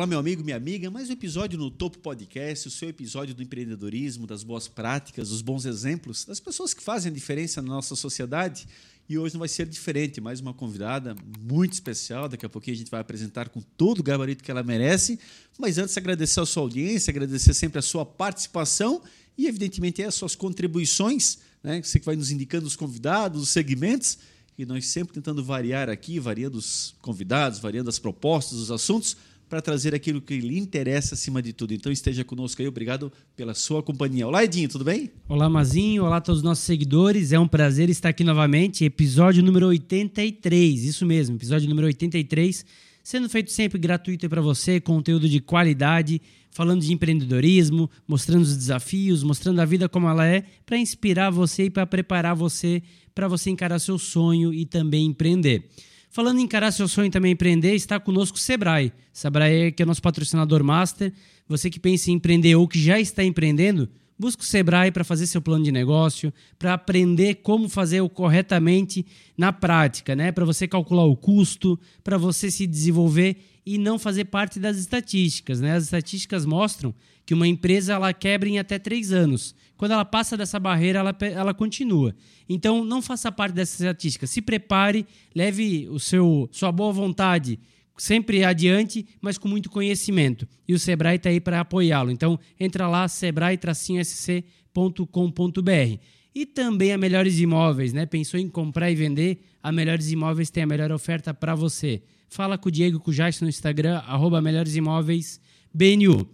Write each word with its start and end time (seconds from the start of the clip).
Olá, 0.00 0.06
meu 0.06 0.18
amigo, 0.18 0.42
minha 0.42 0.56
amiga. 0.56 0.90
Mais 0.90 1.10
um 1.10 1.12
episódio 1.12 1.58
no 1.58 1.70
Topo 1.70 1.98
Podcast, 1.98 2.66
o 2.66 2.70
seu 2.70 2.88
episódio 2.88 3.34
do 3.34 3.42
empreendedorismo, 3.42 4.26
das 4.26 4.42
boas 4.42 4.66
práticas, 4.66 5.28
dos 5.28 5.42
bons 5.42 5.66
exemplos, 5.66 6.24
das 6.24 6.40
pessoas 6.40 6.72
que 6.72 6.82
fazem 6.82 7.12
a 7.12 7.14
diferença 7.14 7.60
na 7.60 7.68
nossa 7.68 7.94
sociedade. 7.94 8.66
E 9.06 9.18
hoje 9.18 9.34
não 9.34 9.40
vai 9.40 9.48
ser 9.48 9.66
diferente, 9.66 10.18
mais 10.18 10.40
uma 10.40 10.54
convidada 10.54 11.14
muito 11.38 11.74
especial. 11.74 12.30
Daqui 12.30 12.46
a 12.46 12.48
pouquinho 12.48 12.76
a 12.76 12.78
gente 12.78 12.90
vai 12.90 12.98
apresentar 12.98 13.50
com 13.50 13.60
todo 13.60 13.98
o 13.98 14.02
gabarito 14.02 14.42
que 14.42 14.50
ela 14.50 14.62
merece. 14.62 15.20
Mas 15.58 15.76
antes, 15.76 15.94
agradecer 15.98 16.40
a 16.40 16.46
sua 16.46 16.62
audiência, 16.62 17.10
agradecer 17.10 17.52
sempre 17.52 17.78
a 17.78 17.82
sua 17.82 18.06
participação 18.06 19.02
e, 19.36 19.46
evidentemente, 19.46 20.02
as 20.02 20.14
suas 20.14 20.34
contribuições. 20.34 21.40
Né? 21.62 21.82
Você 21.82 22.00
que 22.00 22.06
vai 22.06 22.16
nos 22.16 22.30
indicando 22.30 22.66
os 22.66 22.74
convidados, 22.74 23.42
os 23.42 23.50
segmentos. 23.50 24.16
E 24.56 24.64
nós 24.64 24.86
sempre 24.86 25.12
tentando 25.12 25.44
variar 25.44 25.90
aqui, 25.90 26.18
variando 26.18 26.54
os 26.54 26.94
convidados, 27.02 27.58
variando 27.58 27.90
as 27.90 27.98
propostas, 27.98 28.58
os 28.58 28.70
assuntos 28.70 29.14
para 29.50 29.60
trazer 29.60 29.92
aquilo 29.96 30.20
que 30.22 30.38
lhe 30.38 30.56
interessa 30.56 31.16
acima 31.16 31.42
de 31.42 31.52
tudo. 31.52 31.74
Então 31.74 31.90
esteja 31.90 32.24
conosco 32.24 32.62
aí, 32.62 32.68
obrigado 32.68 33.12
pela 33.34 33.52
sua 33.52 33.82
companhia. 33.82 34.24
Olá, 34.24 34.44
Edinho, 34.44 34.68
tudo 34.68 34.84
bem? 34.84 35.10
Olá, 35.28 35.50
Mazinho, 35.50 36.04
olá 36.04 36.18
a 36.18 36.20
todos 36.20 36.38
os 36.38 36.44
nossos 36.44 36.64
seguidores. 36.64 37.32
É 37.32 37.38
um 37.38 37.48
prazer 37.48 37.90
estar 37.90 38.10
aqui 38.10 38.22
novamente, 38.22 38.84
episódio 38.84 39.42
número 39.42 39.66
83, 39.66 40.84
isso 40.84 41.04
mesmo, 41.04 41.34
episódio 41.34 41.68
número 41.68 41.88
83, 41.88 42.64
sendo 43.02 43.28
feito 43.28 43.50
sempre 43.50 43.76
gratuito 43.76 44.28
para 44.28 44.40
você, 44.40 44.80
conteúdo 44.80 45.28
de 45.28 45.40
qualidade, 45.40 46.22
falando 46.52 46.82
de 46.82 46.92
empreendedorismo, 46.92 47.90
mostrando 48.06 48.42
os 48.42 48.56
desafios, 48.56 49.24
mostrando 49.24 49.60
a 49.60 49.64
vida 49.64 49.88
como 49.88 50.08
ela 50.08 50.24
é, 50.24 50.44
para 50.64 50.78
inspirar 50.78 51.28
você 51.30 51.64
e 51.64 51.70
para 51.70 51.84
preparar 51.84 52.36
você 52.36 52.80
para 53.12 53.26
você 53.28 53.50
encarar 53.50 53.78
seu 53.78 53.98
sonho 53.98 54.54
e 54.54 54.64
também 54.64 55.06
empreender. 55.06 55.68
Falando 56.12 56.40
em 56.40 56.42
encarar 56.42 56.72
seu 56.72 56.88
sonho 56.88 57.06
e 57.06 57.10
também 57.10 57.32
empreender, 57.32 57.72
está 57.76 58.00
conosco 58.00 58.36
o 58.36 58.40
Sebrae. 58.40 58.92
Sebrae 59.12 59.70
que 59.70 59.80
é 59.80 59.86
nosso 59.86 60.02
patrocinador 60.02 60.64
master. 60.64 61.12
Você 61.46 61.70
que 61.70 61.78
pensa 61.78 62.10
em 62.10 62.14
empreender 62.14 62.56
ou 62.56 62.66
que 62.66 62.82
já 62.82 62.98
está 62.98 63.22
empreendendo, 63.22 63.88
busca 64.18 64.42
o 64.42 64.44
Sebrae 64.44 64.90
para 64.90 65.04
fazer 65.04 65.28
seu 65.28 65.40
plano 65.40 65.64
de 65.64 65.70
negócio, 65.70 66.34
para 66.58 66.74
aprender 66.74 67.36
como 67.36 67.68
fazer 67.68 68.00
o 68.00 68.08
corretamente 68.08 69.06
na 69.38 69.52
prática, 69.52 70.16
né? 70.16 70.32
Para 70.32 70.44
você 70.44 70.66
calcular 70.66 71.04
o 71.04 71.16
custo, 71.16 71.78
para 72.02 72.18
você 72.18 72.50
se 72.50 72.66
desenvolver 72.66 73.36
e 73.64 73.78
não 73.78 73.96
fazer 73.96 74.24
parte 74.24 74.58
das 74.58 74.78
estatísticas, 74.78 75.60
né? 75.60 75.76
As 75.76 75.84
estatísticas 75.84 76.44
mostram 76.44 76.92
que 77.24 77.34
uma 77.34 77.46
empresa 77.46 77.92
ela 77.92 78.12
quebra 78.12 78.48
em 78.48 78.58
até 78.58 78.80
três 78.80 79.12
anos. 79.12 79.54
Quando 79.80 79.92
ela 79.92 80.04
passa 80.04 80.36
dessa 80.36 80.60
barreira, 80.60 80.98
ela, 80.98 81.16
ela 81.22 81.54
continua. 81.54 82.14
Então, 82.46 82.84
não 82.84 83.00
faça 83.00 83.32
parte 83.32 83.54
dessa 83.54 83.82
estatística. 83.82 84.26
Se 84.26 84.42
prepare, 84.42 85.06
leve 85.34 85.88
o 85.88 85.98
seu 85.98 86.46
sua 86.52 86.70
boa 86.70 86.92
vontade 86.92 87.58
sempre 87.96 88.44
adiante, 88.44 89.06
mas 89.22 89.38
com 89.38 89.48
muito 89.48 89.70
conhecimento. 89.70 90.46
E 90.68 90.74
o 90.74 90.78
Sebrae 90.78 91.16
está 91.16 91.30
aí 91.30 91.40
para 91.40 91.60
apoiá-lo. 91.60 92.10
Então, 92.10 92.38
entra 92.60 92.86
lá, 92.88 93.08
sebrae-sc.com.br. 93.08 95.98
E 96.34 96.44
também 96.44 96.92
a 96.92 96.98
Melhores 96.98 97.40
Imóveis, 97.40 97.94
né? 97.94 98.04
Pensou 98.04 98.38
em 98.38 98.50
comprar 98.50 98.90
e 98.90 98.94
vender? 98.94 99.46
A 99.62 99.72
Melhores 99.72 100.12
Imóveis 100.12 100.50
tem 100.50 100.62
a 100.62 100.66
melhor 100.66 100.92
oferta 100.92 101.32
para 101.32 101.54
você. 101.54 102.02
Fala 102.28 102.58
com 102.58 102.68
o 102.68 102.72
Diego 102.72 103.02
o 103.02 103.12
no 103.42 103.48
Instagram, 103.48 103.96
arroba 104.06 104.42
Melhores 104.42 104.76
Imóveis 104.76 105.40
BNU. 105.72 106.28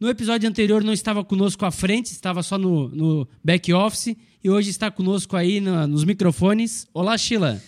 No 0.00 0.08
episódio 0.08 0.48
anterior 0.48 0.84
não 0.84 0.92
estava 0.92 1.24
conosco 1.24 1.66
à 1.66 1.72
frente, 1.72 2.12
estava 2.12 2.40
só 2.40 2.56
no, 2.56 2.88
no 2.88 3.28
back 3.42 3.72
office 3.72 4.16
e 4.42 4.48
hoje 4.48 4.70
está 4.70 4.92
conosco 4.92 5.36
aí 5.36 5.60
nos 5.60 6.04
microfones. 6.04 6.86
Olá, 6.94 7.18
Sheila. 7.18 7.60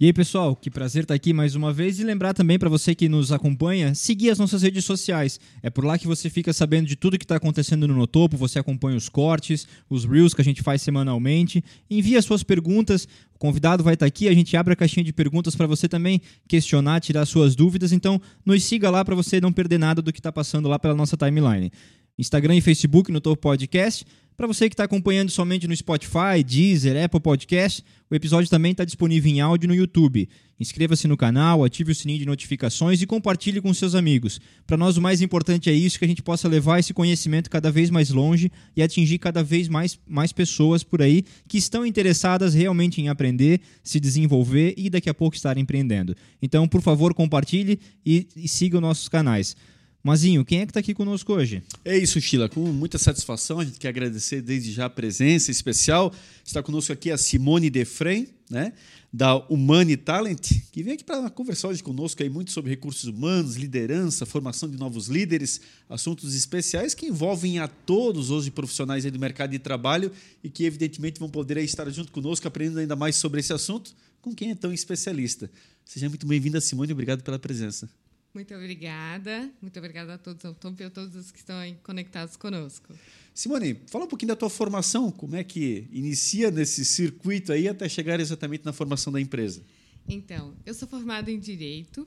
E 0.00 0.06
aí, 0.06 0.12
pessoal, 0.12 0.54
que 0.54 0.70
prazer 0.70 1.02
estar 1.02 1.14
aqui 1.14 1.32
mais 1.32 1.56
uma 1.56 1.72
vez 1.72 1.98
e 1.98 2.04
lembrar 2.04 2.32
também 2.32 2.56
para 2.56 2.68
você 2.68 2.94
que 2.94 3.08
nos 3.08 3.32
acompanha, 3.32 3.96
seguir 3.96 4.30
as 4.30 4.38
nossas 4.38 4.62
redes 4.62 4.84
sociais. 4.84 5.40
É 5.60 5.70
por 5.70 5.84
lá 5.84 5.98
que 5.98 6.06
você 6.06 6.30
fica 6.30 6.52
sabendo 6.52 6.86
de 6.86 6.94
tudo 6.94 7.18
que 7.18 7.24
está 7.24 7.34
acontecendo 7.34 7.88
no 7.88 7.96
Notopo, 7.96 8.36
você 8.36 8.60
acompanha 8.60 8.96
os 8.96 9.08
cortes, 9.08 9.66
os 9.90 10.04
reels 10.04 10.34
que 10.34 10.40
a 10.40 10.44
gente 10.44 10.62
faz 10.62 10.82
semanalmente, 10.82 11.64
envia 11.90 12.22
suas 12.22 12.44
perguntas, 12.44 13.08
o 13.34 13.38
convidado 13.40 13.82
vai 13.82 13.94
estar 13.94 14.06
aqui, 14.06 14.28
a 14.28 14.34
gente 14.34 14.56
abre 14.56 14.72
a 14.72 14.76
caixinha 14.76 15.02
de 15.02 15.12
perguntas 15.12 15.56
para 15.56 15.66
você 15.66 15.88
também 15.88 16.22
questionar, 16.46 17.00
tirar 17.00 17.26
suas 17.26 17.56
dúvidas, 17.56 17.90
então 17.90 18.22
nos 18.46 18.62
siga 18.62 18.88
lá 18.90 19.04
para 19.04 19.16
você 19.16 19.40
não 19.40 19.52
perder 19.52 19.78
nada 19.78 20.00
do 20.00 20.12
que 20.12 20.20
está 20.20 20.30
passando 20.30 20.68
lá 20.68 20.78
pela 20.78 20.94
nossa 20.94 21.16
timeline. 21.16 21.72
Instagram 22.16 22.54
e 22.54 22.60
Facebook 22.60 23.10
no 23.10 23.20
Topo 23.20 23.42
Podcast. 23.42 24.04
Para 24.38 24.46
você 24.46 24.68
que 24.68 24.74
está 24.74 24.84
acompanhando 24.84 25.30
somente 25.30 25.66
no 25.66 25.74
Spotify, 25.74 26.44
Deezer, 26.46 26.96
Apple 27.04 27.18
Podcast, 27.18 27.84
o 28.08 28.14
episódio 28.14 28.48
também 28.48 28.70
está 28.70 28.84
disponível 28.84 29.32
em 29.32 29.40
áudio 29.40 29.66
no 29.66 29.74
YouTube. 29.74 30.28
Inscreva-se 30.60 31.08
no 31.08 31.16
canal, 31.16 31.64
ative 31.64 31.90
o 31.90 31.94
sininho 31.94 32.20
de 32.20 32.24
notificações 32.24 33.02
e 33.02 33.06
compartilhe 33.06 33.60
com 33.60 33.74
seus 33.74 33.96
amigos. 33.96 34.40
Para 34.64 34.76
nós 34.76 34.96
o 34.96 35.02
mais 35.02 35.20
importante 35.20 35.68
é 35.68 35.72
isso, 35.72 35.98
que 35.98 36.04
a 36.04 36.08
gente 36.08 36.22
possa 36.22 36.46
levar 36.46 36.78
esse 36.78 36.94
conhecimento 36.94 37.50
cada 37.50 37.68
vez 37.68 37.90
mais 37.90 38.10
longe 38.10 38.48
e 38.76 38.80
atingir 38.80 39.18
cada 39.18 39.42
vez 39.42 39.66
mais, 39.66 39.98
mais 40.06 40.32
pessoas 40.32 40.84
por 40.84 41.02
aí 41.02 41.24
que 41.48 41.58
estão 41.58 41.84
interessadas 41.84 42.54
realmente 42.54 43.00
em 43.00 43.08
aprender, 43.08 43.60
se 43.82 43.98
desenvolver 43.98 44.72
e 44.76 44.88
daqui 44.88 45.10
a 45.10 45.14
pouco 45.14 45.34
estar 45.34 45.58
empreendendo. 45.58 46.14
Então, 46.40 46.68
por 46.68 46.80
favor, 46.80 47.12
compartilhe 47.12 47.80
e, 48.06 48.28
e 48.36 48.46
siga 48.46 48.76
os 48.76 48.82
nossos 48.82 49.08
canais. 49.08 49.56
Mazinho, 50.02 50.44
quem 50.44 50.60
é 50.60 50.64
que 50.64 50.70
está 50.70 50.78
aqui 50.78 50.94
conosco 50.94 51.32
hoje? 51.32 51.60
É 51.84 51.98
isso, 51.98 52.20
Sheila. 52.20 52.48
Com 52.48 52.60
muita 52.72 52.98
satisfação, 52.98 53.58
a 53.58 53.64
gente 53.64 53.80
quer 53.80 53.88
agradecer 53.88 54.40
desde 54.40 54.70
já 54.70 54.86
a 54.86 54.90
presença 54.90 55.50
especial. 55.50 56.14
Está 56.44 56.62
conosco 56.62 56.92
aqui 56.92 57.10
a 57.10 57.18
Simone 57.18 57.68
Defrem, 57.68 58.28
né, 58.48 58.72
da 59.12 59.36
Humani 59.48 59.96
Talent, 59.96 60.52
que 60.70 60.84
vem 60.84 60.94
aqui 60.94 61.02
para 61.02 61.28
conversar 61.30 61.68
hoje 61.68 61.82
conosco 61.82 62.22
aí 62.22 62.30
muito 62.30 62.52
sobre 62.52 62.70
recursos 62.70 63.04
humanos, 63.04 63.56
liderança, 63.56 64.24
formação 64.24 64.70
de 64.70 64.76
novos 64.76 65.08
líderes, 65.08 65.60
assuntos 65.90 66.34
especiais 66.34 66.94
que 66.94 67.06
envolvem 67.06 67.58
a 67.58 67.66
todos 67.66 68.30
hoje 68.30 68.52
profissionais 68.52 69.04
do 69.04 69.18
mercado 69.18 69.50
de 69.50 69.58
trabalho 69.58 70.12
e 70.44 70.48
que 70.48 70.64
evidentemente 70.64 71.18
vão 71.18 71.28
poder 71.28 71.58
estar 71.58 71.90
junto 71.90 72.12
conosco 72.12 72.46
aprendendo 72.46 72.78
ainda 72.78 72.94
mais 72.94 73.16
sobre 73.16 73.40
esse 73.40 73.52
assunto 73.52 73.92
com 74.22 74.32
quem 74.32 74.52
é 74.52 74.54
tão 74.54 74.72
especialista. 74.72 75.50
Seja 75.84 76.08
muito 76.08 76.26
bem-vinda, 76.26 76.60
Simone, 76.60 76.92
obrigado 76.92 77.22
pela 77.22 77.38
presença. 77.38 77.90
Muito 78.38 78.54
obrigada. 78.54 79.50
Muito 79.60 79.76
obrigada 79.80 80.14
a 80.14 80.18
todos, 80.18 80.44
a 80.44 80.52
todos 80.54 81.16
os 81.16 81.32
que 81.32 81.40
estão 81.40 81.56
conectados 81.82 82.36
conosco. 82.36 82.94
Simone, 83.34 83.80
fala 83.88 84.04
um 84.04 84.08
pouquinho 84.08 84.28
da 84.28 84.36
tua 84.36 84.48
formação, 84.48 85.10
como 85.10 85.34
é 85.34 85.42
que 85.42 85.88
inicia 85.90 86.48
nesse 86.48 86.84
circuito 86.84 87.52
aí 87.52 87.66
até 87.66 87.88
chegar 87.88 88.20
exatamente 88.20 88.64
na 88.64 88.72
formação 88.72 89.12
da 89.12 89.20
empresa? 89.20 89.60
Então, 90.08 90.54
eu 90.64 90.72
sou 90.72 90.86
formada 90.86 91.32
em 91.32 91.40
Direito 91.40 92.06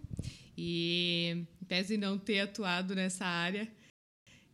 e, 0.58 1.46
em 1.62 1.66
tese 1.66 1.98
não 1.98 2.18
ter 2.18 2.40
atuado 2.40 2.96
nessa 2.96 3.26
área, 3.26 3.68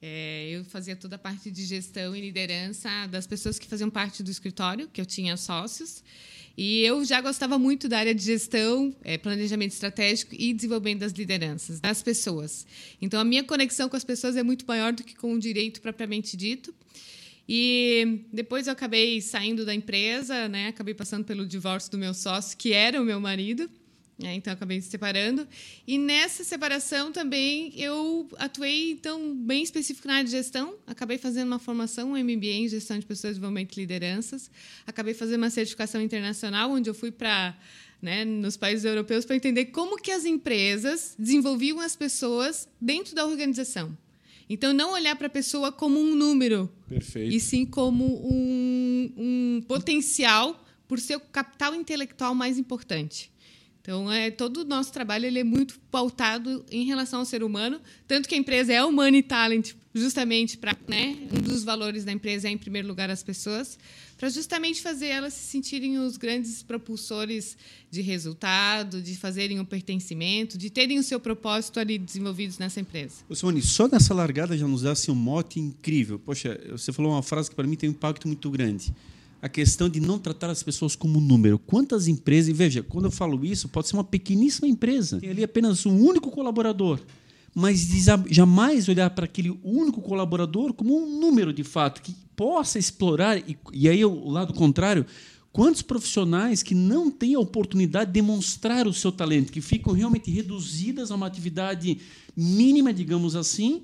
é, 0.02 0.50
eu 0.50 0.66
fazia 0.66 0.96
toda 0.96 1.16
a 1.16 1.20
parte 1.20 1.52
de 1.52 1.64
gestão 1.64 2.16
e 2.16 2.22
liderança 2.22 2.90
das 3.06 3.28
pessoas 3.28 3.60
que 3.60 3.68
faziam 3.68 3.92
parte 3.92 4.24
do 4.24 4.32
escritório, 4.32 4.88
que 4.88 5.00
eu 5.00 5.06
tinha 5.06 5.38
sócios, 5.38 6.04
e 6.58 6.82
eu 6.82 7.06
já 7.06 7.22
gostava 7.22 7.60
muito 7.60 7.88
da 7.88 8.00
área 8.00 8.16
de 8.16 8.24
gestão, 8.24 8.92
é, 9.04 9.16
planejamento 9.16 9.74
estratégico 9.74 10.34
e 10.34 10.54
desenvolvimento 10.54 11.02
das 11.02 11.12
lideranças, 11.12 11.80
das 11.80 12.02
pessoas. 12.02 12.66
Então, 13.00 13.20
a 13.20 13.24
minha 13.24 13.44
conexão 13.44 13.88
com 13.88 13.96
as 13.96 14.04
pessoas 14.04 14.36
é 14.36 14.42
muito 14.42 14.66
maior 14.66 14.92
do 14.92 15.04
que 15.04 15.16
com 15.16 15.34
o 15.34 15.40
direito 15.40 15.80
propriamente 15.80 16.36
dito. 16.36 16.74
E 17.48 18.24
depois 18.34 18.66
eu 18.66 18.74
acabei 18.74 19.22
saindo 19.22 19.64
da 19.66 19.74
empresa, 19.74 20.50
né? 20.50 20.70
acabei 20.70 20.96
passando 20.96 21.24
pelo 21.24 21.46
divórcio 21.46 21.92
do 21.92 21.98
meu 21.98 22.14
sócio, 22.14 22.58
que 22.58 22.74
era 22.74 23.00
o 23.00 23.06
meu 23.06 23.22
marido. 23.22 23.70
É, 24.24 24.34
então 24.34 24.52
acabei 24.52 24.78
me 24.78 24.84
separando. 24.84 25.48
E 25.86 25.98
nessa 25.98 26.44
separação 26.44 27.12
também 27.12 27.72
eu 27.80 28.28
atuei 28.38 28.92
então 28.92 29.36
bem 29.36 29.62
específico 29.62 30.08
na 30.08 30.16
área 30.16 30.26
de 30.26 30.32
gestão. 30.32 30.76
Acabei 30.88 31.20
fazendo 31.20 31.48
uma 31.48 31.60
formação 31.60 32.14
um 32.14 32.18
MBA 32.18 32.48
em 32.48 32.68
gestão 32.68 32.98
de 32.98 33.06
pessoas 33.06 33.34
desenvolvimento 33.34 33.78
e 33.78 33.82
lideranças. 33.82 34.50
Acabei 34.88 35.14
fazendo 35.14 35.44
uma 35.44 35.52
certificação 35.52 36.02
internacional 36.02 36.72
onde 36.72 36.90
eu 36.90 36.96
fui 36.96 37.12
para 37.12 37.56
né, 38.02 38.26
nos 38.26 38.58
países 38.58 38.86
europeus 38.86 39.24
para 39.24 39.36
entender 39.36 39.66
como 39.66 39.98
que 39.98 40.12
as 40.12 40.26
empresas 40.26 41.16
desenvolviam 41.18 41.80
as 41.80 41.96
pessoas 41.96 42.68
dentro 42.82 43.14
da 43.14 43.26
organização. 43.26 43.96
Então 44.50 44.74
não 44.74 44.94
olhar 44.94 45.16
para 45.16 45.28
a 45.28 45.30
pessoa 45.30 45.72
como 45.72 46.00
um 46.00 46.16
número 46.16 46.72
Perfeito. 46.88 47.36
e 47.36 47.40
sim 47.40 47.66
como 47.66 48.06
um, 48.06 49.14
um 49.18 49.62
potencial 49.68 50.64
por 50.88 51.00
ser 51.00 51.18
o 51.18 51.20
capital 51.20 51.76
intelectual 51.76 52.34
mais 52.34 52.58
importante 52.58 53.30
então, 53.88 54.12
é, 54.12 54.30
todo 54.30 54.58
o 54.58 54.64
nosso 54.66 54.92
trabalho 54.92 55.26
ele 55.26 55.40
é 55.40 55.46
muito 55.46 55.80
pautado 55.90 56.66
em 56.70 56.84
relação 56.84 57.20
ao 57.20 57.26
ser 57.26 57.42
humano, 57.42 57.80
tanto 58.06 58.28
que 58.28 58.36
a 58.36 58.38
empresa 58.38 58.74
é 58.74 58.84
Humani 58.84 59.24
Talent, 59.24 59.76
justamente 59.96 60.58
para. 60.58 60.76
Né, 60.86 61.16
um 61.32 61.40
dos 61.40 61.64
valores 61.64 62.04
da 62.04 62.12
empresa 62.12 62.50
é, 62.50 62.52
em 62.52 62.58
primeiro 62.58 62.86
lugar, 62.86 63.10
as 63.10 63.24
pessoas, 63.24 63.80
para 64.18 64.28
justamente 64.28 64.82
fazer 64.82 65.08
elas 65.08 65.34
se 65.34 65.52
sentirem 65.52 66.00
os 66.00 66.18
grandes 66.18 66.62
propulsores 66.62 67.58
de 67.90 68.02
resultado, 68.02 69.02
de 69.02 69.16
fazerem 69.16 69.58
o 69.58 69.62
um 69.62 69.66
pertencimento, 69.66 70.58
de 70.58 70.70
terem 70.70 71.00
o 71.00 71.04
seu 71.04 71.18
propósito 71.18 71.80
ali 71.80 71.98
desenvolvidos 71.98 72.58
nessa 72.58 72.82
empresa. 72.82 73.24
Ô 73.30 73.36
Simone, 73.36 73.62
só 73.62 73.88
nessa 73.88 74.14
largada 74.14 74.58
já 74.58 74.68
nos 74.68 74.82
dá 74.82 74.92
assim, 74.92 75.12
um 75.12 75.16
mote 75.16 75.62
incrível. 75.62 76.20
Poxa, 76.20 76.60
você 76.72 76.92
falou 76.92 77.14
uma 77.14 77.24
frase 77.24 77.50
que 77.50 77.56
para 77.56 77.66
mim 77.66 77.78
tem 77.78 77.90
um 77.90 77.94
impacto 77.94 78.28
muito 78.28 78.52
grande 78.52 78.94
a 79.42 79.48
questão 79.48 79.88
de 79.88 80.00
não 80.00 80.18
tratar 80.18 80.50
as 80.50 80.64
pessoas 80.64 80.96
como 80.96 81.22
número. 81.22 81.60
Quantas 81.60 82.08
empresas, 82.08 82.50
e 82.50 82.54
veja, 82.54 82.82
quando 82.82 83.06
eu 83.06 83.12
falo 83.12 83.46
isso, 83.46 83.70
pode 83.70 83.88
ser 83.88 83.96
uma 83.96 84.04
pequeníssima 84.04 84.68
empresa, 84.68 85.20
tem 85.20 85.30
ali 85.30 85.44
apenas 85.44 85.86
um 85.86 85.96
único 85.96 86.32
colaborador. 86.32 87.00
mas 87.56 87.88
jamais 88.30 88.88
olhar 88.88 89.10
para 89.10 89.26
aquele 89.26 89.58
único 89.64 90.00
colaborador 90.00 90.74
como 90.74 90.96
um 90.96 91.20
número 91.20 91.52
de 91.52 91.64
fato, 91.64 92.04
que 92.04 92.16
possa 92.36 92.78
explorar, 92.78 93.38
e, 93.40 93.58
e 93.74 93.90
aí 93.90 94.06
o 94.06 94.30
lado 94.30 94.54
contrário, 94.54 95.06
quantos 95.52 95.82
profissionais 95.82 96.62
que 96.62 96.76
não 96.76 97.10
têm 97.10 97.34
a 97.34 97.40
oportunidade 97.40 98.12
de 98.12 98.14
demonstrar 98.14 98.86
o 98.86 98.94
seu 98.94 99.12
talento, 99.12 99.52
que 99.52 99.60
ficam 99.60 99.92
realmente 99.92 100.30
reduzidas 100.30 101.10
a 101.10 101.16
uma 101.16 101.26
atividade 101.26 101.98
mínima, 102.36 102.94
digamos 102.94 103.36
assim, 103.36 103.82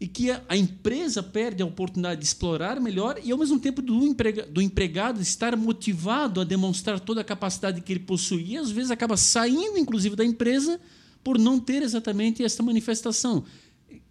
e 0.00 0.08
que 0.08 0.30
a, 0.30 0.56
empresa 0.56 1.22
perde 1.22 1.62
a 1.62 1.66
oportunidade 1.66 2.20
de 2.20 2.26
explorar 2.26 2.80
melhor 2.80 3.20
e, 3.22 3.30
ao 3.30 3.36
mesmo 3.36 3.60
tempo, 3.60 3.82
do, 3.82 4.06
emprega, 4.06 4.46
do 4.46 4.62
empregado 4.62 5.20
estar 5.20 5.54
motivado 5.54 6.40
a 6.40 6.44
demonstrar 6.44 6.98
toda 6.98 7.20
a 7.20 7.24
capacidade 7.24 7.82
que 7.82 7.92
ele 7.92 8.00
possui. 8.00 8.52
E, 8.52 8.56
às 8.56 8.70
vezes, 8.70 8.90
acaba 8.90 9.18
saindo, 9.18 9.76
inclusive, 9.76 10.16
da 10.16 10.24
empresa 10.24 10.80
por 11.22 11.38
não 11.38 11.60
ter 11.60 11.82
exatamente 11.82 12.42
essa 12.42 12.62
manifestação. 12.62 13.44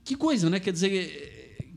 Que 0.04 0.16
coisa, 0.16 0.48
né? 0.48 0.60
Quer 0.60 0.74
dizer, 0.74 1.74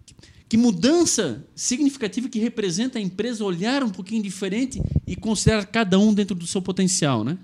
que 0.46 0.58
mudança 0.58 1.46
significativa 1.54 2.28
que 2.28 2.38
representa 2.38 2.98
a 2.98 3.02
empresa 3.02 3.42
olhar 3.42 3.82
um 3.82 3.88
pouquinho 3.88 4.22
diferente 4.22 4.82
e 5.06 5.16
considerar 5.16 5.64
cada 5.64 5.98
um 5.98 6.12
dentro 6.12 6.34
do 6.34 6.46
seu 6.46 6.60
potencial, 6.60 7.24
né? 7.24 7.38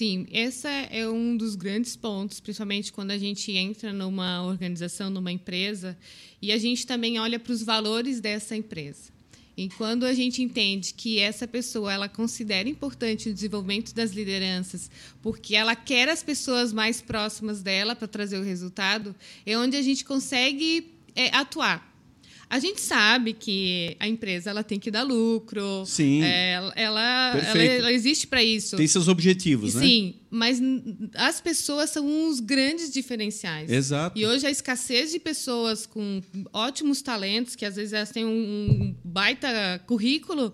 Sim, 0.00 0.26
esse 0.32 0.66
é 0.66 1.06
um 1.06 1.36
dos 1.36 1.54
grandes 1.54 1.94
pontos, 1.94 2.40
principalmente 2.40 2.90
quando 2.90 3.10
a 3.10 3.18
gente 3.18 3.52
entra 3.52 3.92
numa 3.92 4.42
organização, 4.42 5.10
numa 5.10 5.30
empresa, 5.30 5.94
e 6.40 6.50
a 6.52 6.56
gente 6.56 6.86
também 6.86 7.20
olha 7.20 7.38
para 7.38 7.52
os 7.52 7.62
valores 7.62 8.18
dessa 8.18 8.56
empresa. 8.56 9.12
E 9.54 9.68
quando 9.68 10.06
a 10.06 10.14
gente 10.14 10.42
entende 10.42 10.94
que 10.94 11.18
essa 11.18 11.46
pessoa 11.46 11.92
ela 11.92 12.08
considera 12.08 12.66
importante 12.66 13.28
o 13.28 13.34
desenvolvimento 13.34 13.94
das 13.94 14.12
lideranças, 14.12 14.90
porque 15.20 15.54
ela 15.54 15.76
quer 15.76 16.08
as 16.08 16.22
pessoas 16.22 16.72
mais 16.72 17.02
próximas 17.02 17.62
dela 17.62 17.94
para 17.94 18.08
trazer 18.08 18.38
o 18.38 18.42
resultado, 18.42 19.14
é 19.44 19.58
onde 19.58 19.76
a 19.76 19.82
gente 19.82 20.02
consegue 20.02 20.94
é, 21.14 21.26
atuar. 21.36 21.89
A 22.50 22.58
gente 22.58 22.80
sabe 22.80 23.32
que 23.32 23.96
a 24.00 24.08
empresa 24.08 24.50
ela 24.50 24.64
tem 24.64 24.76
que 24.76 24.90
dar 24.90 25.04
lucro. 25.04 25.84
Sim. 25.86 26.24
é, 26.24 26.54
ela, 26.54 26.72
ela, 26.74 27.38
ela 27.56 27.92
existe 27.92 28.26
para 28.26 28.42
isso. 28.42 28.76
Tem 28.76 28.88
seus 28.88 29.06
objetivos, 29.06 29.76
né? 29.76 29.82
Sim, 29.82 30.14
mas 30.28 30.60
as 31.14 31.40
pessoas 31.40 31.90
são 31.90 32.04
uns 32.04 32.40
grandes 32.40 32.90
diferenciais. 32.90 33.70
Exato. 33.70 34.18
E 34.18 34.26
hoje 34.26 34.48
a 34.48 34.50
escassez 34.50 35.12
de 35.12 35.20
pessoas 35.20 35.86
com 35.86 36.20
ótimos 36.52 37.00
talentos, 37.00 37.54
que 37.54 37.64
às 37.64 37.76
vezes 37.76 37.92
elas 37.92 38.10
têm 38.10 38.24
um, 38.24 38.30
um 38.30 38.96
baita 39.04 39.80
currículo, 39.86 40.52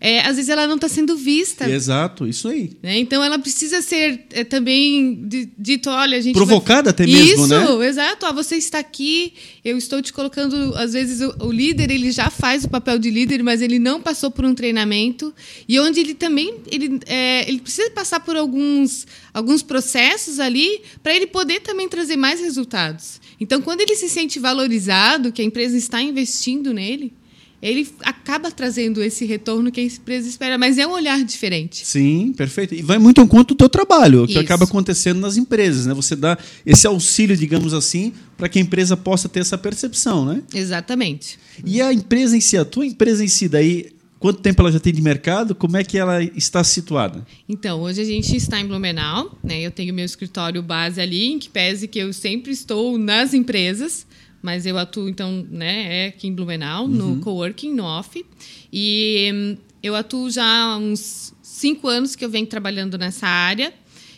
é, 0.00 0.20
às 0.20 0.36
vezes 0.36 0.48
ela 0.48 0.66
não 0.66 0.76
está 0.76 0.88
sendo 0.88 1.16
vista. 1.16 1.68
Exato, 1.68 2.26
isso 2.26 2.48
aí. 2.48 2.70
né? 2.82 2.98
Então 2.98 3.22
ela 3.22 3.38
precisa 3.38 3.82
ser 3.82 4.26
é, 4.30 4.44
também 4.44 5.26
di- 5.26 5.50
dito, 5.58 5.90
olha, 5.90 6.16
a 6.16 6.20
gente 6.20 6.34
vai- 6.34 6.46
Provocada 6.46 6.90
até 6.90 7.06
mesmo, 7.06 7.44
Isso, 7.44 7.46
né? 7.48 7.86
exato. 7.86 8.26
Ó, 8.26 8.32
você 8.32 8.56
está 8.56 8.78
aqui, 8.78 9.32
eu 9.64 9.76
estou 9.76 10.00
te 10.02 10.12
colocando. 10.12 10.74
Às 10.76 10.92
vezes 10.92 11.20
o, 11.20 11.46
o 11.46 11.52
líder 11.52 11.90
ele 11.90 12.10
já 12.12 12.30
faz 12.30 12.64
o 12.64 12.68
papel 12.68 12.98
de 12.98 13.10
líder, 13.10 13.42
mas 13.42 13.60
ele 13.62 13.78
não 13.78 14.00
passou 14.00 14.30
por 14.30 14.44
um 14.44 14.54
treinamento 14.54 15.34
e 15.68 15.78
onde 15.80 16.00
ele 16.00 16.14
também 16.14 16.56
ele, 16.70 17.00
é, 17.06 17.48
ele 17.48 17.60
precisa 17.60 17.90
passar 17.90 18.20
por 18.20 18.36
alguns 18.36 19.06
alguns 19.32 19.62
processos 19.62 20.40
ali 20.40 20.82
para 21.02 21.14
ele 21.14 21.26
poder 21.26 21.60
também 21.60 21.88
trazer 21.88 22.16
mais 22.16 22.40
resultados. 22.40 23.20
Então, 23.40 23.60
quando 23.62 23.80
ele 23.80 23.94
se 23.96 24.08
sente 24.08 24.38
valorizado, 24.38 25.32
que 25.32 25.40
a 25.40 25.44
empresa 25.44 25.76
está 25.76 26.02
investindo 26.02 26.74
nele, 26.74 27.12
ele 27.62 27.86
acaba 28.02 28.50
trazendo 28.50 29.02
esse 29.02 29.26
retorno 29.26 29.70
que 29.70 29.80
a 29.80 29.84
empresa 29.84 30.28
espera, 30.28 30.56
mas 30.56 30.78
é 30.78 30.86
um 30.86 30.92
olhar 30.92 31.22
diferente. 31.22 31.86
Sim, 31.86 32.32
perfeito. 32.34 32.74
E 32.74 32.82
vai 32.82 32.98
muito 32.98 33.20
ao 33.20 33.26
encontro 33.26 33.54
do 33.54 33.58
teu 33.58 33.68
trabalho, 33.68 34.24
o 34.24 34.26
que 34.26 34.32
Isso. 34.32 34.40
acaba 34.40 34.64
acontecendo 34.64 35.20
nas 35.20 35.36
empresas, 35.36 35.84
né? 35.84 35.92
Você 35.92 36.16
dá 36.16 36.38
esse 36.64 36.86
auxílio, 36.86 37.36
digamos 37.36 37.74
assim, 37.74 38.12
para 38.36 38.48
que 38.48 38.58
a 38.58 38.62
empresa 38.62 38.96
possa 38.96 39.28
ter 39.28 39.40
essa 39.40 39.58
percepção, 39.58 40.24
né? 40.24 40.42
Exatamente. 40.54 41.38
E 41.64 41.82
a 41.82 41.92
empresa 41.92 42.36
em 42.36 42.40
si, 42.40 42.56
a 42.56 42.64
tua 42.64 42.86
empresa 42.86 43.22
em 43.22 43.28
si, 43.28 43.46
daí, 43.46 43.90
quanto 44.18 44.40
tempo 44.40 44.62
ela 44.62 44.72
já 44.72 44.80
tem 44.80 44.92
de 44.92 45.02
mercado? 45.02 45.54
Como 45.54 45.76
é 45.76 45.84
que 45.84 45.98
ela 45.98 46.22
está 46.22 46.64
situada? 46.64 47.26
Então, 47.46 47.82
hoje 47.82 48.00
a 48.00 48.04
gente 48.04 48.34
está 48.34 48.58
em 48.58 48.66
Blumenau, 48.66 49.38
né? 49.44 49.60
Eu 49.60 49.70
tenho 49.70 49.92
meu 49.92 50.06
escritório 50.06 50.62
base 50.62 50.98
ali, 50.98 51.26
em 51.26 51.38
que 51.38 51.50
pese 51.50 51.86
que 51.86 51.98
eu 51.98 52.10
sempre 52.14 52.52
estou 52.52 52.96
nas 52.96 53.34
empresas, 53.34 54.06
mas 54.42 54.66
eu 54.66 54.78
atuo, 54.78 55.08
então, 55.08 55.46
né, 55.50 56.04
é 56.04 56.08
aqui 56.08 56.26
em 56.26 56.34
Blumenau, 56.34 56.88
no 56.88 57.20
coworking, 57.20 57.74
no 57.74 57.84
off. 57.84 58.24
E 58.72 59.30
hum, 59.32 59.56
eu 59.82 59.94
atuo 59.94 60.30
já 60.30 60.44
há 60.44 60.76
uns 60.76 61.34
cinco 61.42 61.88
anos 61.88 62.16
que 62.16 62.24
eu 62.24 62.30
venho 62.30 62.46
trabalhando 62.46 62.96
nessa 62.96 63.26
área. 63.26 63.72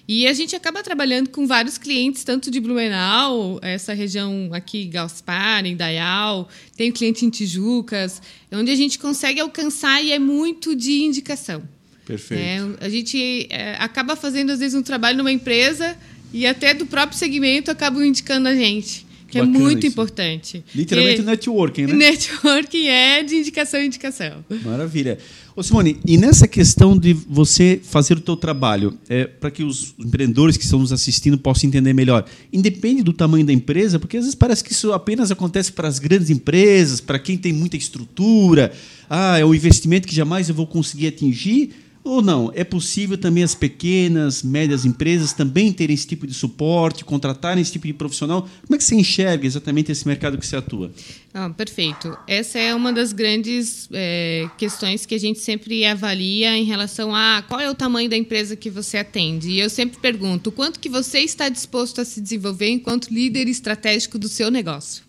E 0.06 0.26
a 0.26 0.32
gente 0.32 0.54
acaba 0.56 0.82
trabalhando 0.82 1.30
com 1.30 1.46
vários 1.46 1.78
clientes, 1.78 2.24
tanto 2.24 2.50
de 2.50 2.60
Blumenau, 2.60 3.58
essa 3.62 3.94
região 3.94 4.50
aqui, 4.52 4.84
Gaspar, 4.86 5.64
Indaial, 5.64 6.48
tem 6.76 6.90
cliente 6.90 7.24
em 7.24 7.30
Tijucas, 7.30 8.20
onde 8.50 8.70
a 8.70 8.74
gente 8.74 8.98
consegue 8.98 9.40
alcançar 9.40 10.02
e 10.02 10.10
é 10.10 10.18
muito 10.18 10.74
de 10.74 11.02
indicação. 11.02 11.62
Perfeito. 12.04 12.42
É, 12.80 12.84
a 12.84 12.88
gente 12.88 13.46
é, 13.48 13.76
acaba 13.78 14.16
fazendo, 14.16 14.50
às 14.50 14.58
vezes, 14.58 14.74
um 14.74 14.82
trabalho 14.82 15.18
numa 15.18 15.30
empresa 15.30 15.96
e 16.32 16.46
até 16.46 16.74
do 16.74 16.84
próprio 16.84 17.16
segmento 17.16 17.70
acabam 17.70 18.04
indicando 18.04 18.48
a 18.48 18.54
gente, 18.54 19.06
que 19.32 19.38
Bacana 19.38 19.56
é 19.56 19.60
muito 19.62 19.78
isso. 19.78 19.86
importante. 19.86 20.62
Literalmente 20.74 21.22
E 21.22 21.24
networking, 21.24 21.86
né? 21.86 21.94
networking 21.94 22.86
é 22.86 23.22
de 23.22 23.36
indicação 23.36 23.80
em 23.80 23.86
indicação. 23.86 24.44
Maravilha. 24.62 25.16
Ô 25.56 25.62
Simone, 25.62 25.98
e 26.06 26.18
nessa 26.18 26.46
questão 26.46 26.96
de 26.96 27.14
você 27.14 27.80
fazer 27.82 28.18
o 28.18 28.20
teu 28.20 28.36
trabalho, 28.36 28.98
é, 29.08 29.24
para 29.24 29.50
que 29.50 29.62
os 29.64 29.94
empreendedores 29.98 30.58
que 30.58 30.64
estão 30.64 30.78
nos 30.78 30.92
assistindo 30.92 31.38
possam 31.38 31.66
entender 31.68 31.94
melhor, 31.94 32.26
independe 32.52 33.02
do 33.02 33.14
tamanho 33.14 33.46
da 33.46 33.54
empresa, 33.54 33.98
porque 33.98 34.18
às 34.18 34.24
vezes 34.24 34.34
parece 34.34 34.62
que 34.62 34.72
isso 34.72 34.92
apenas 34.92 35.30
acontece 35.30 35.72
para 35.72 35.88
as 35.88 35.98
grandes 35.98 36.28
empresas, 36.28 37.00
para 37.00 37.18
quem 37.18 37.38
tem 37.38 37.54
muita 37.54 37.78
estrutura, 37.78 38.70
ah, 39.08 39.38
é 39.38 39.44
um 39.46 39.54
investimento 39.54 40.06
que 40.06 40.14
jamais 40.14 40.50
eu 40.50 40.54
vou 40.54 40.66
conseguir 40.66 41.06
atingir, 41.06 41.70
ou 42.04 42.20
não? 42.20 42.50
É 42.54 42.64
possível 42.64 43.16
também 43.16 43.42
as 43.42 43.54
pequenas, 43.54 44.42
médias 44.42 44.84
empresas 44.84 45.32
também 45.32 45.72
terem 45.72 45.94
esse 45.94 46.06
tipo 46.06 46.26
de 46.26 46.34
suporte, 46.34 47.04
contratarem 47.04 47.62
esse 47.62 47.72
tipo 47.72 47.86
de 47.86 47.92
profissional? 47.92 48.42
Como 48.42 48.74
é 48.74 48.78
que 48.78 48.84
você 48.84 48.96
enxerga 48.96 49.46
exatamente 49.46 49.92
esse 49.92 50.06
mercado 50.06 50.36
que 50.36 50.46
você 50.46 50.56
atua? 50.56 50.90
Ah, 51.32 51.48
perfeito. 51.50 52.16
Essa 52.26 52.58
é 52.58 52.74
uma 52.74 52.92
das 52.92 53.12
grandes 53.12 53.88
é, 53.92 54.48
questões 54.58 55.06
que 55.06 55.14
a 55.14 55.18
gente 55.18 55.38
sempre 55.38 55.84
avalia 55.86 56.56
em 56.56 56.64
relação 56.64 57.14
a 57.14 57.42
qual 57.48 57.60
é 57.60 57.70
o 57.70 57.74
tamanho 57.74 58.10
da 58.10 58.16
empresa 58.16 58.56
que 58.56 58.68
você 58.68 58.98
atende. 58.98 59.50
E 59.50 59.60
eu 59.60 59.70
sempre 59.70 59.98
pergunto, 59.98 60.50
quanto 60.50 60.80
que 60.80 60.88
você 60.88 61.20
está 61.20 61.48
disposto 61.48 62.00
a 62.00 62.04
se 62.04 62.20
desenvolver 62.20 62.68
enquanto 62.68 63.14
líder 63.14 63.48
estratégico 63.48 64.18
do 64.18 64.28
seu 64.28 64.50
negócio? 64.50 65.04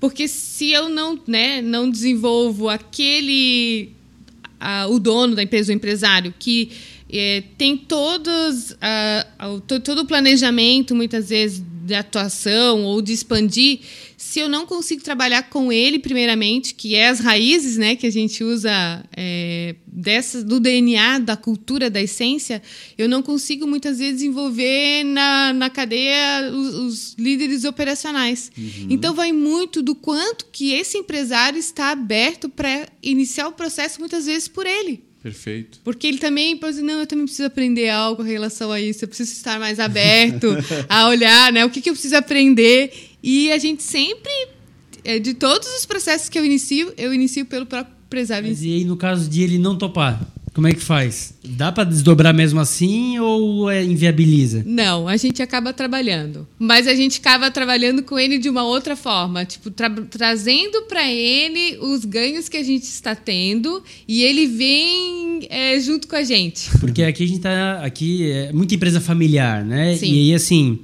Porque 0.00 0.26
se 0.26 0.72
eu 0.72 0.88
não, 0.88 1.20
né, 1.28 1.62
não 1.62 1.88
desenvolvo 1.88 2.68
aquele 2.68 3.92
a- 4.62 4.86
o 4.88 4.98
dono 4.98 5.34
da 5.34 5.42
empresa, 5.42 5.72
o 5.72 5.74
empresário, 5.74 6.32
que 6.38 6.70
eh, 7.12 7.42
tem 7.58 7.76
todos, 7.76 8.74
to- 9.66 9.80
todo 9.80 10.00
o 10.00 10.06
planejamento, 10.06 10.94
muitas 10.94 11.28
vezes, 11.28 11.62
de 11.84 11.94
atuação 11.94 12.84
ou 12.84 13.02
de 13.02 13.12
expandir, 13.12 13.80
se 14.16 14.38
eu 14.38 14.48
não 14.48 14.64
consigo 14.64 15.02
trabalhar 15.02 15.42
com 15.50 15.72
ele, 15.72 15.98
primeiramente, 15.98 16.74
que 16.74 16.94
é 16.94 17.08
as 17.08 17.18
raízes 17.18 17.76
né, 17.76 17.96
que 17.96 18.06
a 18.06 18.10
gente 18.10 18.44
usa 18.44 18.70
dessa, 19.86 20.44
do 20.44 20.60
DNA, 20.60 21.18
da 21.18 21.36
cultura, 21.36 21.90
da 21.90 22.00
essência, 22.00 22.62
eu 22.96 23.08
não 23.08 23.20
consigo, 23.20 23.66
muitas 23.66 23.98
vezes, 23.98 24.18
desenvolver 24.20 25.02
na, 25.04 25.52
na 25.52 25.68
cadeia 25.68 26.50
os, 26.52 26.74
os 26.74 27.14
líderes 27.18 27.64
operacionais. 27.64 28.50
Então, 28.88 29.12
vai 29.12 29.32
muito 29.32 29.82
do 29.82 29.94
quanto 29.96 30.46
que 30.52 30.72
esse 30.72 30.96
empresário 30.98 31.58
está 31.58 31.90
aberto 31.90 32.48
para 32.48 32.88
iniciar 33.02 33.48
o 33.48 33.52
processo, 33.52 33.98
muitas 33.98 34.26
vezes, 34.26 34.46
por 34.46 34.66
ele. 34.66 35.02
Perfeito. 35.22 35.78
Porque 35.84 36.06
ele 36.06 36.18
também 36.18 36.58
não, 36.82 37.00
eu 37.00 37.06
também 37.06 37.24
preciso 37.24 37.46
aprender 37.46 37.88
algo 37.88 38.24
em 38.24 38.28
relação 38.28 38.72
a 38.72 38.80
isso, 38.80 39.04
eu 39.04 39.08
preciso 39.08 39.32
estar 39.32 39.60
mais 39.60 39.78
aberto 39.78 40.48
a 40.88 41.06
olhar, 41.08 41.52
né? 41.52 41.64
O 41.64 41.70
que, 41.70 41.80
que 41.80 41.88
eu 41.88 41.94
preciso 41.94 42.16
aprender. 42.16 42.92
E 43.22 43.52
a 43.52 43.58
gente 43.58 43.84
sempre, 43.84 44.32
eh, 45.04 45.20
de 45.20 45.34
todos 45.34 45.68
os 45.76 45.86
processos 45.86 46.28
que 46.28 46.36
eu 46.36 46.44
inicio, 46.44 46.92
eu 46.98 47.14
inicio 47.14 47.46
pelo 47.46 47.66
próprio 47.66 47.94
empresário. 48.06 48.46
em 48.46 48.50
Mas 48.50 48.62
e 48.62 48.74
aí, 48.74 48.84
no 48.84 48.96
caso 48.96 49.30
de 49.30 49.42
ele 49.42 49.58
não 49.58 49.78
topar, 49.78 50.20
como 50.54 50.66
é 50.68 50.72
que 50.72 50.80
faz? 50.80 51.34
Dá 51.44 51.72
pra 51.72 51.82
desdobrar 51.84 52.34
mesmo 52.34 52.60
assim 52.60 53.18
ou 53.18 53.70
é, 53.70 53.82
inviabiliza? 53.82 54.62
Não, 54.66 55.08
a 55.08 55.16
gente 55.16 55.40
acaba 55.42 55.72
trabalhando. 55.72 56.46
Mas 56.58 56.86
a 56.86 56.94
gente 56.94 57.18
acaba 57.20 57.50
trabalhando 57.50 58.02
com 58.02 58.18
ele 58.18 58.36
de 58.38 58.48
uma 58.50 58.62
outra 58.64 58.94
forma. 58.94 59.44
Tipo, 59.44 59.70
tra- 59.70 59.88
trazendo 60.10 60.82
para 60.82 61.10
ele 61.10 61.78
os 61.80 62.04
ganhos 62.04 62.48
que 62.48 62.56
a 62.58 62.62
gente 62.62 62.84
está 62.84 63.14
tendo 63.14 63.82
e 64.06 64.22
ele 64.22 64.46
vem 64.46 65.46
eh, 65.48 65.80
junto 65.80 66.06
com 66.06 66.16
a 66.16 66.22
gente. 66.22 66.68
Porque 66.78 67.02
aqui 67.02 67.24
a 67.24 67.26
gente 67.26 67.40
tá. 67.40 67.80
Aqui 67.84 68.30
é 68.30 68.52
muita 68.52 68.74
empresa 68.74 69.00
familiar, 69.00 69.64
né? 69.64 69.96
Sim. 69.96 70.12
E 70.12 70.18
aí, 70.18 70.34
assim. 70.34 70.78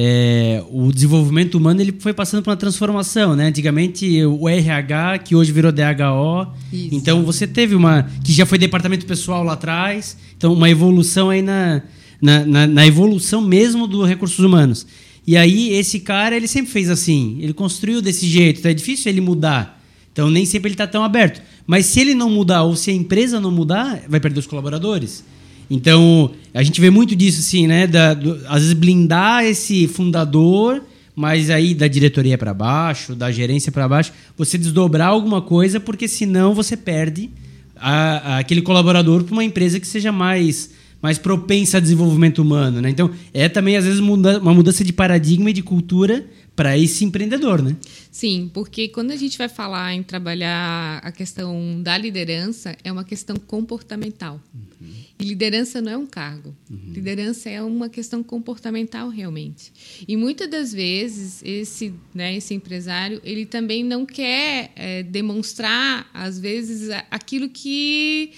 É, 0.00 0.62
o 0.70 0.92
desenvolvimento 0.92 1.56
humano 1.56 1.80
ele 1.80 1.92
foi 1.98 2.12
passando 2.12 2.40
por 2.40 2.50
uma 2.50 2.56
transformação, 2.56 3.34
né? 3.34 3.46
Antigamente 3.48 4.24
o 4.24 4.48
RH, 4.48 5.18
que 5.18 5.34
hoje 5.34 5.50
virou 5.50 5.72
DHO. 5.72 6.46
Isso. 6.72 6.94
Então 6.94 7.24
você 7.24 7.48
teve 7.48 7.74
uma. 7.74 8.06
que 8.22 8.32
já 8.32 8.46
foi 8.46 8.58
departamento 8.58 9.04
pessoal 9.06 9.42
lá 9.42 9.54
atrás. 9.54 10.16
Então, 10.36 10.52
uma 10.52 10.70
evolução 10.70 11.30
aí 11.30 11.42
na, 11.42 11.82
na, 12.22 12.44
na- 12.46 12.66
na 12.68 12.86
evolução 12.86 13.40
mesmo 13.42 13.88
dos 13.88 14.08
recursos 14.08 14.38
humanos. 14.38 14.86
E 15.26 15.36
aí, 15.36 15.72
esse 15.72 15.98
cara, 15.98 16.36
ele 16.36 16.46
sempre 16.46 16.70
fez 16.70 16.88
assim. 16.88 17.36
Ele 17.40 17.52
construiu 17.52 18.00
desse 18.00 18.24
jeito. 18.28 18.60
Então 18.60 18.70
é 18.70 18.74
difícil 18.74 19.10
ele 19.10 19.20
mudar. 19.20 19.82
Então 20.12 20.30
nem 20.30 20.44
sempre 20.46 20.68
ele 20.68 20.74
está 20.74 20.86
tão 20.86 21.02
aberto. 21.02 21.42
Mas 21.66 21.86
se 21.86 21.98
ele 22.00 22.14
não 22.14 22.30
mudar 22.30 22.62
ou 22.62 22.76
se 22.76 22.90
a 22.90 22.94
empresa 22.94 23.40
não 23.40 23.50
mudar, 23.50 24.00
vai 24.08 24.20
perder 24.20 24.38
os 24.38 24.46
colaboradores. 24.46 25.24
Então, 25.70 26.30
a 26.54 26.62
gente 26.62 26.80
vê 26.80 26.90
muito 26.90 27.14
disso, 27.14 27.40
assim, 27.40 27.66
né? 27.66 27.86
Da, 27.86 28.14
do, 28.14 28.40
às 28.48 28.60
vezes 28.62 28.72
blindar 28.72 29.44
esse 29.44 29.86
fundador, 29.86 30.82
mas 31.14 31.50
aí 31.50 31.74
da 31.74 31.88
diretoria 31.88 32.38
para 32.38 32.54
baixo, 32.54 33.14
da 33.14 33.30
gerência 33.30 33.70
para 33.70 33.88
baixo, 33.88 34.12
você 34.36 34.56
desdobrar 34.56 35.08
alguma 35.08 35.42
coisa, 35.42 35.78
porque 35.78 36.08
senão 36.08 36.54
você 36.54 36.76
perde 36.76 37.30
a, 37.76 38.34
a, 38.34 38.38
aquele 38.38 38.62
colaborador 38.62 39.24
para 39.24 39.32
uma 39.32 39.44
empresa 39.44 39.78
que 39.78 39.86
seja 39.86 40.12
mais 40.12 40.76
mais 41.00 41.16
propensa 41.16 41.76
a 41.76 41.80
desenvolvimento 41.80 42.42
humano, 42.42 42.80
né? 42.80 42.90
Então, 42.90 43.08
é 43.32 43.48
também 43.48 43.76
às 43.76 43.84
vezes 43.84 44.00
muda, 44.00 44.40
uma 44.40 44.52
mudança 44.52 44.82
de 44.82 44.92
paradigma 44.92 45.50
e 45.50 45.52
de 45.52 45.62
cultura 45.62 46.26
para 46.58 46.76
esse 46.76 47.04
empreendedor, 47.04 47.62
né? 47.62 47.76
Sim, 48.10 48.50
porque 48.52 48.88
quando 48.88 49.12
a 49.12 49.16
gente 49.16 49.38
vai 49.38 49.48
falar 49.48 49.94
em 49.94 50.02
trabalhar 50.02 50.98
a 51.04 51.12
questão 51.12 51.80
da 51.80 51.96
liderança, 51.96 52.76
é 52.82 52.90
uma 52.90 53.04
questão 53.04 53.36
comportamental. 53.36 54.42
Uhum. 54.52 54.90
E 55.20 55.24
liderança 55.24 55.80
não 55.80 55.92
é 55.92 55.96
um 55.96 56.06
cargo. 56.06 56.52
Uhum. 56.68 56.94
Liderança 56.94 57.48
é 57.48 57.62
uma 57.62 57.88
questão 57.88 58.24
comportamental 58.24 59.08
realmente. 59.08 59.72
E 60.08 60.16
muitas 60.16 60.50
das 60.50 60.72
vezes 60.72 61.40
esse, 61.44 61.94
né, 62.12 62.36
esse 62.36 62.54
empresário 62.54 63.20
ele 63.22 63.46
também 63.46 63.84
não 63.84 64.04
quer 64.04 64.72
é, 64.74 65.04
demonstrar 65.04 66.10
às 66.12 66.40
vezes 66.40 66.90
aquilo 67.08 67.48
que 67.48 68.32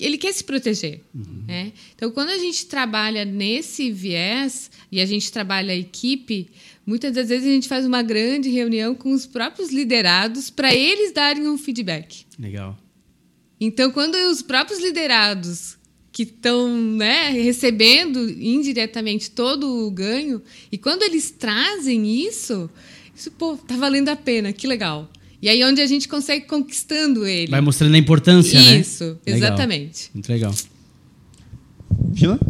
ele 0.00 0.16
quer 0.16 0.32
se 0.32 0.44
proteger. 0.44 1.02
Uhum. 1.14 1.44
Né? 1.46 1.72
Então, 1.94 2.10
quando 2.10 2.30
a 2.30 2.38
gente 2.38 2.66
trabalha 2.66 3.24
nesse 3.24 3.90
viés 3.90 4.70
e 4.90 5.00
a 5.00 5.06
gente 5.06 5.30
trabalha 5.32 5.72
a 5.72 5.76
equipe, 5.76 6.48
muitas 6.88 7.12
das 7.12 7.28
vezes 7.28 7.46
a 7.46 7.50
gente 7.50 7.68
faz 7.68 7.84
uma 7.84 8.02
grande 8.02 8.48
reunião 8.48 8.94
com 8.94 9.12
os 9.12 9.26
próprios 9.26 9.70
liderados 9.70 10.48
para 10.48 10.74
eles 10.74 11.12
darem 11.12 11.46
um 11.46 11.58
feedback. 11.58 12.24
Legal. 12.38 12.78
Então, 13.60 13.90
quando 13.90 14.14
os 14.14 14.40
próprios 14.40 14.80
liderados 14.80 15.76
que 16.10 16.22
estão 16.22 16.74
né, 16.74 17.28
recebendo 17.28 18.30
indiretamente 18.30 19.30
todo 19.30 19.86
o 19.86 19.90
ganho, 19.90 20.40
e 20.72 20.78
quando 20.78 21.02
eles 21.02 21.30
trazem 21.30 22.26
isso, 22.26 22.70
isso, 23.14 23.30
pô, 23.32 23.56
tá 23.58 23.76
valendo 23.76 24.08
a 24.08 24.16
pena, 24.16 24.50
que 24.50 24.66
legal. 24.66 25.10
E 25.42 25.48
aí 25.48 25.60
é 25.60 25.66
onde 25.66 25.82
a 25.82 25.86
gente 25.86 26.08
consegue 26.08 26.46
conquistando 26.46 27.26
ele. 27.26 27.50
Vai 27.50 27.60
mostrando 27.60 27.94
a 27.94 27.98
importância, 27.98 28.56
Isso, 28.56 28.70
né? 28.70 28.78
Isso, 28.80 29.18
exatamente. 29.26 30.10
Muito 30.14 30.32
legal. 30.32 30.54
Gila? 32.14 32.40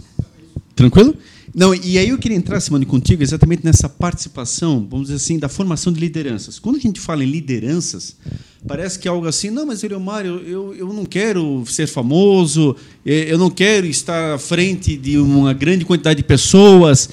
Tranquilo? 0.76 1.16
Não, 1.58 1.74
e 1.74 1.98
aí 1.98 2.10
eu 2.10 2.18
queria 2.18 2.36
entrar, 2.36 2.60
Simone, 2.60 2.86
contigo 2.86 3.20
exatamente 3.20 3.64
nessa 3.64 3.88
participação, 3.88 4.86
vamos 4.88 5.08
dizer 5.08 5.16
assim, 5.16 5.40
da 5.40 5.48
formação 5.48 5.92
de 5.92 5.98
lideranças. 5.98 6.56
Quando 6.56 6.76
a 6.76 6.78
gente 6.78 7.00
fala 7.00 7.24
em 7.24 7.26
lideranças, 7.28 8.16
parece 8.64 8.96
que 8.96 9.08
é 9.08 9.10
algo 9.10 9.26
assim, 9.26 9.50
não, 9.50 9.66
mas 9.66 9.82
Eliomar, 9.82 10.24
eu, 10.24 10.38
eu, 10.46 10.74
eu 10.76 10.92
não 10.92 11.04
quero 11.04 11.64
ser 11.66 11.88
famoso, 11.88 12.76
eu 13.04 13.36
não 13.36 13.50
quero 13.50 13.88
estar 13.88 14.34
à 14.34 14.38
frente 14.38 14.96
de 14.96 15.18
uma 15.18 15.52
grande 15.52 15.84
quantidade 15.84 16.18
de 16.18 16.22
pessoas, 16.22 17.10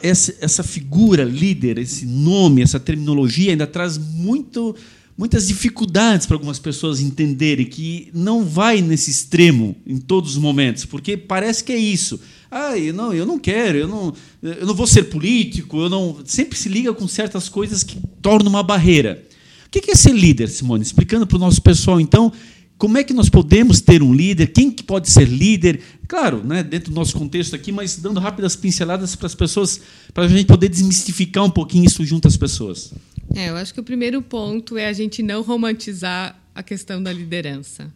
essa, 0.00 0.32
essa 0.40 0.62
figura 0.62 1.24
líder, 1.24 1.78
esse 1.78 2.06
nome, 2.06 2.62
essa 2.62 2.78
terminologia 2.78 3.50
ainda 3.50 3.66
traz 3.66 3.98
muito, 3.98 4.76
muitas 5.18 5.48
dificuldades 5.48 6.28
para 6.28 6.36
algumas 6.36 6.60
pessoas 6.60 7.00
entenderem 7.00 7.66
que 7.66 8.08
não 8.14 8.44
vai 8.44 8.80
nesse 8.80 9.10
extremo 9.10 9.74
em 9.84 9.96
todos 9.96 10.36
os 10.36 10.38
momentos, 10.38 10.84
porque 10.84 11.16
parece 11.16 11.64
que 11.64 11.72
é 11.72 11.76
isso. 11.76 12.20
Ah, 12.50 12.72
não, 12.94 13.12
eu 13.12 13.26
não 13.26 13.38
quero, 13.38 13.78
eu 13.78 13.88
não, 13.88 14.14
eu 14.42 14.66
não 14.66 14.74
vou 14.74 14.86
ser 14.86 15.04
político, 15.04 15.78
eu 15.78 15.88
não. 15.88 16.18
Sempre 16.24 16.58
se 16.58 16.68
liga 16.68 16.92
com 16.92 17.08
certas 17.08 17.48
coisas 17.48 17.82
que 17.82 17.98
tornam 18.22 18.50
uma 18.50 18.62
barreira. 18.62 19.22
O 19.66 19.70
que 19.70 19.90
é 19.90 19.94
ser 19.94 20.12
líder, 20.12 20.48
Simone? 20.48 20.82
Explicando 20.82 21.26
para 21.26 21.36
o 21.36 21.40
nosso 21.40 21.60
pessoal, 21.60 22.00
então, 22.00 22.32
como 22.78 22.98
é 22.98 23.04
que 23.04 23.12
nós 23.12 23.28
podemos 23.28 23.80
ter 23.80 24.02
um 24.02 24.12
líder? 24.14 24.48
Quem 24.48 24.70
que 24.70 24.82
pode 24.82 25.10
ser 25.10 25.26
líder? 25.26 25.80
Claro, 26.06 26.44
né, 26.44 26.62
dentro 26.62 26.90
do 26.90 26.94
nosso 26.94 27.16
contexto 27.16 27.56
aqui, 27.56 27.72
mas 27.72 27.96
dando 27.96 28.20
rápidas 28.20 28.54
pinceladas 28.54 29.16
para 29.16 29.26
as 29.26 29.34
pessoas, 29.34 29.80
para 30.12 30.24
a 30.24 30.28
gente 30.28 30.46
poder 30.46 30.68
desmistificar 30.68 31.44
um 31.44 31.50
pouquinho 31.50 31.86
isso 31.86 32.04
junto 32.04 32.28
às 32.28 32.36
pessoas. 32.36 32.92
É, 33.34 33.48
eu 33.48 33.56
acho 33.56 33.72
que 33.72 33.80
o 33.80 33.84
primeiro 33.84 34.20
ponto 34.22 34.76
é 34.76 34.86
a 34.86 34.92
gente 34.92 35.22
não 35.22 35.42
romantizar 35.42 36.38
a 36.54 36.62
questão 36.62 37.02
da 37.02 37.12
liderança. 37.12 37.92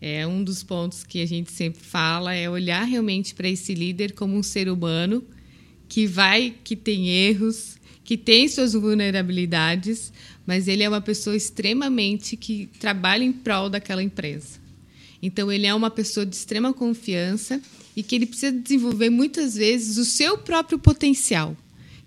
É 0.00 0.26
um 0.26 0.44
dos 0.44 0.62
pontos 0.62 1.02
que 1.02 1.22
a 1.22 1.26
gente 1.26 1.50
sempre 1.50 1.82
fala 1.82 2.34
é 2.34 2.48
olhar 2.48 2.84
realmente 2.84 3.34
para 3.34 3.48
esse 3.48 3.74
líder 3.74 4.12
como 4.12 4.36
um 4.36 4.42
ser 4.42 4.68
humano 4.68 5.24
que 5.88 6.06
vai, 6.06 6.54
que 6.62 6.76
tem 6.76 7.08
erros, 7.08 7.76
que 8.04 8.16
tem 8.16 8.48
suas 8.48 8.74
vulnerabilidades, 8.74 10.12
mas 10.46 10.68
ele 10.68 10.82
é 10.82 10.88
uma 10.88 11.00
pessoa 11.00 11.36
extremamente 11.36 12.36
que 12.36 12.68
trabalha 12.78 13.24
em 13.24 13.32
prol 13.32 13.68
daquela 13.68 14.02
empresa. 14.02 14.60
Então, 15.22 15.50
ele 15.50 15.66
é 15.66 15.74
uma 15.74 15.90
pessoa 15.90 16.24
de 16.26 16.36
extrema 16.36 16.72
confiança 16.72 17.60
e 17.96 18.02
que 18.02 18.14
ele 18.14 18.26
precisa 18.26 18.52
desenvolver 18.52 19.10
muitas 19.10 19.56
vezes 19.56 19.96
o 19.96 20.04
seu 20.04 20.38
próprio 20.38 20.78
potencial, 20.78 21.56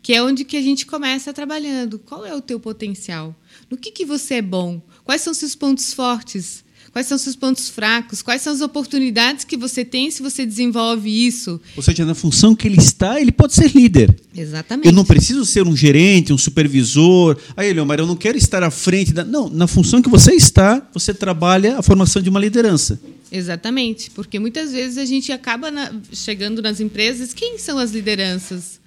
que 0.02 0.14
é 0.14 0.24
onde 0.24 0.46
que 0.46 0.56
a 0.56 0.62
gente 0.62 0.86
começa 0.86 1.34
trabalhando. 1.34 2.00
Qual 2.00 2.26
é 2.26 2.34
o 2.34 2.42
teu 2.42 2.60
potencial? 2.60 3.36
No 3.70 3.76
que, 3.76 3.92
que 3.92 4.06
você 4.06 4.36
é 4.36 4.42
bom? 4.42 4.82
Quais 5.04 5.22
são 5.22 5.34
seus 5.34 5.56
pontos 5.56 5.94
fortes? 5.94 6.64
Quais 7.00 7.08
são 7.08 7.18
seus 7.18 7.38
pontos 7.38 7.70
fracos? 7.70 8.22
Quais 8.22 8.42
são 8.42 8.52
as 8.52 8.60
oportunidades 8.60 9.46
que 9.46 9.56
você 9.56 9.86
tem 9.86 10.12
se 10.12 10.22
você 10.22 10.46
desenvolve 10.46 11.10
isso? 11.10 11.62
Ou 11.78 11.82
seja, 11.82 12.04
na 12.04 12.14
função 12.14 12.54
que 12.54 12.68
ele 12.68 12.78
está, 12.78 13.22
ele 13.22 13.32
pode 13.32 13.54
ser 13.54 13.72
líder. 13.74 14.14
Exatamente. 14.36 14.86
Eu 14.86 14.92
não 14.92 15.06
preciso 15.06 15.46
ser 15.46 15.66
um 15.66 15.74
gerente, 15.74 16.34
um 16.34 16.38
supervisor. 16.38 17.38
Aí, 17.56 17.72
Leomar, 17.72 18.00
eu 18.00 18.06
não 18.06 18.18
quero 18.18 18.38
estar 18.38 18.64
à 18.64 18.70
frente 18.70 19.14
da. 19.14 19.24
Não, 19.24 19.48
na 19.48 19.66
função 19.66 20.02
que 20.02 20.10
você 20.10 20.34
está, 20.34 20.86
você 20.94 21.14
trabalha 21.14 21.80
a 21.80 21.82
formação 21.82 22.22
de 22.22 22.30
uma 22.30 22.38
liderança. 22.38 23.00
Exatamente, 23.32 24.12
porque 24.12 24.38
muitas 24.38 24.74
vezes 24.74 24.98
a 24.98 25.06
gente 25.06 25.32
acaba 25.32 25.72
na... 25.72 25.94
chegando 26.12 26.62
nas 26.62 26.82
empresas. 26.82 27.34
Quem 27.34 27.58
são 27.58 27.78
as 27.78 27.92
lideranças? 27.92 28.78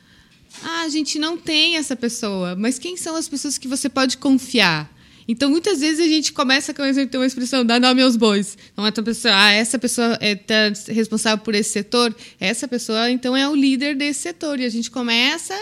Ah, 0.62 0.82
a 0.82 0.88
gente 0.90 1.18
não 1.18 1.38
tem 1.38 1.76
essa 1.76 1.96
pessoa, 1.96 2.54
mas 2.56 2.78
quem 2.78 2.94
são 2.94 3.16
as 3.16 3.26
pessoas 3.26 3.56
que 3.56 3.66
você 3.66 3.88
pode 3.88 4.18
confiar? 4.18 4.92
Então, 5.32 5.48
muitas 5.48 5.80
vezes 5.80 5.98
a 5.98 6.06
gente 6.06 6.30
começa 6.30 6.74
com 6.74 6.82
a 6.82 6.92
ter 6.92 7.16
uma 7.16 7.24
expressão, 7.24 7.64
dá 7.64 7.80
nome 7.80 8.02
aos 8.02 8.16
bois. 8.16 8.58
Então, 8.70 8.86
essa 8.86 9.02
pessoa, 9.02 9.34
ah, 9.34 9.50
essa 9.50 9.78
pessoa 9.78 10.18
é 10.20 10.34
tá 10.34 10.70
responsável 10.88 11.42
por 11.42 11.54
esse 11.54 11.70
setor, 11.70 12.14
essa 12.38 12.68
pessoa, 12.68 13.10
então, 13.10 13.34
é 13.34 13.48
o 13.48 13.54
líder 13.54 13.96
desse 13.96 14.20
setor. 14.20 14.60
E 14.60 14.66
a 14.66 14.68
gente 14.68 14.90
começa 14.90 15.58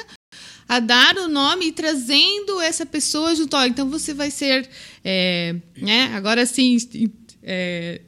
a 0.69 0.81
dar 0.81 1.17
o 1.19 1.29
nome 1.29 1.69
e 1.69 1.73
trazendo 1.73 2.61
essa 2.61 2.85
pessoa 2.85 3.33
junto. 3.37 3.57
Ó, 3.57 3.65
então, 3.65 3.89
você 3.89 4.13
vai 4.13 4.29
ser, 4.29 4.69
é, 5.05 5.55
né, 5.81 6.11
agora 6.15 6.45
sim, 6.47 6.77
é, 7.41 8.01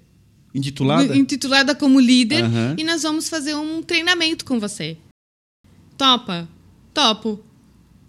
intitulada? 0.52 1.16
intitulada 1.16 1.74
como 1.76 2.00
líder 2.00 2.42
uhum. 2.42 2.74
e 2.76 2.82
nós 2.82 3.04
vamos 3.04 3.28
fazer 3.28 3.54
um 3.54 3.80
treinamento 3.84 4.44
com 4.44 4.58
você. 4.58 4.96
Topa? 5.96 6.48
Topo. 6.92 7.51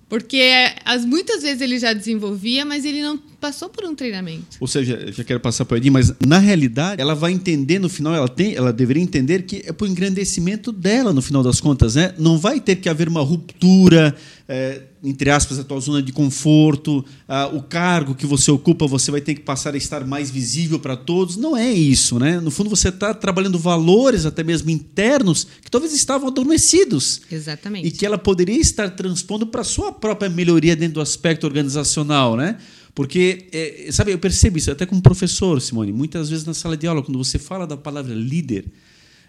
Porque 0.10 0.72
as, 0.86 1.06
muitas 1.06 1.42
vezes 1.42 1.62
ele 1.62 1.80
já 1.80 1.92
desenvolvia, 1.92 2.64
mas 2.64 2.86
ele 2.86 3.02
não 3.02 3.18
passou 3.18 3.68
por 3.68 3.84
um 3.84 3.96
treinamento. 3.96 4.58
Ou 4.60 4.68
seja, 4.68 5.12
já 5.12 5.24
quero 5.24 5.40
passar 5.40 5.66
para 5.66 5.78
o 5.78 5.92
mas 5.92 6.14
na 6.26 6.38
realidade 6.38 7.02
ela 7.02 7.16
vai 7.16 7.32
entender 7.32 7.80
no 7.80 7.90
final, 7.90 8.14
ela 8.14 8.30
tem, 8.30 8.56
ela 8.56 8.72
deveria 8.72 9.02
entender 9.02 9.44
que 9.44 9.64
é 9.66 9.74
por 9.74 9.88
engrandecimento 9.88 10.72
dela 10.72 11.12
no 11.12 11.22
final 11.22 11.42
das 11.42 11.60
contas, 11.60 11.96
né? 11.96 12.14
Não 12.18 12.38
vai 12.38 12.60
ter 12.60 12.76
que 12.76 12.88
haver 12.88 13.08
uma 13.08 13.22
ruptura 13.22 14.16
é, 14.48 14.82
entre 15.04 15.30
aspas, 15.30 15.60
a 15.60 15.64
tua 15.66 15.80
zona 15.82 16.02
de 16.02 16.14
conforto, 16.14 17.04
ah, 17.28 17.48
o 17.48 17.62
cargo 17.62 18.16
que 18.16 18.26
você 18.26 18.50
ocupa, 18.50 18.88
você 18.88 19.12
vai 19.12 19.20
ter 19.20 19.36
que 19.36 19.42
passar 19.42 19.74
a 19.74 19.78
estar 19.78 20.06
mais 20.08 20.32
visível 20.32 20.80
para 20.80 20.96
todos. 20.96 21.36
Não 21.36 21.58
é 21.58 21.72
isso, 21.74 22.18
né? 22.18 22.40
No 22.40 22.50
fundo, 22.50 22.70
você 22.70 22.88
está 22.88 23.14
trabalhando 23.14 23.60
valores, 23.60 24.26
até 24.26 24.44
mesmo 24.44 24.70
internos, 24.70 25.46
que 25.62 25.70
talvez 25.70 25.94
estavam 25.94 26.30
adormecidos. 26.30 27.22
Exatamente. 27.30 27.86
E 27.86 27.92
que 27.92 28.06
ela 28.06 28.18
poderia 28.18 28.60
estar 28.60 28.90
transpondo 28.92 29.46
para 29.46 29.60
a 29.60 29.66
sua 29.66 29.92
própria 29.92 30.30
melhoria 30.30 30.76
dentro 30.76 30.96
do 30.96 31.02
aspecto 31.02 31.46
organizacional, 31.46 32.38
né? 32.38 32.58
Porque, 32.96 33.48
é, 33.52 33.90
sabe, 33.92 34.12
eu 34.14 34.20
percebo 34.20 34.58
isso 34.58 34.72
até 34.72 34.86
como 34.86 35.02
professor, 35.02 35.60
Simone. 35.60 35.92
Muitas 35.92 36.30
vezes 36.30 36.46
na 36.46 36.54
sala 36.54 36.78
de 36.78 36.88
aula, 36.88 37.02
quando 37.02 37.18
você 37.18 37.38
fala 37.38 37.68
da 37.68 37.76
palavra 37.76 38.14
líder, 38.14 38.66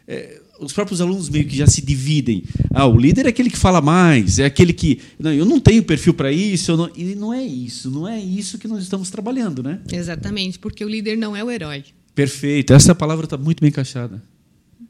é, 0.06 0.40
os 0.60 0.72
próprios 0.72 1.00
alunos 1.00 1.28
meio 1.28 1.46
que 1.46 1.56
já 1.56 1.66
se 1.66 1.82
dividem. 1.82 2.44
Ah, 2.72 2.86
o 2.86 2.96
líder 2.96 3.26
é 3.26 3.28
aquele 3.28 3.50
que 3.50 3.56
fala 3.56 3.80
mais, 3.80 4.38
é 4.38 4.44
aquele 4.44 4.72
que. 4.72 5.00
Não, 5.18 5.32
eu 5.32 5.44
não 5.44 5.58
tenho 5.58 5.82
perfil 5.82 6.14
para 6.14 6.30
isso. 6.30 6.76
Não, 6.76 6.90
e 6.96 7.14
não 7.14 7.32
é 7.32 7.42
isso, 7.42 7.90
não 7.90 8.06
é 8.06 8.20
isso 8.20 8.58
que 8.58 8.68
nós 8.68 8.82
estamos 8.82 9.10
trabalhando, 9.10 9.62
né? 9.62 9.80
Exatamente, 9.92 10.58
porque 10.58 10.84
o 10.84 10.88
líder 10.88 11.16
não 11.16 11.34
é 11.36 11.42
o 11.42 11.50
herói. 11.50 11.84
Perfeito, 12.14 12.72
essa 12.72 12.94
palavra 12.94 13.24
está 13.24 13.36
muito 13.36 13.60
bem 13.60 13.70
encaixada. 13.70 14.22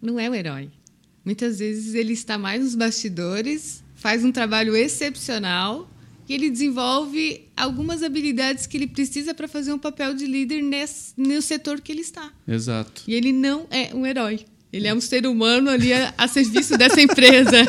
Não 0.03 0.21
é 0.21 0.29
o 0.29 0.35
herói. 0.35 0.69
Muitas 1.25 1.59
vezes 1.59 1.95
ele 1.95 2.13
está 2.13 2.37
mais 2.37 2.63
nos 2.63 2.75
bastidores, 2.75 3.83
faz 3.95 4.23
um 4.23 4.31
trabalho 4.31 4.77
excepcional 4.77 5.89
e 6.29 6.35
ele 6.35 6.51
desenvolve 6.51 7.49
algumas 7.57 8.03
habilidades 8.03 8.67
que 8.67 8.77
ele 8.77 8.87
precisa 8.87 9.33
para 9.33 9.49
fazer 9.49 9.73
um 9.73 9.79
papel 9.79 10.15
de 10.15 10.27
líder 10.27 10.63
nesse, 10.63 11.13
no 11.17 11.41
setor 11.41 11.81
que 11.81 11.91
ele 11.91 12.03
está. 12.03 12.31
Exato. 12.47 13.03
E 13.07 13.15
ele 13.15 13.33
não 13.33 13.67
é 13.71 13.95
um 13.95 14.07
herói. 14.07 14.41
Ele 14.75 14.89
é 14.89 14.93
um 14.93 15.01
ser 15.01 15.25
humano 15.25 15.71
ali 15.71 15.93
a, 15.93 16.13
a 16.19 16.27
serviço 16.27 16.77
dessa 16.77 17.01
empresa. 17.01 17.65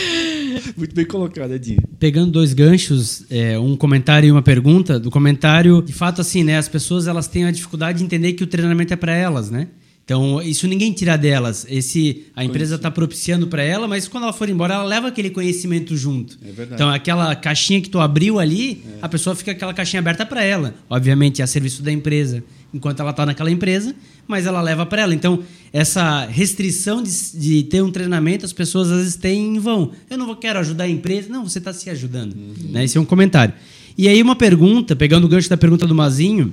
Muito 0.74 0.94
bem 0.94 1.04
colocado, 1.04 1.52
Edinho. 1.52 1.82
Pegando 1.98 2.32
dois 2.32 2.54
ganchos, 2.54 3.26
é, 3.28 3.58
um 3.58 3.76
comentário 3.76 4.28
e 4.28 4.32
uma 4.32 4.40
pergunta. 4.40 4.98
Do 4.98 5.10
comentário, 5.10 5.82
de 5.82 5.92
fato, 5.92 6.22
assim, 6.22 6.42
né? 6.42 6.56
As 6.56 6.70
pessoas 6.70 7.06
elas 7.06 7.28
têm 7.28 7.44
a 7.44 7.50
dificuldade 7.50 7.98
de 7.98 8.04
entender 8.04 8.32
que 8.32 8.42
o 8.42 8.46
treinamento 8.46 8.94
é 8.94 8.96
para 8.96 9.14
elas, 9.14 9.50
né? 9.50 9.68
Então, 10.04 10.40
isso 10.40 10.66
ninguém 10.66 10.90
tira 10.92 11.18
delas. 11.18 11.66
Esse 11.68 12.24
a 12.34 12.42
empresa 12.42 12.76
está 12.76 12.90
propiciando 12.90 13.46
para 13.46 13.62
ela, 13.62 13.86
mas 13.86 14.08
quando 14.08 14.24
ela 14.24 14.32
for 14.32 14.48
embora, 14.48 14.74
ela 14.74 14.84
leva 14.84 15.08
aquele 15.08 15.28
conhecimento 15.28 15.94
junto. 15.98 16.38
É 16.42 16.46
verdade. 16.46 16.74
Então, 16.74 16.88
aquela 16.88 17.36
caixinha 17.36 17.80
que 17.80 17.90
tu 17.90 18.00
abriu 18.00 18.38
ali, 18.38 18.82
a 19.02 19.08
pessoa 19.08 19.36
fica 19.36 19.52
aquela 19.52 19.74
caixinha 19.74 20.00
aberta 20.00 20.24
para 20.24 20.42
ela. 20.42 20.74
Obviamente, 20.88 21.42
é 21.42 21.44
a 21.44 21.46
serviço 21.46 21.82
da 21.82 21.92
empresa, 21.92 22.42
enquanto 22.72 23.00
ela 23.00 23.10
está 23.10 23.24
naquela 23.26 23.50
empresa, 23.50 23.94
mas 24.26 24.46
ela 24.46 24.60
leva 24.60 24.84
para 24.84 25.02
ela. 25.02 25.14
Então, 25.14 25.44
essa 25.72 26.26
restrição 26.26 27.02
de, 27.02 27.10
de 27.34 27.62
ter 27.62 27.82
um 27.82 27.90
treinamento, 27.90 28.44
as 28.44 28.52
pessoas 28.52 28.90
às 28.90 28.98
vezes 28.98 29.16
têm 29.16 29.56
em 29.56 29.58
vão. 29.58 29.92
Eu 30.10 30.18
não 30.18 30.26
vou 30.26 30.36
quero 30.36 30.58
ajudar 30.58 30.84
a 30.84 30.88
empresa. 30.88 31.28
Não, 31.30 31.48
você 31.48 31.58
está 31.58 31.72
se 31.72 31.88
ajudando. 31.88 32.36
Né? 32.68 32.84
Esse 32.84 32.98
é 32.98 33.00
um 33.00 33.04
comentário. 33.04 33.54
E 33.96 34.06
aí, 34.06 34.22
uma 34.22 34.36
pergunta, 34.36 34.94
pegando 34.94 35.24
o 35.24 35.28
gancho 35.28 35.48
da 35.48 35.56
pergunta 35.56 35.86
do 35.86 35.94
Mazinho. 35.94 36.52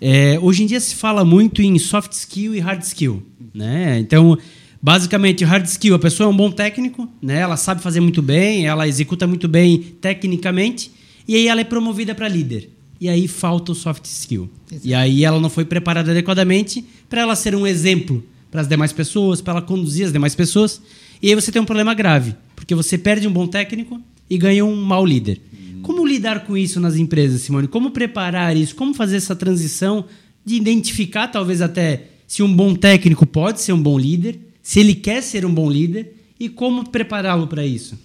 É, 0.00 0.38
hoje 0.40 0.64
em 0.64 0.66
dia 0.66 0.80
se 0.80 0.96
fala 0.96 1.24
muito 1.24 1.62
em 1.62 1.78
soft 1.78 2.10
skill 2.12 2.56
e 2.56 2.58
hard 2.58 2.82
skill, 2.82 3.22
né? 3.54 4.00
Então, 4.00 4.36
basicamente, 4.82 5.44
hard 5.44 5.64
skill, 5.64 5.94
a 5.94 5.98
pessoa 5.98 6.28
é 6.28 6.30
um 6.32 6.36
bom 6.36 6.50
técnico, 6.50 7.08
né? 7.22 7.38
Ela 7.38 7.56
sabe 7.56 7.80
fazer 7.80 8.00
muito 8.00 8.20
bem, 8.20 8.66
ela 8.66 8.88
executa 8.88 9.28
muito 9.28 9.46
bem 9.46 9.78
tecnicamente, 10.00 10.90
e 11.28 11.36
aí 11.36 11.46
ela 11.46 11.60
é 11.60 11.64
promovida 11.64 12.16
para 12.16 12.26
líder. 12.26 12.68
E 13.00 13.08
aí 13.08 13.28
falta 13.28 13.70
o 13.70 13.76
soft 13.76 14.04
skill. 14.06 14.50
Exato. 14.68 14.88
E 14.88 14.92
aí 14.92 15.24
ela 15.24 15.38
não 15.38 15.48
foi 15.48 15.64
preparada 15.64 16.10
adequadamente 16.10 16.84
para 17.08 17.20
ela 17.20 17.36
ser 17.36 17.54
um 17.54 17.64
exemplo 17.64 18.24
para 18.52 18.60
as 18.60 18.68
demais 18.68 18.92
pessoas, 18.92 19.40
para 19.40 19.54
ela 19.54 19.62
conduzir 19.62 20.04
as 20.04 20.12
demais 20.12 20.34
pessoas. 20.34 20.80
E 21.22 21.30
aí 21.30 21.34
você 21.34 21.50
tem 21.50 21.62
um 21.62 21.64
problema 21.64 21.94
grave, 21.94 22.36
porque 22.54 22.74
você 22.74 22.98
perde 22.98 23.26
um 23.26 23.32
bom 23.32 23.46
técnico 23.48 23.98
e 24.28 24.36
ganha 24.36 24.62
um 24.62 24.76
mau 24.76 25.06
líder. 25.06 25.40
Como 25.80 26.06
lidar 26.06 26.44
com 26.44 26.56
isso 26.56 26.78
nas 26.78 26.96
empresas, 26.96 27.40
Simone? 27.40 27.66
Como 27.66 27.90
preparar 27.90 28.54
isso? 28.54 28.76
Como 28.76 28.92
fazer 28.92 29.16
essa 29.16 29.34
transição 29.34 30.04
de 30.44 30.54
identificar, 30.54 31.28
talvez 31.28 31.62
até, 31.62 32.08
se 32.26 32.42
um 32.42 32.54
bom 32.54 32.74
técnico 32.74 33.24
pode 33.24 33.60
ser 33.62 33.72
um 33.72 33.82
bom 33.82 33.98
líder, 33.98 34.38
se 34.62 34.80
ele 34.80 34.94
quer 34.94 35.22
ser 35.22 35.46
um 35.46 35.52
bom 35.52 35.70
líder 35.70 36.14
e 36.38 36.48
como 36.48 36.90
prepará-lo 36.90 37.46
para 37.46 37.64
isso? 37.66 37.98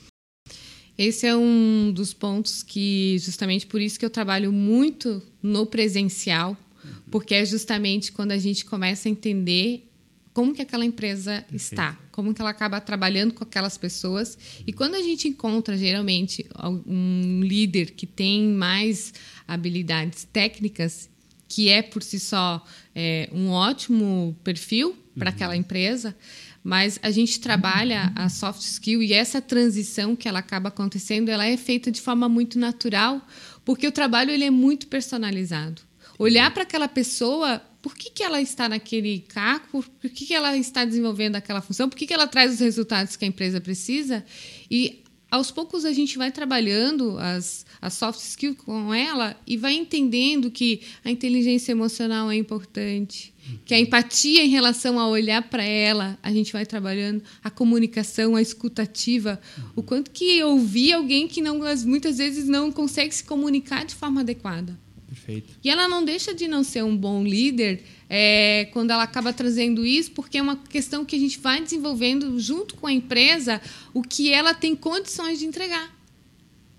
Esse 0.97 1.27
é 1.27 1.35
um 1.35 1.91
dos 1.93 2.13
pontos 2.13 2.63
que, 2.63 3.17
justamente 3.19 3.67
por 3.67 3.81
isso 3.81 3.99
que 3.99 4.05
eu 4.05 4.09
trabalho 4.09 4.51
muito 4.51 5.21
no 5.43 5.65
presencial, 5.65 6.57
porque 7.11 7.35
é 7.35 7.45
justamente 7.45 8.11
quando 8.13 8.31
a 8.31 8.37
gente 8.37 8.63
começa 8.63 9.09
a 9.09 9.11
entender 9.11 9.86
como 10.37 10.53
que 10.53 10.61
aquela 10.61 10.85
empresa 10.85 11.43
está, 11.51 11.97
como 12.11 12.31
que 12.31 12.39
ela 12.39 12.51
acaba 12.51 12.79
trabalhando 12.79 13.33
com 13.33 13.43
aquelas 13.43 13.75
pessoas. 13.75 14.37
E 14.67 14.71
quando 14.71 14.93
a 14.93 15.01
gente 15.01 15.27
encontra, 15.27 15.75
geralmente, 15.75 16.47
um 16.85 17.41
líder 17.41 17.89
que 17.89 18.05
tem 18.05 18.49
mais 18.49 19.15
habilidades 19.47 20.27
técnicas, 20.31 21.09
que 21.47 21.69
é 21.69 21.81
por 21.81 22.03
si 22.03 22.19
só 22.19 22.63
é, 22.93 23.27
um 23.33 23.49
ótimo 23.49 24.37
perfil 24.43 24.95
para 25.17 25.31
aquela 25.31 25.57
empresa, 25.57 26.15
mas 26.63 26.99
a 27.01 27.09
gente 27.09 27.39
trabalha 27.39 28.13
a 28.15 28.29
soft 28.29 28.61
skill 28.61 29.01
e 29.01 29.13
essa 29.13 29.41
transição 29.41 30.15
que 30.15 30.27
ela 30.27 30.37
acaba 30.37 30.69
acontecendo, 30.69 31.29
ela 31.29 31.47
é 31.47 31.57
feita 31.57 31.91
de 31.91 31.99
forma 31.99 32.29
muito 32.29 32.59
natural, 32.59 33.27
porque 33.65 33.87
o 33.87 33.91
trabalho 33.91 34.29
ele 34.29 34.43
é 34.43 34.51
muito 34.51 34.85
personalizado. 34.85 35.81
Olhar 36.19 36.51
para 36.53 36.61
aquela 36.61 36.87
pessoa, 36.87 37.59
por 37.81 37.95
que, 37.95 38.09
que 38.09 38.23
ela 38.23 38.41
está 38.41 38.67
naquele 38.67 39.23
por, 39.71 39.87
por 39.87 40.09
que, 40.09 40.25
que 40.25 40.33
ela 40.33 40.57
está 40.57 40.83
desenvolvendo 40.83 41.35
aquela 41.35 41.61
função, 41.61 41.89
por 41.89 41.95
que, 41.95 42.07
que 42.07 42.13
ela 42.13 42.27
traz 42.27 42.53
os 42.53 42.59
resultados 42.59 43.15
que 43.15 43.25
a 43.25 43.27
empresa 43.27 43.61
precisa? 43.61 44.25
E 44.69 45.03
aos 45.29 45.51
poucos 45.51 45.85
a 45.85 45.91
gente 45.91 46.17
vai 46.17 46.31
trabalhando 46.31 47.17
as, 47.19 47.65
as 47.81 47.93
soft 47.93 48.19
skills 48.19 48.57
com 48.57 48.93
ela 48.93 49.35
e 49.45 49.57
vai 49.57 49.73
entendendo 49.73 50.49
que 50.49 50.81
a 51.03 51.11
inteligência 51.11 51.71
emocional 51.71 52.31
é 52.31 52.35
importante, 52.35 53.33
que 53.65 53.73
a 53.73 53.79
empatia 53.79 54.43
em 54.43 54.49
relação 54.49 54.99
a 54.99 55.07
olhar 55.07 55.41
para 55.49 55.63
ela, 55.63 56.17
a 56.23 56.31
gente 56.31 56.53
vai 56.53 56.65
trabalhando, 56.65 57.21
a 57.43 57.49
comunicação, 57.49 58.35
a 58.35 58.41
escutativa, 58.41 59.39
o 59.75 59.83
quanto 59.83 60.11
que 60.11 60.41
ouvir 60.43 60.93
alguém 60.93 61.27
que 61.27 61.41
não, 61.41 61.59
muitas 61.85 62.17
vezes 62.17 62.47
não 62.47 62.71
consegue 62.71 63.13
se 63.13 63.23
comunicar 63.23 63.85
de 63.85 63.95
forma 63.95 64.21
adequada. 64.21 64.77
Perfeito. 65.27 65.59
E 65.61 65.69
ela 65.69 65.89
não 65.89 66.05
deixa 66.05 66.33
de 66.33 66.47
não 66.47 66.63
ser 66.63 66.83
um 66.83 66.95
bom 66.95 67.21
líder 67.21 67.83
é, 68.09 68.69
quando 68.71 68.91
ela 68.91 69.03
acaba 69.03 69.33
trazendo 69.33 69.85
isso, 69.85 70.11
porque 70.11 70.37
é 70.37 70.41
uma 70.41 70.55
questão 70.55 71.03
que 71.03 71.17
a 71.17 71.19
gente 71.19 71.37
vai 71.39 71.61
desenvolvendo 71.61 72.39
junto 72.39 72.75
com 72.75 72.87
a 72.87 72.93
empresa 72.93 73.61
o 73.93 74.01
que 74.01 74.31
ela 74.31 74.53
tem 74.53 74.73
condições 74.73 75.39
de 75.39 75.45
entregar. 75.45 75.95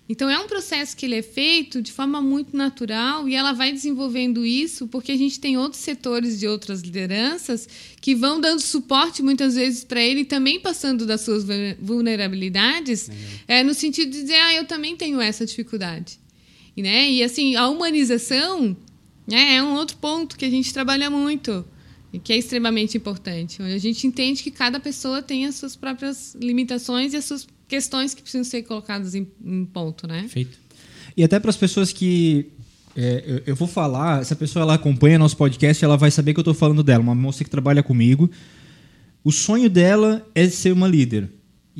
Então 0.09 0.31
é 0.31 0.39
um 0.39 0.47
processo 0.47 0.97
que 0.97 1.05
ele 1.05 1.17
é 1.17 1.23
feito 1.23 1.83
de 1.83 1.93
forma 1.93 2.23
muito 2.23 2.57
natural 2.57 3.29
e 3.29 3.35
ela 3.35 3.53
vai 3.53 3.71
desenvolvendo 3.71 4.47
isso 4.47 4.89
porque 4.89 5.13
a 5.13 5.19
gente 5.19 5.39
tem 5.39 5.59
outros 5.59 5.83
setores 5.83 6.41
de 6.41 6.49
outras 6.49 6.81
lideranças 6.81 7.69
que 8.01 8.15
vão 8.15 8.41
dando 8.41 8.61
suporte 8.61 9.23
muitas 9.23 9.55
vezes 9.57 9.85
para 9.85 10.01
ele 10.01 10.25
também 10.25 10.59
passando 10.59 11.05
das 11.05 11.21
suas 11.21 11.45
vulnerabilidades 11.79 13.11
é, 13.47 13.63
no 13.63 13.75
sentido 13.75 14.11
de 14.11 14.23
dizer 14.23 14.37
ah 14.37 14.55
eu 14.55 14.65
também 14.65 14.97
tenho 14.97 15.21
essa 15.21 15.45
dificuldade 15.45 16.19
né? 16.83 17.11
E 17.11 17.23
assim, 17.23 17.57
a 17.57 17.69
humanização 17.69 18.77
né, 19.27 19.57
é 19.57 19.63
um 19.63 19.75
outro 19.75 19.97
ponto 19.97 20.37
que 20.37 20.45
a 20.45 20.51
gente 20.51 20.73
trabalha 20.73 21.11
muito 21.11 21.65
e 22.13 22.19
que 22.19 22.33
é 22.33 22.37
extremamente 22.37 22.97
importante. 22.97 23.63
Onde 23.63 23.75
a 23.75 23.79
gente 23.79 24.07
entende 24.07 24.43
que 24.43 24.51
cada 24.51 24.81
pessoa 24.81 25.21
tem 25.21 25.47
as 25.47 25.57
suas 25.57 25.77
próprias 25.77 26.35
limitações 26.35 27.13
e 27.13 27.17
as 27.17 27.25
suas 27.25 27.47
questões 27.67 28.15
que 28.15 28.23
precisam 28.23 28.45
ser 28.45 28.63
colocadas 28.63 29.15
em, 29.15 29.27
em 29.45 29.65
ponto, 29.65 30.07
né? 30.07 30.23
Perfeito. 30.23 30.59
E 31.17 31.23
até 31.23 31.39
para 31.39 31.51
as 31.51 31.57
pessoas 31.57 31.93
que 31.93 32.47
é, 32.97 33.23
eu, 33.27 33.43
eu, 33.49 33.57
vou 33.57 33.69
falar, 33.69 34.25
se 34.25 34.33
a 34.33 34.37
pessoa 34.37 34.63
ela 34.63 34.75
acompanha 34.75 35.19
nosso 35.19 35.37
podcast, 35.37 35.85
ela 35.85 35.97
vai 35.97 36.11
saber 36.11 36.33
que 36.33 36.41
eu 36.41 36.43
estou 36.43 36.55
falando 36.55 36.83
dela, 36.83 37.03
uma 37.03 37.15
moça 37.15 37.45
que 37.45 37.51
trabalha 37.51 37.83
comigo. 37.83 38.31
O 39.23 39.31
sonho 39.31 39.69
dela 39.69 40.27
é 40.35 40.49
ser 40.49 40.73
uma 40.73 40.89
líder. 40.89 41.29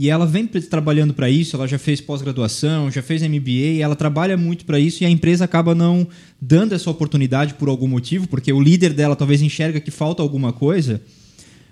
E 0.01 0.09
ela 0.11 0.25
vem 0.25 0.47
trabalhando 0.47 1.13
para 1.13 1.29
isso, 1.29 1.57
ela 1.57 1.67
já 1.67 1.77
fez 1.77 2.01
pós-graduação, 2.01 2.89
já 2.89 3.03
fez 3.03 3.21
MBA, 3.21 3.83
ela 3.83 3.97
trabalha 3.97 4.37
muito 4.37 4.65
para 4.65 4.79
isso 4.79 5.03
e 5.03 5.07
a 5.07 5.11
empresa 5.11 5.45
acaba 5.45 5.75
não 5.75 6.07
dando 6.41 6.73
essa 6.73 6.89
oportunidade 6.89 7.55
por 7.55 7.69
algum 7.69 7.89
motivo, 7.89 8.29
porque 8.29 8.53
o 8.53 8.61
líder 8.61 8.93
dela 8.93 9.17
talvez 9.17 9.43
enxerga 9.43 9.81
que 9.81 9.91
falta 9.91 10.23
alguma 10.23 10.53
coisa. 10.53 11.03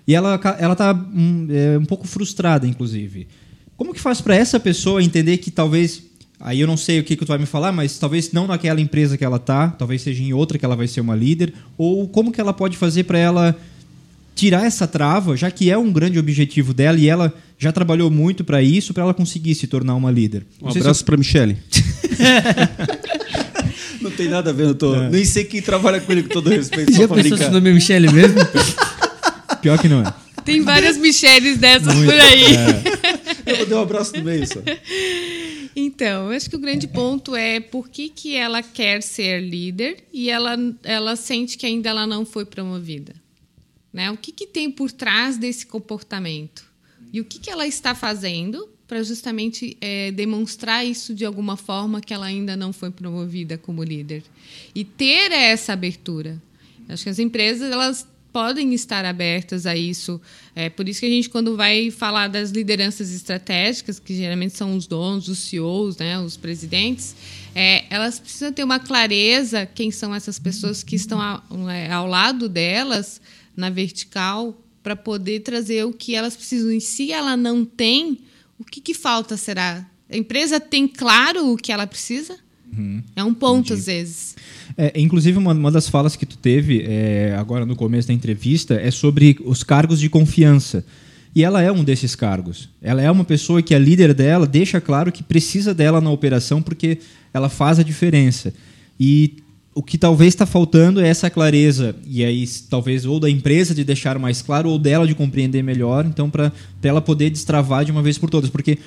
E 0.05 0.13
ela 0.13 0.37
ela 0.59 0.75
tá 0.75 0.93
um, 0.93 1.47
é, 1.49 1.77
um 1.77 1.85
pouco 1.85 2.05
frustrada, 2.05 2.67
inclusive. 2.67 3.29
Como 3.77 3.93
que 3.93 4.01
faz 4.01 4.19
para 4.19 4.35
essa 4.35 4.59
pessoa 4.59 5.01
entender 5.01 5.37
que 5.37 5.49
talvez 5.49 6.03
Aí 6.37 6.59
eu 6.59 6.67
não 6.67 6.77
sei 6.77 6.99
o 6.99 7.05
que, 7.05 7.15
que 7.15 7.25
tu 7.25 7.29
vai 7.29 7.37
me 7.37 7.45
falar, 7.45 7.71
mas 7.71 7.97
talvez 7.97 8.33
não 8.33 8.45
naquela 8.45 8.81
empresa 8.81 9.17
que 9.17 9.23
ela 9.23 9.39
tá, 9.39 9.69
talvez 9.69 10.01
seja 10.01 10.21
em 10.21 10.33
outra 10.33 10.59
que 10.59 10.65
ela 10.65 10.75
vai 10.75 10.87
ser 10.87 10.99
uma 10.99 11.15
líder, 11.15 11.53
ou 11.77 12.07
como 12.09 12.31
que 12.31 12.41
ela 12.41 12.53
pode 12.53 12.75
fazer 12.75 13.05
para 13.05 13.17
ela 13.17 13.55
tirar 14.37 14.65
essa 14.65 14.87
trava, 14.87 15.35
já 15.35 15.49
que 15.49 15.71
é 15.71 15.77
um 15.77 15.91
grande 15.91 16.19
objetivo 16.19 16.71
dela 16.71 16.99
e 16.99 17.09
ela 17.09 17.33
já 17.57 17.71
trabalhou 17.71 18.11
muito 18.11 18.43
para 18.43 18.61
isso, 18.61 18.93
para 18.93 19.01
ela 19.01 19.13
conseguir 19.13 19.55
se 19.55 19.65
tornar 19.65 19.95
uma 19.95 20.11
líder. 20.11 20.45
Um 20.61 20.69
abraço 20.69 21.01
eu... 21.01 21.05
para 21.05 21.17
Michele. 21.17 21.57
não 23.99 24.11
tem 24.11 24.29
nada 24.29 24.51
a 24.51 24.53
ver, 24.53 24.67
eu 24.67 24.75
tô... 24.75 24.93
É. 24.93 25.09
nem 25.09 25.25
sei 25.25 25.43
quem 25.43 25.59
trabalha 25.59 25.99
com 25.99 26.11
ele 26.11 26.21
com 26.21 26.29
todo 26.29 26.51
respeito. 26.51 26.93
Já 26.93 27.07
pensou 27.07 27.35
se 27.35 27.45
o 27.45 27.51
nome 27.51 27.71
é 27.71 27.73
Michele 27.73 28.11
mesmo? 28.11 28.37
Pior 29.59 29.79
que 29.79 29.89
não 29.89 30.01
é. 30.01 30.13
Tem 30.45 30.61
várias 30.61 30.97
Micheles 30.97 31.57
dessas 31.57 31.93
muito, 31.95 32.09
por 32.09 32.21
aí. 32.21 32.55
É. 32.55 33.51
Eu 33.51 33.57
vou 33.57 33.65
dar 33.65 33.75
um 33.77 33.81
abraço 33.81 34.15
no 34.15 34.23
meio 34.23 34.47
só. 34.47 34.61
Então, 35.75 36.31
eu 36.31 36.37
acho 36.37 36.49
que 36.49 36.55
o 36.55 36.59
grande 36.59 36.87
ponto 36.87 37.35
é 37.35 37.59
por 37.59 37.89
que, 37.89 38.07
que 38.09 38.35
ela 38.35 38.61
quer 38.63 39.01
ser 39.01 39.41
líder 39.41 39.97
e 40.13 40.29
ela, 40.29 40.55
ela 40.83 41.15
sente 41.15 41.57
que 41.57 41.65
ainda 41.65 41.89
ela 41.89 42.07
não 42.07 42.25
foi 42.25 42.45
promovida. 42.45 43.13
Né? 43.97 44.11
O 44.11 44.15
que, 44.15 44.31
que 44.31 44.45
tem 44.45 44.69
por 44.69 44.91
trás 44.91 45.39
desse 45.39 45.65
comportamento? 45.65 46.63
E 47.11 47.19
o 47.19 47.25
que, 47.25 47.39
que 47.39 47.49
ela 47.49 47.65
está 47.65 47.95
fazendo 47.95 48.69
para 48.87 49.01
justamente 49.01 49.75
é, 49.81 50.11
demonstrar 50.11 50.85
isso 50.85 51.15
de 51.15 51.25
alguma 51.25 51.57
forma 51.57 51.99
que 51.99 52.13
ela 52.13 52.27
ainda 52.27 52.55
não 52.55 52.71
foi 52.71 52.91
promovida 52.91 53.57
como 53.57 53.83
líder? 53.83 54.21
E 54.75 54.85
ter 54.85 55.31
essa 55.31 55.73
abertura. 55.73 56.39
Acho 56.87 57.05
que 57.05 57.09
as 57.09 57.17
empresas 57.17 57.71
elas 57.71 58.07
podem 58.31 58.71
estar 58.75 59.03
abertas 59.03 59.65
a 59.65 59.75
isso. 59.75 60.21
É 60.55 60.69
por 60.69 60.87
isso 60.87 60.99
que 60.99 61.07
a 61.07 61.09
gente, 61.09 61.27
quando 61.27 61.57
vai 61.57 61.89
falar 61.89 62.27
das 62.27 62.51
lideranças 62.51 63.11
estratégicas, 63.11 63.97
que 63.97 64.15
geralmente 64.15 64.55
são 64.55 64.75
os 64.75 64.85
donos, 64.85 65.27
os 65.27 65.39
CEOs, 65.39 65.97
né, 65.97 66.19
os 66.19 66.37
presidentes, 66.37 67.15
é, 67.55 67.85
elas 67.89 68.19
precisam 68.19 68.53
ter 68.53 68.63
uma 68.63 68.79
clareza 68.79 69.65
quem 69.65 69.89
são 69.89 70.13
essas 70.13 70.37
pessoas 70.37 70.83
que 70.83 70.95
estão 70.95 71.19
ao, 71.19 71.67
é, 71.67 71.91
ao 71.91 72.05
lado 72.05 72.47
delas 72.47 73.19
na 73.57 73.69
vertical 73.71 74.55
para 74.83 74.95
poder 74.95 75.41
trazer 75.41 75.83
o 75.83 75.91
que 75.91 76.15
elas 76.15 76.37
precisam. 76.37 76.71
E 76.71 76.79
se 76.79 77.11
ela 77.11 77.35
não 77.35 77.65
tem, 77.65 78.19
o 78.57 78.63
que, 78.63 78.79
que 78.79 78.93
falta 78.93 79.35
será? 79.35 79.85
A 80.09 80.15
empresa 80.15 80.59
tem 80.59 80.87
claro 80.87 81.51
o 81.51 81.57
que 81.57 81.71
ela 81.71 81.85
precisa? 81.85 82.37
Uhum. 82.71 83.01
É 83.15 83.23
um 83.23 83.33
ponto, 83.33 83.73
Entendi. 83.73 83.79
às 83.79 83.85
vezes. 83.87 84.35
É, 84.77 84.93
inclusive, 84.99 85.37
uma, 85.37 85.53
uma 85.53 85.71
das 85.71 85.89
falas 85.89 86.15
que 86.15 86.25
tu 86.25 86.37
teve 86.37 86.85
é, 86.87 87.35
agora 87.37 87.65
no 87.65 87.75
começo 87.75 88.07
da 88.07 88.13
entrevista 88.13 88.75
é 88.75 88.91
sobre 88.91 89.37
os 89.43 89.63
cargos 89.63 89.99
de 89.99 90.09
confiança. 90.09 90.85
E 91.35 91.43
ela 91.43 91.61
é 91.61 91.71
um 91.71 91.83
desses 91.83 92.15
cargos. 92.15 92.69
Ela 92.81 93.01
é 93.01 93.11
uma 93.11 93.23
pessoa 93.23 93.61
que 93.61 93.75
a 93.75 93.79
líder 93.79 94.13
dela 94.13 94.47
deixa 94.47 94.79
claro 94.79 95.11
que 95.11 95.23
precisa 95.23 95.73
dela 95.73 95.99
na 96.01 96.09
operação 96.09 96.61
porque 96.61 96.99
ela 97.33 97.49
faz 97.49 97.79
a 97.79 97.83
diferença. 97.83 98.53
E 98.99 99.35
o 99.77 99.83
que 99.83 99.95
talvez 99.95 100.29
está 100.33 100.47
faltando 100.47 100.99
é 100.99 101.07
essa 101.07 101.29
clareza, 101.29 101.95
e 102.03 102.25
aí 102.25 102.47
talvez 102.67 103.05
ou 103.05 103.19
da 103.19 103.29
empresa 103.29 103.75
de 103.75 103.83
deixar 103.83 104.17
mais 104.17 104.41
claro, 104.41 104.71
ou 104.71 104.79
dela 104.79 105.05
de 105.05 105.13
compreender 105.13 105.61
melhor, 105.61 106.03
então 106.03 106.31
para 106.31 106.51
ela 106.81 106.99
poder 106.99 107.29
destravar 107.29 107.85
de 107.85 107.91
uma 107.91 108.01
vez 108.01 108.17
por 108.17 108.27
todas. 108.27 108.49
Porque 108.49 108.79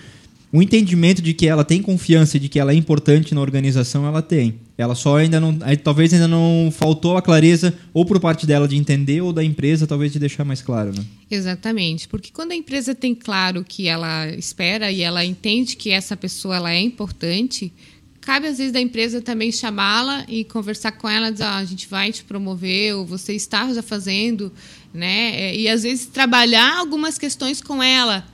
o 0.52 0.60
entendimento 0.60 1.22
de 1.22 1.32
que 1.32 1.46
ela 1.46 1.62
tem 1.62 1.80
confiança 1.80 2.36
e 2.36 2.40
de 2.40 2.48
que 2.48 2.58
ela 2.58 2.72
é 2.72 2.74
importante 2.74 3.32
na 3.36 3.40
organização, 3.40 4.04
ela 4.04 4.20
tem. 4.20 4.56
Ela 4.76 4.96
só 4.96 5.18
ainda 5.18 5.38
não. 5.38 5.56
Talvez 5.84 6.12
ainda 6.12 6.26
não 6.26 6.72
faltou 6.72 7.16
a 7.16 7.22
clareza, 7.22 7.72
ou 7.94 8.04
por 8.04 8.18
parte 8.18 8.44
dela 8.44 8.66
de 8.66 8.74
entender, 8.76 9.20
ou 9.20 9.32
da 9.32 9.44
empresa, 9.44 9.86
talvez 9.86 10.12
de 10.12 10.18
deixar 10.18 10.44
mais 10.44 10.60
claro, 10.60 10.92
né? 10.92 11.04
Exatamente. 11.30 12.08
Porque 12.08 12.32
quando 12.32 12.50
a 12.50 12.56
empresa 12.56 12.96
tem 12.96 13.14
claro 13.14 13.62
que 13.62 13.86
ela 13.86 14.26
espera 14.30 14.90
e 14.90 15.02
ela 15.02 15.24
entende 15.24 15.76
que 15.76 15.90
essa 15.90 16.16
pessoa 16.16 16.56
ela 16.56 16.72
é 16.72 16.80
importante, 16.80 17.72
cabe 18.20 18.46
às 18.46 18.58
vezes 18.58 18.72
da 18.72 18.80
empresa 18.80 19.20
também 19.20 19.50
chamá-la 19.50 20.24
e 20.28 20.44
conversar 20.44 20.92
com 20.92 21.08
ela, 21.08 21.30
dizer, 21.30 21.44
ah, 21.44 21.56
a 21.56 21.64
gente 21.64 21.88
vai 21.88 22.12
te 22.12 22.24
promover, 22.24 22.94
ou 22.94 23.06
você 23.06 23.34
está 23.34 23.72
já 23.72 23.82
fazendo, 23.82 24.52
né? 24.92 25.54
E 25.54 25.68
às 25.68 25.82
vezes 25.82 26.06
trabalhar 26.06 26.78
algumas 26.78 27.18
questões 27.18 27.60
com 27.60 27.82
ela 27.82 28.26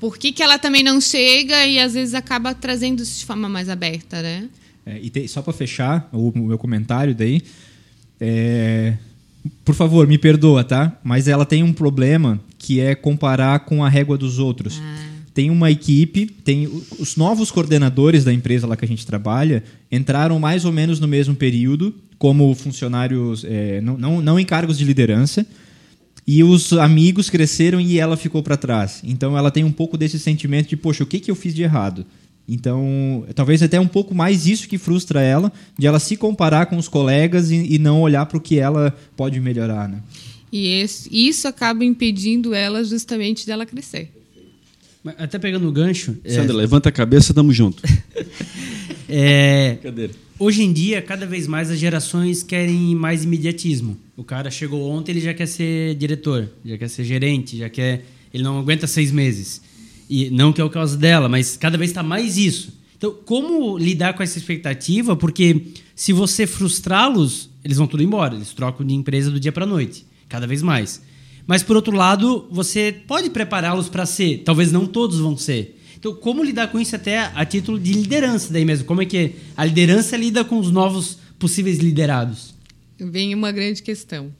por 0.00 0.16
que, 0.16 0.32
que 0.32 0.42
ela 0.42 0.58
também 0.58 0.82
não 0.82 0.98
chega 1.00 1.66
e 1.66 1.78
às 1.78 1.92
vezes 1.92 2.14
acaba 2.14 2.54
trazendo 2.54 3.02
isso 3.02 3.20
de 3.20 3.26
forma 3.26 3.48
mais 3.48 3.68
aberta, 3.68 4.22
né? 4.22 4.48
É, 4.86 4.98
e 5.00 5.10
tem, 5.10 5.28
só 5.28 5.42
para 5.42 5.52
fechar 5.52 6.08
o, 6.10 6.30
o, 6.30 6.38
meu 6.38 6.56
comentário 6.56 7.14
daí, 7.14 7.42
é, 8.18 8.96
por 9.62 9.74
favor, 9.74 10.06
me 10.06 10.16
perdoa, 10.16 10.64
tá? 10.64 10.98
Mas 11.04 11.28
ela 11.28 11.44
tem 11.44 11.62
um 11.62 11.72
problema 11.72 12.40
que 12.58 12.80
é 12.80 12.94
comparar 12.94 13.60
com 13.60 13.84
a 13.84 13.88
régua 13.90 14.16
dos 14.16 14.38
outros. 14.38 14.80
Ah. 14.82 15.09
Tem 15.32 15.50
uma 15.50 15.70
equipe, 15.70 16.26
tem 16.26 16.68
os 16.98 17.16
novos 17.16 17.50
coordenadores 17.50 18.24
da 18.24 18.32
empresa 18.32 18.66
lá 18.66 18.76
que 18.76 18.84
a 18.84 18.88
gente 18.88 19.06
trabalha 19.06 19.62
entraram 19.90 20.38
mais 20.38 20.64
ou 20.64 20.72
menos 20.72 20.98
no 20.98 21.08
mesmo 21.08 21.34
período 21.34 21.94
como 22.18 22.54
funcionários, 22.54 23.44
é, 23.44 23.80
não, 23.80 23.96
não, 23.96 24.20
não 24.20 24.38
em 24.38 24.44
cargos 24.44 24.76
de 24.76 24.84
liderança, 24.84 25.46
e 26.26 26.44
os 26.44 26.72
amigos 26.74 27.30
cresceram 27.30 27.80
e 27.80 27.98
ela 27.98 28.14
ficou 28.16 28.42
para 28.42 28.58
trás. 28.58 29.00
Então 29.02 29.38
ela 29.38 29.50
tem 29.50 29.64
um 29.64 29.72
pouco 29.72 29.96
desse 29.96 30.18
sentimento 30.18 30.68
de, 30.68 30.76
poxa, 30.76 31.02
o 31.02 31.06
que, 31.06 31.18
que 31.18 31.30
eu 31.30 31.34
fiz 31.34 31.54
de 31.54 31.62
errado? 31.62 32.04
Então, 32.46 33.24
talvez 33.34 33.62
até 33.62 33.80
um 33.80 33.86
pouco 33.86 34.14
mais 34.14 34.46
isso 34.46 34.68
que 34.68 34.76
frustra 34.76 35.22
ela, 35.22 35.52
de 35.78 35.86
ela 35.86 35.98
se 35.98 36.16
comparar 36.16 36.66
com 36.66 36.76
os 36.76 36.88
colegas 36.88 37.50
e, 37.50 37.74
e 37.74 37.78
não 37.78 38.00
olhar 38.00 38.26
para 38.26 38.36
o 38.36 38.40
que 38.40 38.58
ela 38.58 38.94
pode 39.16 39.40
melhorar, 39.40 39.88
né? 39.88 40.02
E 40.52 40.84
isso 41.10 41.46
acaba 41.46 41.84
impedindo 41.84 42.52
ela 42.52 42.82
justamente 42.82 43.46
dela 43.46 43.64
crescer. 43.64 44.10
Até 45.18 45.38
pegando 45.38 45.68
o 45.68 45.72
gancho. 45.72 46.16
Sandra, 46.26 46.52
é... 46.52 46.56
levanta 46.56 46.88
a 46.88 46.92
cabeça, 46.92 47.32
tamo 47.32 47.52
junto. 47.52 47.82
é... 49.08 49.78
Hoje 50.38 50.62
em 50.62 50.72
dia, 50.72 51.00
cada 51.02 51.26
vez 51.26 51.46
mais 51.46 51.70
as 51.70 51.78
gerações 51.78 52.42
querem 52.42 52.94
mais 52.94 53.24
imediatismo. 53.24 53.96
O 54.16 54.24
cara 54.24 54.50
chegou 54.50 54.90
ontem, 54.90 55.12
ele 55.12 55.20
já 55.20 55.34
quer 55.34 55.46
ser 55.46 55.94
diretor, 55.94 56.48
já 56.64 56.76
quer 56.78 56.88
ser 56.88 57.04
gerente, 57.04 57.56
já 57.56 57.68
quer. 57.68 58.04
Ele 58.32 58.42
não 58.42 58.58
aguenta 58.58 58.86
seis 58.86 59.10
meses. 59.10 59.62
E 60.08 60.28
não 60.30 60.52
que 60.52 60.60
é 60.60 60.64
o 60.64 60.70
caso 60.70 60.98
dela, 60.98 61.28
mas 61.28 61.56
cada 61.56 61.78
vez 61.78 61.90
está 61.90 62.02
mais 62.02 62.36
isso. 62.36 62.78
Então, 62.96 63.14
como 63.24 63.78
lidar 63.78 64.12
com 64.14 64.22
essa 64.22 64.36
expectativa? 64.36 65.16
Porque 65.16 65.68
se 65.94 66.12
você 66.12 66.46
frustrá-los, 66.46 67.48
eles 67.64 67.78
vão 67.78 67.86
tudo 67.86 68.02
embora. 68.02 68.34
Eles 68.34 68.52
trocam 68.52 68.86
de 68.86 68.94
empresa 68.94 69.30
do 69.30 69.40
dia 69.40 69.52
para 69.52 69.64
noite, 69.64 70.04
cada 70.28 70.46
vez 70.46 70.62
mais. 70.62 71.00
Mas 71.46 71.62
por 71.62 71.76
outro 71.76 71.96
lado, 71.96 72.46
você 72.50 72.94
pode 73.06 73.30
prepará-los 73.30 73.88
para 73.88 74.06
ser. 74.06 74.42
Talvez 74.44 74.70
não 74.70 74.86
todos 74.86 75.18
vão 75.18 75.36
ser. 75.36 75.78
Então, 75.98 76.14
como 76.14 76.42
lidar 76.42 76.68
com 76.68 76.80
isso 76.80 76.96
até 76.96 77.18
a 77.18 77.44
título 77.44 77.78
de 77.78 77.92
liderança 77.92 78.50
daí 78.52 78.64
mesmo? 78.64 78.86
Como 78.86 79.02
é 79.02 79.06
que 79.06 79.34
a 79.56 79.64
liderança 79.64 80.16
lida 80.16 80.42
com 80.42 80.58
os 80.58 80.70
novos 80.70 81.18
possíveis 81.38 81.78
liderados? 81.78 82.54
Vem 82.98 83.34
uma 83.34 83.52
grande 83.52 83.82
questão, 83.82 84.32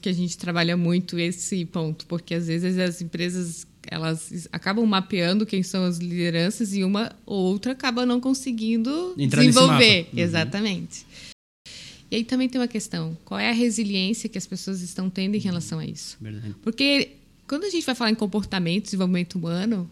que 0.00 0.08
a 0.08 0.12
gente 0.12 0.36
trabalha 0.36 0.76
muito 0.76 1.18
esse 1.18 1.64
ponto, 1.64 2.06
porque 2.06 2.34
às 2.34 2.46
vezes 2.46 2.78
as 2.78 3.00
empresas 3.00 3.66
elas 3.88 4.46
acabam 4.52 4.84
mapeando 4.84 5.46
quem 5.46 5.62
são 5.62 5.84
as 5.84 5.98
lideranças 5.98 6.74
e 6.74 6.84
uma 6.84 7.12
ou 7.24 7.38
outra 7.38 7.72
acaba 7.72 8.04
não 8.04 8.20
conseguindo 8.20 9.14
Entrar 9.18 9.40
desenvolver. 9.40 10.08
Uhum. 10.12 11.29
E 12.10 12.16
aí 12.16 12.24
também 12.24 12.48
tem 12.48 12.60
uma 12.60 12.68
questão: 12.68 13.16
qual 13.24 13.38
é 13.38 13.48
a 13.48 13.52
resiliência 13.52 14.28
que 14.28 14.38
as 14.38 14.46
pessoas 14.46 14.80
estão 14.82 15.08
tendo 15.08 15.36
em 15.36 15.40
relação 15.40 15.78
a 15.78 15.84
isso? 15.84 16.16
Verdade. 16.20 16.54
Porque 16.62 17.12
quando 17.48 17.64
a 17.64 17.70
gente 17.70 17.84
vai 17.84 17.94
falar 17.94 18.10
em 18.10 18.14
comportamento, 18.14 18.84
desenvolvimento 18.84 19.36
humano, 19.36 19.88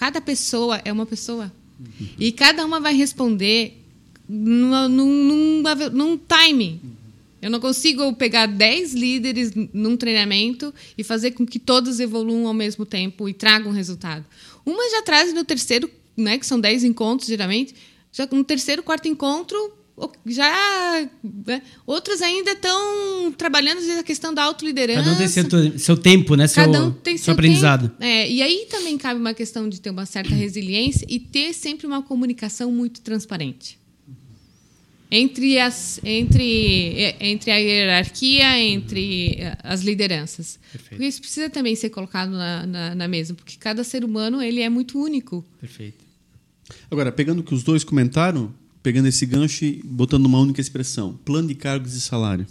Cada 0.00 0.18
pessoa 0.18 0.80
é 0.82 0.90
uma 0.90 1.04
pessoa. 1.04 1.52
Uhum. 1.78 2.08
E 2.18 2.32
cada 2.32 2.64
uma 2.64 2.80
vai 2.80 2.94
responder 2.94 3.84
num, 4.26 5.62
timing. 6.26 6.80
Eu 7.42 7.50
não 7.50 7.60
consigo 7.60 8.10
pegar 8.14 8.46
10 8.46 8.94
líderes 8.94 9.52
num 9.74 9.98
treinamento 9.98 10.72
e 10.96 11.04
fazer 11.04 11.32
com 11.32 11.44
que 11.44 11.58
todos 11.58 12.00
evoluam 12.00 12.46
ao 12.46 12.54
mesmo 12.54 12.86
tempo 12.86 13.28
e 13.28 13.34
tragam 13.34 13.72
resultado. 13.72 14.24
Uma 14.64 14.90
já 14.90 15.02
traz 15.02 15.34
no 15.34 15.44
terceiro, 15.44 15.90
né, 16.16 16.38
que 16.38 16.46
são 16.46 16.58
10 16.58 16.84
encontros 16.84 17.28
geralmente, 17.28 17.74
já 18.10 18.26
no 18.32 18.42
terceiro, 18.42 18.82
quarto 18.82 19.06
encontro, 19.06 19.58
já 20.26 21.08
né? 21.46 21.62
outros 21.86 22.22
ainda 22.22 22.52
estão 22.52 23.32
trabalhando 23.32 23.80
a 23.98 24.02
questão 24.02 24.32
da 24.32 24.42
autoliderança. 24.44 25.02
Cada 25.02 25.12
um 25.12 25.18
tem 25.18 25.28
seu, 25.28 25.78
seu 25.78 25.96
tempo, 25.96 26.34
né? 26.34 26.46
Seu, 26.46 26.64
Cada 26.64 26.84
um 26.84 26.90
tem 26.90 27.16
seu, 27.16 27.26
seu 27.26 27.34
aprendizado. 27.34 27.90
É, 28.00 28.30
e 28.30 28.42
aí 28.42 28.66
também 28.70 28.96
cabe 28.96 29.20
uma 29.20 29.34
questão 29.34 29.68
de 29.68 29.80
ter 29.80 29.90
uma 29.90 30.06
certa 30.06 30.34
resiliência 30.34 31.06
e 31.08 31.18
ter 31.18 31.52
sempre 31.52 31.86
uma 31.86 32.02
comunicação 32.02 32.70
muito 32.70 33.00
transparente. 33.00 33.78
Entre, 35.12 35.58
as, 35.58 36.00
entre, 36.04 37.16
entre 37.18 37.50
a 37.50 37.56
hierarquia, 37.56 38.60
entre 38.60 39.38
as 39.64 39.82
lideranças. 39.82 40.56
Perfeito. 40.70 40.90
Porque 40.90 41.04
isso 41.04 41.20
precisa 41.20 41.50
também 41.50 41.74
ser 41.74 41.90
colocado 41.90 42.30
na, 42.30 42.64
na, 42.64 42.94
na 42.94 43.08
mesa, 43.08 43.34
porque 43.34 43.56
cada 43.58 43.82
ser 43.82 44.04
humano 44.04 44.40
ele 44.40 44.60
é 44.60 44.68
muito 44.68 45.02
único. 45.02 45.44
Perfeito. 45.60 46.04
Agora, 46.88 47.10
pegando 47.10 47.40
o 47.40 47.42
que 47.42 47.52
os 47.52 47.64
dois 47.64 47.82
comentaram, 47.82 48.54
pegando 48.82 49.08
esse 49.08 49.26
gancho 49.26 49.64
e 49.64 49.80
botando 49.84 50.26
uma 50.26 50.38
única 50.38 50.60
expressão: 50.60 51.18
plano 51.24 51.48
de 51.48 51.54
cargos 51.54 51.94
e 51.94 52.00
salário. 52.00 52.46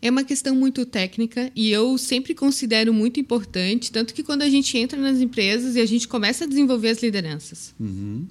É 0.00 0.10
uma 0.10 0.22
questão 0.22 0.54
muito 0.54 0.84
técnica 0.84 1.50
e 1.56 1.70
eu 1.70 1.96
sempre 1.96 2.34
considero 2.34 2.92
muito 2.92 3.18
importante, 3.18 3.90
tanto 3.90 4.12
que 4.12 4.22
quando 4.22 4.42
a 4.42 4.50
gente 4.50 4.76
entra 4.76 5.00
nas 5.00 5.18
empresas 5.18 5.76
e 5.76 5.80
a 5.80 5.86
gente 5.86 6.06
começa 6.06 6.44
a 6.44 6.46
desenvolver 6.46 6.90
as 6.90 7.02
lideranças. 7.02 7.74
Uhum. 7.80 8.26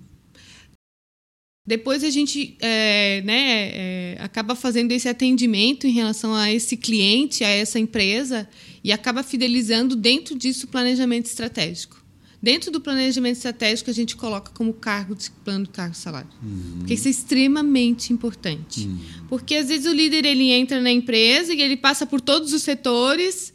Depois 1.65 2.03
a 2.03 2.10
gente 2.10 2.58
é, 2.60 3.21
né, 3.21 3.71
é, 3.73 4.17
acaba 4.19 4.53
fazendo 4.53 4.91
esse 4.91 5.08
atendimento 5.08 5.88
em 5.88 5.91
relação 5.91 6.36
a 6.36 6.51
esse 6.51 6.75
cliente, 6.75 7.43
a 7.43 7.47
essa 7.47 7.79
empresa, 7.79 8.47
e 8.84 8.91
acaba 8.91 9.23
fidelizando 9.23 9.95
dentro 9.95 10.38
disso 10.38 10.65
o 10.65 10.69
planejamento 10.69 11.25
estratégico. 11.25 12.02
Dentro 12.43 12.69
do 12.69 12.82
planejamento 12.82 13.38
estratégico, 13.38 13.89
a 13.89 13.93
gente 13.93 14.17
coloca 14.17 14.51
como 14.51 14.73
cargo 14.73 15.15
de 15.15 15.32
plano 15.32 15.63
de 15.63 15.69
cargo 15.69 15.95
salário. 15.95 16.27
Uhum. 16.43 16.79
Porque 16.79 16.93
isso 16.93 17.08
é 17.08 17.12
extremamente 17.12 18.12
importante. 18.12 18.82
Uhum. 18.82 18.99
Porque 19.29 19.56
às 19.56 19.69
vezes 19.69 19.86
o 19.86 19.93
líder 19.93 20.25
ele 20.25 20.51
entra 20.51 20.82
na 20.82 20.91
empresa 20.91 21.53
e 21.53 21.62
ele 21.62 21.77
passa 21.77 22.06
por 22.06 22.19
todos 22.19 22.51
os 22.51 22.62
setores 22.62 23.53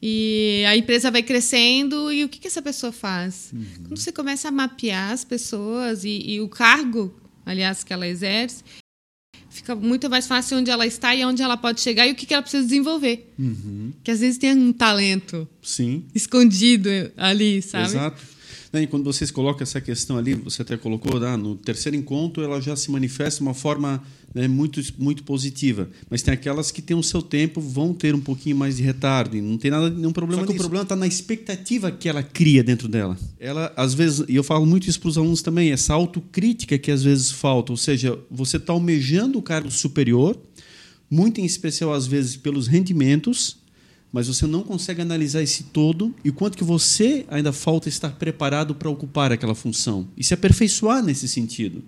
e 0.00 0.62
a 0.68 0.76
empresa 0.76 1.10
vai 1.10 1.20
crescendo 1.20 2.12
e 2.12 2.22
o 2.22 2.28
que, 2.28 2.38
que 2.38 2.46
essa 2.46 2.62
pessoa 2.62 2.92
faz? 2.92 3.50
Uhum. 3.52 3.64
Quando 3.88 3.98
você 3.98 4.12
começa 4.12 4.46
a 4.46 4.52
mapear 4.52 5.10
as 5.10 5.24
pessoas 5.24 6.04
e, 6.04 6.22
e, 6.24 6.40
o 6.40 6.48
cargo, 6.48 7.12
aliás, 7.44 7.82
que 7.82 7.92
ela 7.92 8.06
exerce, 8.06 8.62
fica 9.58 9.74
muito 9.74 10.08
mais 10.08 10.26
fácil 10.26 10.58
onde 10.58 10.70
ela 10.70 10.86
está 10.86 11.14
e 11.14 11.24
onde 11.24 11.42
ela 11.42 11.56
pode 11.56 11.80
chegar 11.80 12.06
e 12.06 12.12
o 12.12 12.14
que, 12.14 12.26
que 12.26 12.32
ela 12.32 12.42
precisa 12.42 12.62
desenvolver. 12.64 13.32
Uhum. 13.38 13.92
Que 14.02 14.10
às 14.10 14.20
vezes 14.20 14.38
tem 14.38 14.52
um 14.52 14.72
talento 14.72 15.46
Sim. 15.62 16.04
escondido 16.14 16.88
ali, 17.16 17.60
sabe? 17.62 17.84
Exato. 17.84 18.22
E 18.72 18.86
quando 18.86 19.04
vocês 19.04 19.30
colocam 19.30 19.62
essa 19.62 19.80
questão 19.80 20.18
ali, 20.18 20.34
você 20.34 20.62
até 20.62 20.76
colocou, 20.76 21.16
ah, 21.24 21.36
no 21.36 21.56
terceiro 21.56 21.96
encontro 21.96 22.42
ela 22.42 22.60
já 22.60 22.76
se 22.76 22.90
manifesta 22.90 23.38
de 23.38 23.42
uma 23.42 23.54
forma 23.54 24.02
né, 24.34 24.46
muito, 24.46 24.80
muito 24.98 25.22
positiva. 25.22 25.88
Mas 26.10 26.22
tem 26.22 26.34
aquelas 26.34 26.70
que 26.70 26.82
têm 26.82 26.96
o 26.96 27.02
seu 27.02 27.22
tempo, 27.22 27.60
vão 27.60 27.94
ter 27.94 28.14
um 28.14 28.20
pouquinho 28.20 28.56
mais 28.56 28.76
de 28.76 28.82
retardo. 28.82 29.36
E 29.36 29.40
não 29.40 29.56
tem 29.56 29.70
nada, 29.70 29.88
nenhum 29.90 30.12
problema 30.12 30.42
Só 30.42 30.46
que 30.46 30.52
nisso. 30.52 30.62
o 30.62 30.64
problema 30.64 30.82
está 30.82 30.96
na 30.96 31.06
expectativa 31.06 31.90
que 31.90 32.08
ela 32.08 32.22
cria 32.22 32.62
dentro 32.62 32.88
dela. 32.88 33.16
Ela, 33.38 33.72
às 33.76 33.94
vezes, 33.94 34.24
e 34.28 34.36
eu 34.36 34.44
falo 34.44 34.66
muito 34.66 34.88
isso 34.88 35.00
para 35.00 35.08
os 35.08 35.18
alunos 35.18 35.42
também, 35.42 35.70
essa 35.70 35.94
autocrítica 35.94 36.78
que 36.78 36.90
às 36.90 37.02
vezes 37.02 37.30
falta. 37.30 37.72
Ou 37.72 37.76
seja, 37.76 38.18
você 38.30 38.58
está 38.58 38.72
almejando 38.72 39.38
o 39.38 39.42
cargo 39.42 39.70
superior, 39.70 40.38
muito 41.10 41.40
em 41.40 41.44
especial, 41.44 41.92
às 41.92 42.06
vezes, 42.06 42.36
pelos 42.36 42.66
rendimentos, 42.66 43.56
mas 44.12 44.26
você 44.26 44.46
não 44.46 44.62
consegue 44.62 45.02
analisar 45.02 45.42
esse 45.42 45.64
todo 45.64 46.14
e 46.24 46.30
quanto 46.30 46.56
que 46.56 46.64
você 46.64 47.26
ainda 47.28 47.52
falta 47.52 47.88
estar 47.88 48.10
preparado 48.10 48.74
para 48.74 48.88
ocupar 48.88 49.32
aquela 49.32 49.54
função 49.54 50.08
e 50.16 50.24
se 50.24 50.32
aperfeiçoar 50.32 51.02
nesse 51.02 51.28
sentido. 51.28 51.82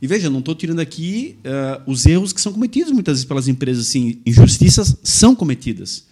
E 0.00 0.06
veja, 0.06 0.28
não 0.28 0.40
estou 0.40 0.54
tirando 0.54 0.80
aqui 0.80 1.36
uh, 1.44 1.90
os 1.90 2.06
erros 2.06 2.32
que 2.32 2.40
são 2.40 2.52
cometidos 2.52 2.92
muitas 2.92 3.14
vezes 3.14 3.24
pelas 3.24 3.48
empresas, 3.48 3.88
assim, 3.88 4.20
injustiças 4.26 4.96
são 5.02 5.34
cometidas. 5.34 6.04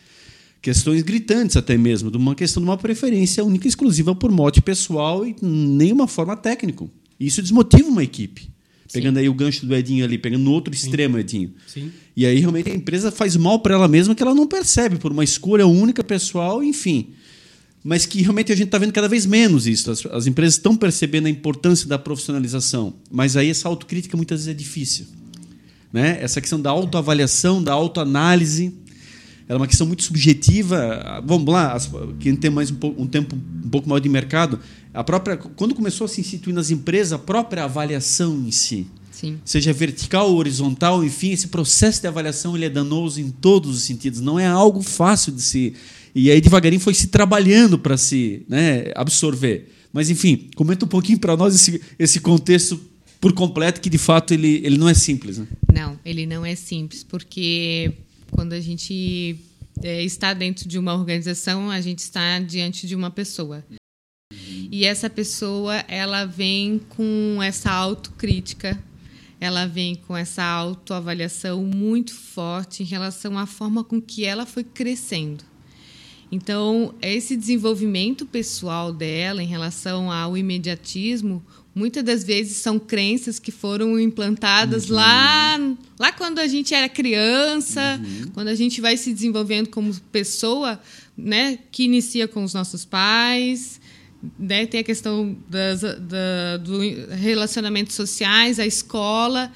Questões 0.60 1.02
gritantes 1.02 1.56
até 1.56 1.76
mesmo, 1.76 2.10
de 2.10 2.16
uma 2.16 2.34
questão 2.34 2.62
de 2.62 2.68
uma 2.68 2.76
preferência 2.76 3.44
única 3.44 3.66
e 3.66 3.68
exclusiva 3.68 4.14
por 4.14 4.30
mote 4.30 4.60
pessoal 4.62 5.26
e 5.26 5.34
nenhuma 5.42 6.06
forma 6.06 6.36
técnico. 6.36 6.90
Isso 7.18 7.42
desmotiva 7.42 7.88
uma 7.88 8.04
equipe. 8.04 8.50
Pegando 8.92 9.18
aí 9.18 9.28
o 9.28 9.34
gancho 9.34 9.64
do 9.64 9.74
Edinho 9.74 10.04
ali, 10.04 10.18
pegando 10.18 10.44
no 10.44 10.52
outro 10.52 10.72
Sim. 10.74 10.86
extremo, 10.86 11.18
Edinho. 11.18 11.52
Sim. 11.66 11.90
E 12.16 12.26
aí 12.26 12.38
realmente 12.38 12.70
a 12.70 12.74
empresa 12.74 13.10
faz 13.10 13.36
mal 13.36 13.58
para 13.60 13.74
ela 13.74 13.88
mesma 13.88 14.14
que 14.14 14.22
ela 14.22 14.34
não 14.34 14.46
percebe, 14.46 14.98
por 14.98 15.10
uma 15.10 15.24
escolha 15.24 15.66
única 15.66 16.04
pessoal, 16.04 16.62
enfim 16.62 17.14
mas 17.84 18.06
que 18.06 18.22
realmente 18.22 18.52
a 18.52 18.56
gente 18.56 18.66
está 18.66 18.78
vendo 18.78 18.92
cada 18.92 19.08
vez 19.08 19.26
menos 19.26 19.66
isso. 19.66 19.90
As, 19.90 20.06
as, 20.06 20.26
empresas 20.26 20.54
estão 20.54 20.76
percebendo 20.76 21.26
a 21.26 21.30
importância 21.30 21.88
da 21.88 21.98
profissionalização, 21.98 22.94
mas 23.10 23.36
aí 23.36 23.50
essa 23.50 23.68
autocrítica 23.68 24.16
muitas 24.16 24.40
vezes 24.40 24.50
é 24.50 24.54
difícil. 24.54 25.06
Né? 25.92 26.18
Essa 26.22 26.40
questão 26.40 26.60
da 26.60 26.70
autoavaliação, 26.70 27.62
da 27.62 27.72
autoanálise, 27.72 28.72
ela 29.48 29.58
é 29.58 29.60
uma 29.60 29.66
questão 29.66 29.86
muito 29.86 30.04
subjetiva. 30.04 31.22
Vamos 31.26 31.52
lá, 31.52 31.76
quem 32.20 32.36
tem 32.36 32.50
mais 32.50 32.70
um, 32.70 32.76
pouco, 32.76 33.02
um 33.02 33.06
tempo 33.06 33.36
um 33.36 33.68
pouco 33.68 33.88
maior 33.88 33.98
de 33.98 34.08
mercado, 34.08 34.60
a 34.94 35.02
própria 35.02 35.36
quando 35.36 35.74
começou 35.74 36.04
a 36.04 36.08
se 36.08 36.20
instituir 36.20 36.54
nas 36.54 36.70
empresas, 36.70 37.12
a 37.12 37.18
própria 37.18 37.64
avaliação 37.64 38.44
em 38.46 38.50
si. 38.50 38.86
Sim. 39.10 39.38
Seja 39.44 39.72
vertical 39.72 40.30
ou 40.30 40.36
horizontal, 40.36 41.04
enfim, 41.04 41.30
esse 41.30 41.48
processo 41.48 42.00
de 42.00 42.08
avaliação 42.08 42.56
ele 42.56 42.64
é 42.64 42.70
danoso 42.70 43.20
em 43.20 43.30
todos 43.30 43.76
os 43.76 43.82
sentidos. 43.82 44.20
Não 44.20 44.38
é 44.38 44.46
algo 44.46 44.82
fácil 44.82 45.32
de 45.32 45.42
se 45.42 45.74
e 46.14 46.30
aí, 46.30 46.40
devagarinho, 46.40 46.80
foi 46.80 46.94
se 46.94 47.08
trabalhando 47.08 47.78
para 47.78 47.96
se 47.96 48.44
né, 48.48 48.92
absorver. 48.94 49.68
Mas, 49.92 50.10
enfim, 50.10 50.50
comenta 50.54 50.84
um 50.84 50.88
pouquinho 50.88 51.18
para 51.18 51.36
nós 51.36 51.54
esse, 51.54 51.80
esse 51.98 52.20
contexto 52.20 52.80
por 53.20 53.32
completo, 53.32 53.80
que 53.80 53.88
de 53.88 53.98
fato 53.98 54.34
ele, 54.34 54.60
ele 54.64 54.76
não 54.76 54.88
é 54.88 54.94
simples. 54.94 55.38
Né? 55.38 55.46
Não, 55.72 55.98
ele 56.04 56.26
não 56.26 56.44
é 56.44 56.54
simples, 56.54 57.04
porque 57.04 57.92
quando 58.30 58.52
a 58.52 58.60
gente 58.60 59.36
é, 59.82 60.02
está 60.02 60.34
dentro 60.34 60.68
de 60.68 60.78
uma 60.78 60.94
organização, 60.94 61.70
a 61.70 61.80
gente 61.80 62.00
está 62.00 62.38
diante 62.40 62.86
de 62.86 62.96
uma 62.96 63.10
pessoa. 63.10 63.64
E 64.70 64.84
essa 64.84 65.08
pessoa, 65.08 65.76
ela 65.86 66.24
vem 66.24 66.80
com 66.88 67.38
essa 67.42 67.70
autocrítica, 67.70 68.82
ela 69.38 69.66
vem 69.66 69.94
com 69.94 70.16
essa 70.16 70.42
autoavaliação 70.42 71.62
muito 71.64 72.14
forte 72.14 72.82
em 72.82 72.86
relação 72.86 73.38
à 73.38 73.46
forma 73.46 73.84
com 73.84 74.00
que 74.00 74.24
ela 74.24 74.46
foi 74.46 74.64
crescendo. 74.64 75.44
Então, 76.32 76.94
esse 77.02 77.36
desenvolvimento 77.36 78.24
pessoal 78.24 78.90
dela 78.90 79.42
em 79.42 79.46
relação 79.46 80.10
ao 80.10 80.34
imediatismo, 80.34 81.44
muitas 81.74 82.02
das 82.02 82.24
vezes 82.24 82.56
são 82.56 82.78
crenças 82.78 83.38
que 83.38 83.52
foram 83.52 84.00
implantadas 84.00 84.88
uhum. 84.88 84.96
lá, 84.96 85.58
lá 86.00 86.10
quando 86.10 86.38
a 86.38 86.46
gente 86.46 86.72
era 86.72 86.88
criança, 86.88 88.00
uhum. 88.02 88.30
quando 88.32 88.48
a 88.48 88.54
gente 88.54 88.80
vai 88.80 88.96
se 88.96 89.12
desenvolvendo 89.12 89.68
como 89.68 89.94
pessoa, 90.10 90.80
né, 91.14 91.58
que 91.70 91.84
inicia 91.84 92.26
com 92.26 92.42
os 92.42 92.54
nossos 92.54 92.82
pais, 92.82 93.78
né, 94.38 94.64
tem 94.64 94.80
a 94.80 94.84
questão 94.84 95.36
das, 95.50 95.82
da, 95.82 96.56
do 96.62 96.78
relacionamentos 97.14 97.94
sociais, 97.94 98.58
a 98.58 98.66
escola. 98.66 99.52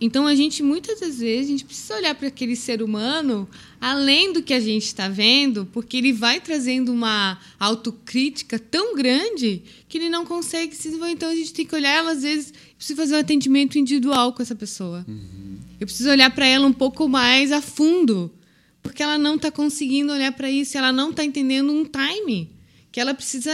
Então 0.00 0.26
a 0.26 0.34
gente 0.34 0.62
muitas 0.62 1.00
das 1.00 1.18
vezes 1.18 1.46
a 1.46 1.50
gente 1.52 1.64
precisa 1.64 1.96
olhar 1.96 2.14
para 2.14 2.28
aquele 2.28 2.54
ser 2.54 2.82
humano 2.82 3.48
além 3.80 4.32
do 4.32 4.42
que 4.42 4.52
a 4.52 4.60
gente 4.60 4.84
está 4.84 5.08
vendo, 5.08 5.66
porque 5.72 5.96
ele 5.96 6.12
vai 6.12 6.40
trazendo 6.40 6.92
uma 6.92 7.38
autocrítica 7.58 8.58
tão 8.58 8.94
grande 8.94 9.62
que 9.88 9.96
ele 9.96 10.10
não 10.10 10.26
consegue 10.26 10.74
se 10.74 10.84
desenvolver. 10.84 11.12
Então 11.12 11.30
a 11.30 11.34
gente 11.34 11.54
tem 11.54 11.64
que 11.64 11.74
olhar 11.74 11.90
ela 11.90 12.12
às 12.12 12.22
vezes 12.22 12.52
preciso 12.76 12.96
fazer 12.98 13.14
um 13.14 13.20
atendimento 13.20 13.78
individual 13.78 14.32
com 14.32 14.42
essa 14.42 14.54
pessoa. 14.54 15.04
Uhum. 15.08 15.56
Eu 15.80 15.86
preciso 15.86 16.10
olhar 16.10 16.30
para 16.30 16.46
ela 16.46 16.66
um 16.66 16.72
pouco 16.72 17.08
mais 17.08 17.50
a 17.50 17.62
fundo, 17.62 18.30
porque 18.82 19.02
ela 19.02 19.16
não 19.16 19.36
está 19.36 19.50
conseguindo 19.50 20.12
olhar 20.12 20.32
para 20.32 20.50
isso, 20.50 20.76
ela 20.76 20.92
não 20.92 21.10
está 21.10 21.24
entendendo 21.24 21.72
um 21.72 21.84
time 21.84 22.50
que 22.92 23.00
ela 23.00 23.12
precisa 23.12 23.52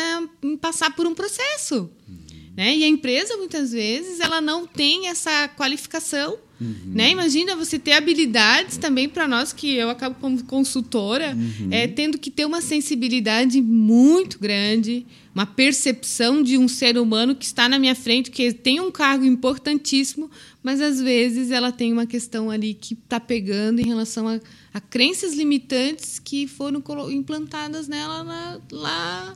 passar 0.60 0.94
por 0.94 1.06
um 1.06 1.14
processo. 1.14 1.90
Uhum. 2.08 2.21
Né? 2.56 2.76
E 2.76 2.84
a 2.84 2.88
empresa, 2.88 3.36
muitas 3.36 3.72
vezes, 3.72 4.20
ela 4.20 4.40
não 4.40 4.66
tem 4.66 5.08
essa 5.08 5.48
qualificação. 5.48 6.36
Uhum. 6.60 6.92
Né? 6.94 7.10
Imagina 7.10 7.56
você 7.56 7.78
ter 7.78 7.92
habilidades 7.92 8.76
também 8.76 9.08
para 9.08 9.26
nós, 9.26 9.52
que 9.52 9.74
eu 9.74 9.88
acabo 9.88 10.16
como 10.20 10.42
consultora, 10.44 11.34
uhum. 11.34 11.68
é, 11.70 11.88
tendo 11.88 12.18
que 12.18 12.30
ter 12.30 12.44
uma 12.44 12.60
sensibilidade 12.60 13.60
muito 13.60 14.38
grande, 14.38 15.06
uma 15.34 15.46
percepção 15.46 16.42
de 16.42 16.58
um 16.58 16.68
ser 16.68 16.98
humano 16.98 17.34
que 17.34 17.44
está 17.44 17.68
na 17.68 17.78
minha 17.78 17.94
frente, 17.94 18.30
que 18.30 18.52
tem 18.52 18.80
um 18.80 18.90
cargo 18.90 19.24
importantíssimo, 19.24 20.30
mas 20.62 20.80
às 20.80 21.00
vezes 21.00 21.50
ela 21.50 21.72
tem 21.72 21.92
uma 21.92 22.06
questão 22.06 22.50
ali 22.50 22.74
que 22.74 22.94
está 22.94 23.18
pegando 23.18 23.80
em 23.80 23.86
relação 23.86 24.28
a, 24.28 24.38
a, 24.74 24.80
crenças 24.80 25.34
limitantes 25.34 26.18
que 26.18 26.46
foram 26.46 26.82
implantadas 27.10 27.88
nela 27.88 28.22
lá, 28.22 28.60
lá 28.70 29.34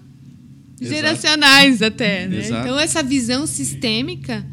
geracionais 0.80 1.82
até. 1.82 2.26
Né? 2.26 2.46
Então, 2.46 2.78
essa 2.78 3.02
visão 3.02 3.46
sistêmica, 3.46 4.44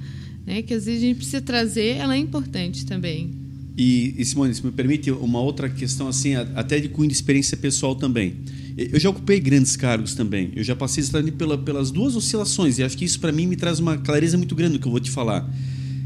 né, 0.45 0.61
que 0.61 0.73
às 0.73 0.85
vezes 0.85 1.01
a 1.01 1.05
gente 1.05 1.17
precisa 1.17 1.41
trazer, 1.41 1.97
ela 1.97 2.15
é 2.15 2.19
importante 2.19 2.85
também. 2.85 3.31
E, 3.77 4.13
e 4.17 4.25
Simone, 4.25 4.53
se 4.53 4.63
me 4.63 4.71
permite 4.71 5.09
uma 5.11 5.39
outra 5.39 5.67
questão, 5.67 6.07
assim, 6.07 6.35
até 6.35 6.79
de 6.79 6.89
cunho 6.89 7.07
de 7.07 7.15
experiência 7.15 7.57
pessoal 7.57 7.95
também. 7.95 8.35
Eu 8.77 8.99
já 8.99 9.09
ocupei 9.09 9.39
grandes 9.39 9.75
cargos 9.75 10.15
também. 10.15 10.51
Eu 10.55 10.63
já 10.63 10.75
passei 10.75 11.03
pela, 11.37 11.57
pelas 11.57 11.91
duas 11.91 12.15
oscilações 12.15 12.79
e 12.79 12.83
acho 12.83 12.97
que 12.97 13.05
isso 13.05 13.19
para 13.19 13.31
mim 13.31 13.45
me 13.45 13.55
traz 13.55 13.79
uma 13.79 13.97
clareza 13.97 14.37
muito 14.37 14.55
grande 14.55 14.73
no 14.73 14.79
que 14.79 14.87
eu 14.87 14.91
vou 14.91 14.99
te 14.99 15.11
falar. 15.11 15.47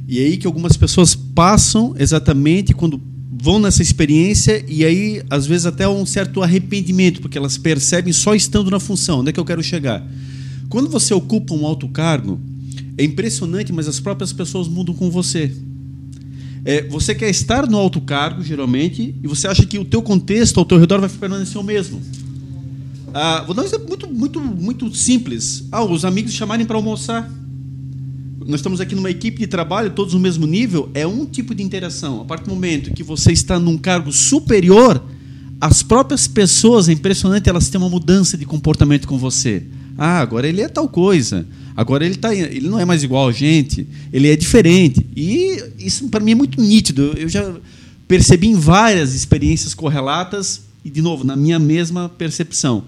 E 0.07 0.19
é 0.19 0.23
aí 0.23 0.37
que 0.37 0.47
algumas 0.47 0.77
pessoas 0.77 1.15
passam 1.15 1.95
exatamente 1.97 2.73
quando 2.73 3.01
vão 3.29 3.59
nessa 3.59 3.81
experiência 3.81 4.63
e 4.67 4.85
aí, 4.85 5.21
às 5.29 5.45
vezes, 5.45 5.65
até 5.65 5.87
um 5.87 6.05
certo 6.05 6.41
arrependimento, 6.41 7.21
porque 7.21 7.37
elas 7.37 7.57
percebem 7.57 8.13
só 8.13 8.33
estando 8.33 8.71
na 8.71 8.79
função. 8.79 9.19
Onde 9.19 9.29
é 9.29 9.33
que 9.33 9.39
eu 9.39 9.45
quero 9.45 9.61
chegar? 9.61 10.05
Quando 10.69 10.89
você 10.89 11.13
ocupa 11.13 11.53
um 11.53 11.65
alto 11.65 11.87
cargo, 11.89 12.39
é 12.97 13.03
impressionante, 13.03 13.71
mas 13.73 13.87
as 13.87 13.99
próprias 13.99 14.33
pessoas 14.33 14.67
mudam 14.67 14.95
com 14.95 15.09
você. 15.09 15.53
É, 16.65 16.87
você 16.87 17.13
quer 17.13 17.29
estar 17.29 17.67
no 17.67 17.77
alto 17.77 18.01
cargo, 18.01 18.43
geralmente, 18.43 19.15
e 19.23 19.27
você 19.27 19.47
acha 19.47 19.65
que 19.65 19.77
o 19.77 19.85
teu 19.85 20.01
contexto 20.01 20.59
ao 20.59 20.65
teu 20.65 20.77
redor 20.77 20.99
vai 20.99 21.09
permanecer 21.09 21.57
o 21.57 21.63
mesmo. 21.63 22.01
Ah, 23.13 23.43
vou 23.45 23.55
dar 23.55 23.61
um 23.61 23.65
exemplo 23.65 23.87
muito, 23.87 24.09
muito, 24.09 24.39
muito 24.41 24.95
simples. 24.95 25.65
Ah, 25.71 25.83
os 25.83 26.03
amigos 26.03 26.33
chamarem 26.33 26.65
para 26.65 26.75
almoçar 26.75 27.31
nós 28.47 28.61
estamos 28.61 28.79
aqui 28.79 28.95
numa 28.95 29.11
equipe 29.11 29.39
de 29.39 29.47
trabalho, 29.47 29.91
todos 29.91 30.13
no 30.13 30.19
mesmo 30.21 30.47
nível, 30.47 30.89
é 30.93 31.05
um 31.05 31.25
tipo 31.25 31.53
de 31.53 31.61
interação. 31.61 32.21
A 32.21 32.25
partir 32.25 32.45
do 32.45 32.55
momento 32.55 32.93
que 32.93 33.03
você 33.03 33.33
está 33.33 33.59
num 33.59 33.77
cargo 33.77 34.09
superior, 34.13 35.03
as 35.59 35.83
próprias 35.83 36.27
pessoas, 36.27 36.87
é 36.87 36.93
impressionante, 36.93 37.49
elas 37.49 37.67
têm 37.67 37.79
uma 37.79 37.89
mudança 37.89 38.37
de 38.37 38.45
comportamento 38.45 39.05
com 39.05 39.17
você. 39.17 39.63
Ah, 39.97 40.21
agora 40.21 40.47
ele 40.47 40.61
é 40.61 40.69
tal 40.69 40.87
coisa. 40.87 41.45
Agora 41.75 42.05
ele, 42.05 42.15
tá, 42.15 42.33
ele 42.33 42.69
não 42.69 42.79
é 42.79 42.85
mais 42.85 43.03
igual 43.03 43.27
a 43.27 43.33
gente, 43.33 43.85
ele 44.13 44.29
é 44.29 44.35
diferente. 44.35 45.05
E 45.13 45.61
isso 45.77 46.07
para 46.07 46.21
mim 46.21 46.31
é 46.31 46.35
muito 46.35 46.61
nítido. 46.61 47.13
Eu 47.17 47.27
já 47.27 47.53
percebi 48.07 48.47
em 48.47 48.55
várias 48.55 49.13
experiências 49.13 49.73
correlatas 49.73 50.61
e, 50.85 50.89
de 50.89 51.01
novo, 51.01 51.25
na 51.25 51.35
minha 51.35 51.59
mesma 51.59 52.07
percepção. 52.07 52.85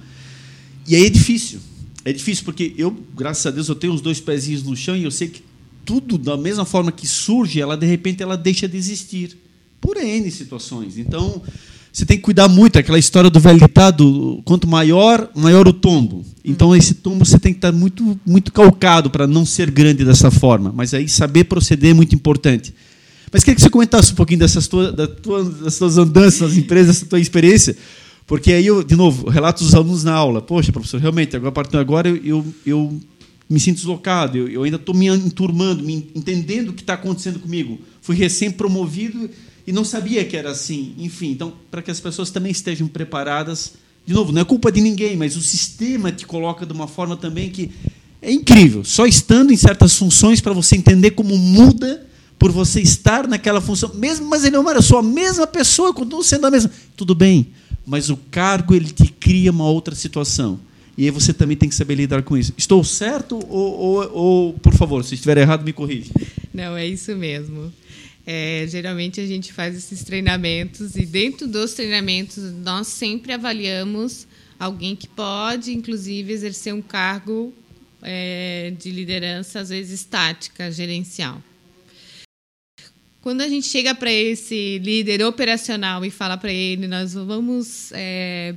E 0.88 0.96
aí 0.96 1.06
é 1.06 1.10
difícil. 1.10 1.60
É 2.06 2.14
difícil 2.14 2.46
porque 2.46 2.74
eu, 2.78 2.98
graças 3.14 3.46
a 3.46 3.52
Deus, 3.52 3.68
eu 3.68 3.76
tenho 3.76 3.94
os 3.94 4.00
dois 4.00 4.22
pezinhos 4.22 4.64
no 4.64 4.74
chão 4.74 4.96
e 4.96 5.04
eu 5.04 5.12
sei 5.12 5.28
que 5.28 5.49
tudo 5.86 6.18
da 6.18 6.38
mesma 6.38 6.66
forma 6.66 6.92
que 6.92 7.08
surge, 7.08 7.62
ela 7.62 7.76
de 7.76 7.86
repente 7.86 8.22
ela 8.22 8.38
deixa 8.38 8.68
de 8.68 8.78
existir 8.78 9.38
por 9.80 9.98
N 9.98 10.30
situações. 10.30 10.98
Então, 10.98 11.42
você 11.92 12.06
tem 12.06 12.18
que 12.18 12.24
cuidar 12.24 12.48
muito, 12.48 12.78
aquela 12.78 13.00
história 13.00 13.30
do 13.30 13.40
velho 13.40 13.60
ditado, 13.60 14.42
quanto 14.46 14.68
maior, 14.68 15.30
maior 15.36 15.68
o 15.68 15.74
tombo. 15.74 16.24
Então, 16.46 16.76
esse 16.76 16.94
tombo 16.94 17.26
você 17.26 17.40
tem 17.40 17.52
que 17.52 17.58
estar 17.58 17.72
muito, 17.72 18.20
muito 18.26 18.54
calcado 18.54 19.10
para 19.10 19.26
não 19.26 19.46
ser 19.46 19.72
grande 19.72 20.06
dessa 20.06 20.30
forma. 20.30 20.72
Mas 20.74 20.94
aí 20.94 21.10
saber 21.10 21.46
proceder 21.46 21.92
é 21.92 21.94
muito 21.94 22.14
importante. 22.14 22.74
Mas 23.32 23.44
queria 23.44 23.56
que 23.56 23.62
você 23.62 23.70
comentasse 23.70 24.12
um 24.12 24.16
pouquinho 24.16 24.40
dessas 24.40 24.68
tuas, 24.68 24.94
das 24.94 25.10
tuas, 25.22 25.98
andanças 25.98 26.42
nas 26.42 26.58
empresas, 26.58 26.96
dessa 26.96 27.06
tua 27.06 27.20
experiência. 27.20 27.76
Porque 28.26 28.54
aí, 28.54 28.66
eu, 28.66 28.84
de 28.84 28.96
novo, 28.96 29.28
relato 29.28 29.64
dos 29.64 29.74
alunos 29.74 30.04
na 30.04 30.14
aula. 30.14 30.42
Poxa, 30.42 30.72
professor, 30.72 31.00
realmente, 31.02 31.36
agora, 31.36 31.80
agora 31.80 32.10
eu, 32.10 32.46
eu 32.66 33.00
me 33.50 33.60
sinto 33.60 33.78
deslocado, 33.78 34.38
eu, 34.38 34.48
eu 34.48 34.64
ainda 34.64 34.78
estou 34.78 34.94
me 34.94 35.08
enturmando, 35.08 35.84
me 35.84 36.12
entendendo 36.14 36.70
o 36.70 36.74
que 36.74 36.82
está 36.82 36.94
acontecendo 36.94 37.40
comigo. 37.40 37.80
Fui 38.02 38.16
recém-promovido 38.16 39.30
e 39.66 39.72
não 39.72 39.84
sabia 39.84 40.24
que 40.24 40.38
era 40.38 40.52
assim. 40.52 40.94
Enfim, 41.00 41.32
então, 41.32 41.54
para 41.72 41.82
que 41.82 41.90
as 41.90 42.00
pessoas 42.00 42.30
também 42.30 42.52
estejam 42.52 42.88
preparadas. 42.88 43.74
De 44.06 44.14
novo, 44.14 44.32
não 44.32 44.42
é 44.42 44.46
culpa 44.46 44.72
de 44.72 44.82
ninguém, 44.82 45.18
mas 45.18 45.36
o 45.36 45.42
sistema 45.42 46.12
te 46.12 46.28
coloca 46.28 46.66
de 46.66 46.74
uma 46.74 46.88
forma 46.88 47.18
também 47.18 47.50
que 47.50 47.72
é 48.22 48.32
incrível. 48.32 48.84
Só 48.84 49.06
estando 49.06 49.52
em 49.52 49.58
certas 49.58 49.96
funções 49.96 50.42
para 50.42 50.54
você 50.54 50.76
entender 50.76 51.12
como 51.12 51.36
muda 51.38 52.06
por 52.38 52.52
você 52.52 52.82
estar 52.82 53.28
naquela 53.28 53.60
função. 53.60 53.92
Mesmo, 53.96 54.28
mas 54.28 54.46
ele 54.46 54.56
não 54.56 54.70
era 54.70 54.82
só 54.82 55.00
a 55.00 55.04
mesma 55.04 55.48
pessoa, 55.48 55.94
continua 55.94 56.24
sendo 56.24 56.48
a 56.48 56.52
mesma. 56.52 56.72
Tudo 56.96 57.16
bem, 57.16 57.48
mas 57.86 58.10
o 58.10 58.18
cargo 58.18 58.76
ele 58.76 58.90
te 58.90 59.08
cria 59.08 59.52
uma 59.52 59.66
outra 59.66 59.96
situação. 59.96 60.60
E 61.00 61.06
aí 61.06 61.12
você 61.12 61.34
também 61.34 61.56
tem 61.56 61.70
que 61.70 61.76
saber 61.76 61.96
lidar 61.96 62.22
com 62.24 62.38
isso. 62.38 62.54
Estou 62.58 62.84
certo 62.84 63.40
ou, 63.48 63.74
ou, 63.74 64.12
ou 64.12 64.54
por 64.56 64.74
favor, 64.74 65.02
se 65.02 65.16
estiver 65.16 65.38
errado, 65.38 65.64
me 65.64 65.72
corrija. 65.72 66.12
Não, 66.54 66.76
é 66.76 66.86
isso 66.86 67.16
mesmo. 67.16 67.72
É, 68.28 68.66
geralmente 68.68 69.22
a 69.22 69.26
gente 69.26 69.54
faz 69.54 69.78
esses 69.78 70.04
treinamentos 70.04 70.98
e 70.98 71.06
dentro 71.06 71.48
dos 71.48 71.74
treinamentos 71.74 72.52
nós 72.52 72.88
sempre 72.88 73.32
avaliamos 73.32 74.28
alguém 74.60 74.94
que 74.94 75.08
pode, 75.08 75.72
inclusive, 75.72 76.34
exercer 76.34 76.74
um 76.74 76.82
cargo 76.82 77.54
é, 78.02 78.74
de 78.78 78.92
liderança, 78.92 79.62
às 79.62 79.70
vezes 79.70 80.02
estática, 80.02 80.70
gerencial. 80.70 81.42
Quando 83.22 83.40
a 83.40 83.48
gente 83.48 83.68
chega 83.68 83.96
para 83.96 84.12
esse 84.12 84.80
líder 84.80 85.24
operacional 85.24 86.04
e 86.04 86.12
fala 86.12 86.36
para 86.36 86.52
ele, 86.52 86.88
nós 86.88 87.14
vamos 87.14 87.94
é, 87.94 88.54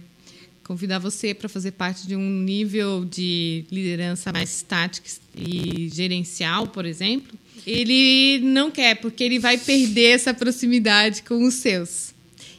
convidar 0.65 0.99
você 0.99 1.35
para 1.35 1.49
fazer 1.49 1.73
parte 1.73 2.07
de 2.07 2.17
um 2.17 2.41
nível 2.41 3.05
de 3.05 3.65
liderança 3.71 4.33
mais 4.33 4.55
estática 4.57 5.09
e 5.37 5.89
gerencial, 5.93 6.67
por 6.67 6.85
exemplo, 6.85 7.39
ele 7.67 8.41
não 8.41 8.71
quer, 8.71 8.97
porque 8.97 9.23
ele 9.23 9.39
vai 9.39 9.59
perder 9.59 10.15
essa 10.15 10.35
proximidade 10.35 11.23
com 11.23 11.45
os 11.45 11.55
seus. 11.55 12.15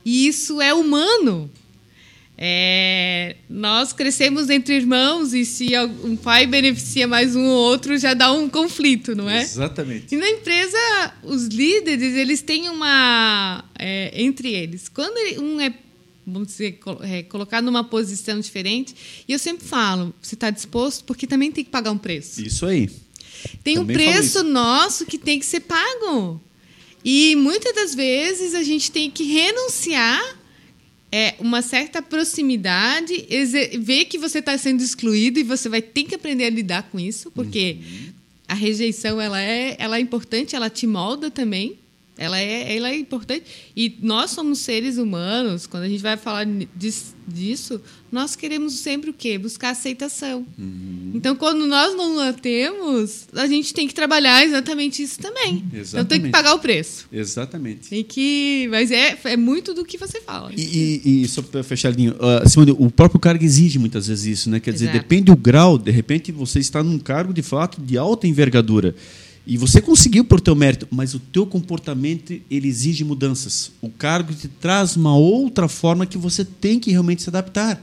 E 0.06 0.28
isso 0.28 0.62
é 0.62 0.74
humano. 0.74 1.50
É, 2.36 3.36
nós 3.48 3.94
crescemos 3.94 4.50
entre 4.50 4.76
irmãos 4.76 5.34
e 5.34 5.46
se 5.46 5.70
um 6.04 6.16
pai 6.16 6.48
beneficia 6.48 7.08
mais 7.08 7.36
um 7.36 7.46
ou 7.46 7.58
outro, 7.58 7.98
já 7.98 8.14
dá 8.14 8.32
um 8.32 8.50
conflito, 8.50 9.16
não 9.16 9.30
é? 9.30 9.44
Exatamente. 9.44 10.14
E 10.14 10.18
na 10.18 10.28
empresa, 10.28 11.14
os 11.24 11.46
líderes, 11.46 12.16
eles 12.16 12.42
têm 12.42 12.70
uma... 12.70 13.64
É, 13.78 14.12
entre 14.22 14.52
eles. 14.52 14.90
Quando 14.90 15.16
um 15.42 15.62
é, 15.62 15.74
vamos 16.26 16.50
dizer, 16.50 16.80
é, 17.02 17.24
colocado 17.24 17.66
numa 17.66 17.84
posição 17.84 18.40
diferente, 18.40 18.96
e 19.28 19.34
eu 19.34 19.40
sempre 19.40 19.66
falo, 19.66 20.14
você 20.22 20.36
está 20.36 20.50
disposto? 20.50 21.04
Porque 21.04 21.28
também 21.28 21.52
tem 21.52 21.64
que 21.64 21.70
pagar 21.70 21.92
um 21.92 21.98
preço. 21.98 22.42
Isso 22.42 22.66
aí. 22.66 22.90
Tem 23.64 23.76
também 23.76 23.96
um 23.96 24.00
preço 24.00 24.44
nosso 24.44 25.06
que 25.06 25.18
tem 25.18 25.40
que 25.40 25.46
ser 25.46 25.62
pago. 25.62 26.42
E 27.04 27.36
muitas 27.36 27.76
das 27.76 27.94
vezes 27.94 28.54
a 28.54 28.64
gente 28.64 28.92
tem 28.92 29.12
que 29.12 29.24
renunciar 29.24 30.44
é 31.16 31.36
uma 31.38 31.62
certa 31.62 32.02
proximidade, 32.02 33.28
ver 33.80 34.06
que 34.06 34.18
você 34.18 34.40
está 34.40 34.58
sendo 34.58 34.82
excluído 34.82 35.40
e 35.40 35.44
você 35.44 35.70
vai 35.70 35.80
ter 35.80 36.06
que 36.06 36.16
aprender 36.16 36.46
a 36.46 36.50
lidar 36.50 36.90
com 36.92 37.00
isso, 37.00 37.30
porque 37.30 37.78
uhum. 37.80 38.14
a 38.48 38.56
rejeição 38.56 39.22
ela 39.22 39.40
é, 39.40 39.76
ela 39.78 39.98
é 39.98 40.00
importante, 40.00 40.56
ela 40.56 40.72
te 40.72 40.88
molda 40.88 41.30
também. 41.30 41.78
Ela 42.16 42.40
é, 42.40 42.78
ela 42.78 42.90
é 42.90 42.98
importante. 42.98 43.44
E 43.76 43.98
nós 44.02 44.32
somos 44.32 44.60
seres 44.60 44.98
humanos, 44.98 45.66
quando 45.66 45.84
a 45.84 45.90
gente 45.90 46.02
vai 46.02 46.16
falar 46.16 46.46
disso, 47.26 47.82
nós 48.12 48.36
queremos 48.36 48.74
sempre 48.74 49.10
o 49.10 49.14
quê? 49.14 49.38
Buscar 49.40 49.72
aceitação. 49.72 50.46
Uhum. 50.60 51.12
Então, 51.16 51.36
quando 51.36 51.66
nós 51.66 51.96
não 51.96 52.20
a 52.20 52.32
temos, 52.32 53.28
a 53.34 53.48
gente 53.48 53.74
tem 53.74 53.88
que 53.88 53.96
trabalhar 53.96 54.46
exatamente 54.46 55.02
isso 55.02 55.20
também. 55.20 55.66
Exatamente. 55.74 55.90
Então, 55.90 56.06
tem 56.06 56.22
que 56.22 56.30
pagar 56.30 56.54
o 56.54 56.60
preço. 56.60 57.08
Exatamente. 57.12 57.90
Tem 57.90 58.04
que... 58.04 58.68
Mas 58.70 58.92
é, 58.92 59.18
é 59.24 59.38
muito 59.38 59.74
do 59.74 59.84
que 59.84 59.98
você 59.98 60.22
fala. 60.22 60.52
E, 60.56 61.02
e, 61.04 61.24
e 61.24 61.28
só 61.28 61.42
para 61.42 61.64
fechar, 61.64 61.92
uh, 61.92 62.48
Simone, 62.48 62.76
o 62.78 62.92
próprio 62.92 63.20
cargo 63.20 63.44
exige 63.44 63.80
muitas 63.80 64.08
vezes 64.08 64.40
isso, 64.40 64.50
né? 64.52 64.60
Quer 64.60 64.74
dizer, 64.74 64.92
depende 64.92 65.26
do 65.26 65.36
grau, 65.36 65.80
de 65.80 65.90
repente 65.90 66.32
você 66.32 66.60
está 66.60 66.84
num 66.84 67.00
cargo, 67.00 67.34
de 67.34 67.42
fato, 67.42 67.82
de 67.82 67.98
alta 67.98 68.28
envergadura. 68.28 68.94
E 69.46 69.58
você 69.58 69.82
conseguiu 69.82 70.24
por 70.24 70.40
teu 70.40 70.56
mérito, 70.56 70.88
mas 70.90 71.14
o 71.14 71.20
teu 71.20 71.46
comportamento 71.46 72.34
ele 72.50 72.68
exige 72.68 73.04
mudanças. 73.04 73.72
O 73.82 73.90
cargo 73.90 74.34
te 74.34 74.48
traz 74.48 74.96
uma 74.96 75.16
outra 75.18 75.68
forma 75.68 76.06
que 76.06 76.18
você 76.18 76.46
tem 76.46 76.80
que 76.80 76.92
realmente 76.92 77.24
se 77.24 77.30
adaptar. 77.30 77.82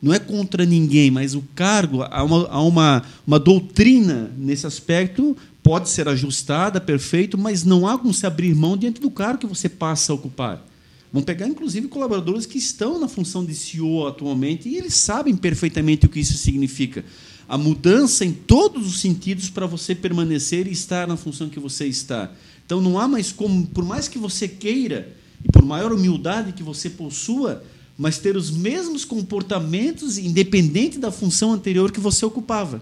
Não 0.00 0.14
é 0.14 0.18
contra 0.18 0.64
ninguém, 0.64 1.10
mas 1.10 1.34
o 1.34 1.42
cargo, 1.54 2.02
há 2.02 2.22
uma, 2.22 2.48
há 2.48 2.62
uma, 2.62 3.02
uma 3.26 3.38
doutrina 3.38 4.32
nesse 4.36 4.66
aspecto, 4.66 5.36
pode 5.62 5.88
ser 5.88 6.08
ajustada, 6.08 6.80
perfeito, 6.80 7.36
mas 7.36 7.64
não 7.64 7.86
há 7.86 7.98
como 7.98 8.14
se 8.14 8.26
abrir 8.26 8.54
mão 8.54 8.76
diante 8.76 9.00
do 9.00 9.10
cargo 9.10 9.40
que 9.40 9.46
você 9.46 9.68
passa 9.68 10.12
a 10.12 10.14
ocupar. 10.14 10.64
Vão 11.12 11.22
pegar, 11.22 11.46
inclusive, 11.46 11.88
colaboradores 11.88 12.46
que 12.46 12.58
estão 12.58 12.98
na 12.98 13.06
função 13.06 13.44
de 13.44 13.54
CEO 13.54 14.06
atualmente 14.06 14.68
e 14.68 14.76
eles 14.76 14.94
sabem 14.94 15.36
perfeitamente 15.36 16.06
o 16.06 16.08
que 16.08 16.20
isso 16.20 16.38
significa 16.38 17.04
a 17.52 17.58
mudança 17.58 18.24
em 18.24 18.32
todos 18.32 18.86
os 18.86 19.00
sentidos 19.02 19.50
para 19.50 19.66
você 19.66 19.94
permanecer 19.94 20.66
e 20.66 20.72
estar 20.72 21.06
na 21.06 21.18
função 21.18 21.50
que 21.50 21.60
você 21.60 21.84
está. 21.84 22.32
Então 22.64 22.80
não 22.80 22.98
há 22.98 23.06
mais 23.06 23.30
como, 23.30 23.66
por 23.66 23.84
mais 23.84 24.08
que 24.08 24.16
você 24.16 24.48
queira 24.48 25.14
e 25.44 25.52
por 25.52 25.62
maior 25.62 25.92
humildade 25.92 26.54
que 26.54 26.62
você 26.62 26.88
possua, 26.88 27.62
mas 27.98 28.16
ter 28.16 28.38
os 28.38 28.50
mesmos 28.50 29.04
comportamentos 29.04 30.16
independente 30.16 30.98
da 30.98 31.12
função 31.12 31.52
anterior 31.52 31.92
que 31.92 32.00
você 32.00 32.24
ocupava. 32.24 32.80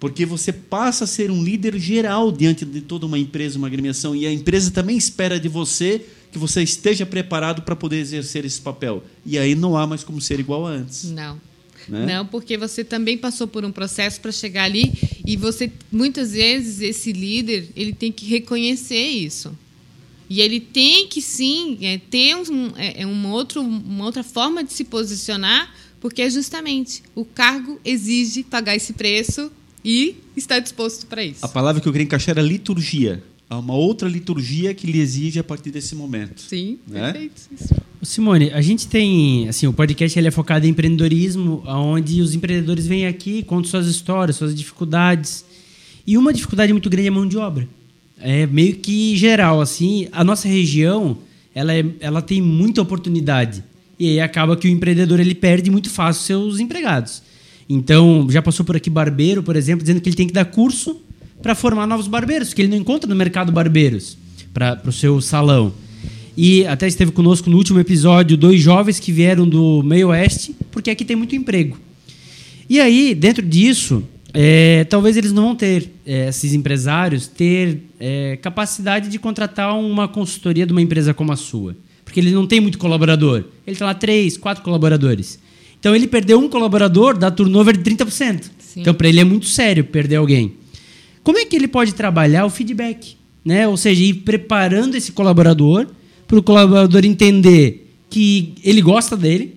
Porque 0.00 0.24
você 0.24 0.50
passa 0.50 1.04
a 1.04 1.06
ser 1.06 1.30
um 1.30 1.44
líder 1.44 1.78
geral 1.78 2.32
diante 2.32 2.64
de 2.64 2.80
toda 2.80 3.04
uma 3.04 3.18
empresa, 3.18 3.58
uma 3.58 3.66
agremiação, 3.66 4.16
e 4.16 4.26
a 4.26 4.32
empresa 4.32 4.70
também 4.70 4.96
espera 4.96 5.38
de 5.38 5.50
você 5.50 6.06
que 6.32 6.38
você 6.38 6.62
esteja 6.62 7.04
preparado 7.04 7.60
para 7.60 7.76
poder 7.76 7.98
exercer 7.98 8.46
esse 8.46 8.62
papel. 8.62 9.04
E 9.26 9.38
aí 9.38 9.54
não 9.54 9.76
há 9.76 9.86
mais 9.86 10.02
como 10.02 10.22
ser 10.22 10.40
igual 10.40 10.66
a 10.66 10.70
antes. 10.70 11.04
Não. 11.10 11.38
Né? 11.88 12.06
Não, 12.06 12.26
porque 12.26 12.56
você 12.56 12.82
também 12.82 13.16
passou 13.18 13.46
por 13.46 13.64
um 13.64 13.72
processo 13.72 14.20
para 14.20 14.32
chegar 14.32 14.64
ali 14.64 14.92
e 15.26 15.36
você 15.36 15.70
muitas 15.90 16.32
vezes 16.32 16.80
esse 16.80 17.12
líder 17.12 17.68
ele 17.76 17.92
tem 17.92 18.10
que 18.10 18.26
reconhecer 18.26 19.06
isso 19.06 19.56
e 20.28 20.40
ele 20.40 20.60
tem 20.60 21.06
que 21.06 21.20
sim 21.20 21.78
é, 21.82 21.98
ter 21.98 22.34
um, 22.36 22.72
é, 22.76 23.02
é 23.02 23.06
um 23.06 23.30
outro, 23.30 23.60
uma 23.60 24.04
outra 24.04 24.22
forma 24.22 24.64
de 24.64 24.72
se 24.72 24.84
posicionar 24.84 25.74
porque 26.00 26.22
é 26.22 26.30
justamente 26.30 27.02
o 27.14 27.24
cargo 27.24 27.80
exige 27.84 28.42
pagar 28.42 28.76
esse 28.76 28.92
preço 28.92 29.50
e 29.84 30.16
está 30.36 30.58
disposto 30.58 31.06
para 31.06 31.22
isso. 31.22 31.44
A 31.44 31.48
palavra 31.48 31.80
que 31.80 31.86
eu 31.86 31.92
queria 31.92 32.04
encaixar 32.04 32.38
era 32.38 32.46
liturgia. 32.46 33.22
Há 33.48 33.58
uma 33.58 33.74
outra 33.74 34.08
liturgia 34.08 34.72
que 34.72 34.86
lhe 34.86 34.98
exige 35.00 35.38
a 35.38 35.44
partir 35.44 35.70
desse 35.70 35.94
momento. 35.94 36.40
Sim, 36.40 36.78
né? 36.88 37.12
perfeito. 37.12 37.42
Isso. 37.52 37.74
Simone, 38.02 38.50
a 38.52 38.60
gente 38.60 38.86
tem, 38.86 39.48
assim, 39.48 39.66
o 39.66 39.72
podcast 39.72 40.18
ele 40.18 40.28
é 40.28 40.30
focado 40.30 40.66
em 40.66 40.70
empreendedorismo, 40.70 41.62
onde 41.66 42.20
os 42.20 42.34
empreendedores 42.34 42.86
vêm 42.86 43.06
aqui, 43.06 43.42
contam 43.42 43.70
suas 43.70 43.86
histórias, 43.86 44.36
suas 44.36 44.54
dificuldades. 44.54 45.44
E 46.06 46.18
uma 46.18 46.32
dificuldade 46.32 46.72
muito 46.72 46.90
grande 46.90 47.08
é 47.08 47.10
a 47.10 47.14
mão 47.14 47.26
de 47.26 47.36
obra. 47.36 47.68
É 48.18 48.46
meio 48.46 48.76
que 48.76 49.16
geral, 49.16 49.60
assim, 49.60 50.08
a 50.12 50.22
nossa 50.22 50.48
região, 50.48 51.18
ela, 51.54 51.74
é, 51.74 51.84
ela 52.00 52.20
tem 52.20 52.40
muita 52.40 52.82
oportunidade. 52.82 53.62
E 53.98 54.08
aí 54.08 54.20
acaba 54.20 54.56
que 54.56 54.66
o 54.66 54.70
empreendedor 54.70 55.20
ele 55.20 55.34
perde 55.34 55.70
muito 55.70 55.88
fácil 55.90 56.22
seus 56.22 56.60
empregados. 56.60 57.22
Então, 57.68 58.26
já 58.30 58.42
passou 58.42 58.64
por 58.64 58.76
aqui 58.76 58.90
barbeiro, 58.90 59.42
por 59.42 59.56
exemplo, 59.56 59.82
dizendo 59.82 60.00
que 60.00 60.08
ele 60.08 60.16
tem 60.16 60.26
que 60.26 60.32
dar 60.32 60.44
curso 60.44 61.00
para 61.44 61.54
formar 61.54 61.86
novos 61.86 62.08
barbeiros, 62.08 62.54
que 62.54 62.62
ele 62.62 62.70
não 62.70 62.78
encontra 62.78 63.06
no 63.06 63.14
mercado 63.14 63.52
barbeiros 63.52 64.16
para 64.54 64.80
o 64.86 64.90
seu 64.90 65.20
salão. 65.20 65.74
E 66.34 66.66
até 66.66 66.88
esteve 66.88 67.12
conosco 67.12 67.50
no 67.50 67.58
último 67.58 67.78
episódio 67.78 68.34
dois 68.34 68.62
jovens 68.62 68.98
que 68.98 69.12
vieram 69.12 69.46
do 69.46 69.82
meio 69.82 70.08
oeste, 70.08 70.56
porque 70.70 70.88
aqui 70.88 71.04
tem 71.04 71.14
muito 71.14 71.36
emprego. 71.36 71.76
E 72.66 72.80
aí, 72.80 73.14
dentro 73.14 73.44
disso, 73.44 74.02
é, 74.32 74.84
talvez 74.84 75.18
eles 75.18 75.34
não 75.34 75.48
vão 75.48 75.54
ter, 75.54 75.90
é, 76.06 76.28
esses 76.30 76.54
empresários, 76.54 77.26
ter 77.26 77.82
é, 78.00 78.38
capacidade 78.40 79.10
de 79.10 79.18
contratar 79.18 79.78
uma 79.78 80.08
consultoria 80.08 80.64
de 80.64 80.72
uma 80.72 80.80
empresa 80.80 81.12
como 81.12 81.30
a 81.30 81.36
sua. 81.36 81.76
Porque 82.06 82.20
ele 82.20 82.30
não 82.30 82.46
tem 82.46 82.58
muito 82.58 82.78
colaborador. 82.78 83.44
Ele 83.66 83.76
tem 83.76 83.86
lá 83.86 83.92
três, 83.92 84.38
quatro 84.38 84.64
colaboradores. 84.64 85.38
Então 85.78 85.94
ele 85.94 86.06
perdeu 86.06 86.38
um 86.38 86.48
colaborador, 86.48 87.18
dá 87.18 87.30
turnover 87.30 87.76
de 87.76 87.82
30%. 87.82 88.44
Sim. 88.58 88.80
Então 88.80 88.94
para 88.94 89.08
ele 89.08 89.20
é 89.20 89.24
muito 89.24 89.44
sério 89.44 89.84
perder 89.84 90.16
alguém. 90.16 90.63
Como 91.24 91.38
é 91.38 91.44
que 91.44 91.56
ele 91.56 91.66
pode 91.66 91.94
trabalhar 91.94 92.44
o 92.44 92.50
feedback? 92.50 93.16
Né? 93.44 93.66
Ou 93.66 93.76
seja, 93.76 94.04
ir 94.04 94.14
preparando 94.14 94.94
esse 94.94 95.10
colaborador 95.10 95.86
para 96.28 96.38
o 96.38 96.42
colaborador 96.42 97.04
entender 97.04 97.90
que 98.10 98.54
ele 98.62 98.80
gosta 98.80 99.16
dele, 99.16 99.56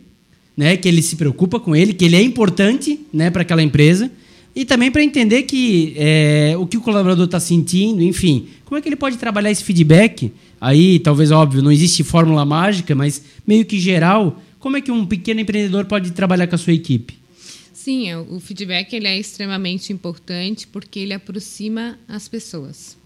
né, 0.56 0.76
que 0.76 0.88
ele 0.88 1.04
se 1.04 1.16
preocupa 1.16 1.60
com 1.60 1.76
ele, 1.76 1.94
que 1.94 2.04
ele 2.04 2.16
é 2.16 2.22
importante 2.22 3.00
né, 3.14 3.30
para 3.30 3.44
aquela 3.44 3.62
empresa, 3.62 4.12
e 4.56 4.66
também 4.66 4.90
para 4.90 5.04
entender 5.04 5.44
que 5.44 5.94
é, 5.96 6.56
o 6.58 6.66
que 6.66 6.78
o 6.78 6.82
colaborador 6.82 7.26
está 7.26 7.40
sentindo, 7.40 8.02
enfim, 8.02 8.48
como 8.66 8.78
é 8.78 8.82
que 8.82 8.90
ele 8.90 8.96
pode 8.96 9.18
trabalhar 9.18 9.52
esse 9.52 9.64
feedback? 9.64 10.32
Aí, 10.60 10.98
talvez, 10.98 11.30
óbvio, 11.30 11.62
não 11.62 11.72
existe 11.72 12.04
fórmula 12.04 12.44
mágica, 12.44 12.96
mas 12.96 13.22
meio 13.46 13.64
que 13.66 13.80
geral, 13.80 14.42
como 14.58 14.76
é 14.76 14.82
que 14.82 14.92
um 14.92 15.06
pequeno 15.06 15.40
empreendedor 15.40 15.86
pode 15.86 16.10
trabalhar 16.12 16.48
com 16.48 16.56
a 16.56 16.58
sua 16.58 16.74
equipe? 16.74 17.14
Sim, 17.88 18.10
é, 18.10 18.18
o 18.18 18.38
feedback 18.42 18.94
ele 18.94 19.08
é 19.08 19.18
extremamente 19.18 19.94
importante 19.94 20.68
porque 20.68 21.00
ele 21.00 21.14
aproxima 21.14 21.98
as 22.06 22.28
pessoas. 22.28 22.98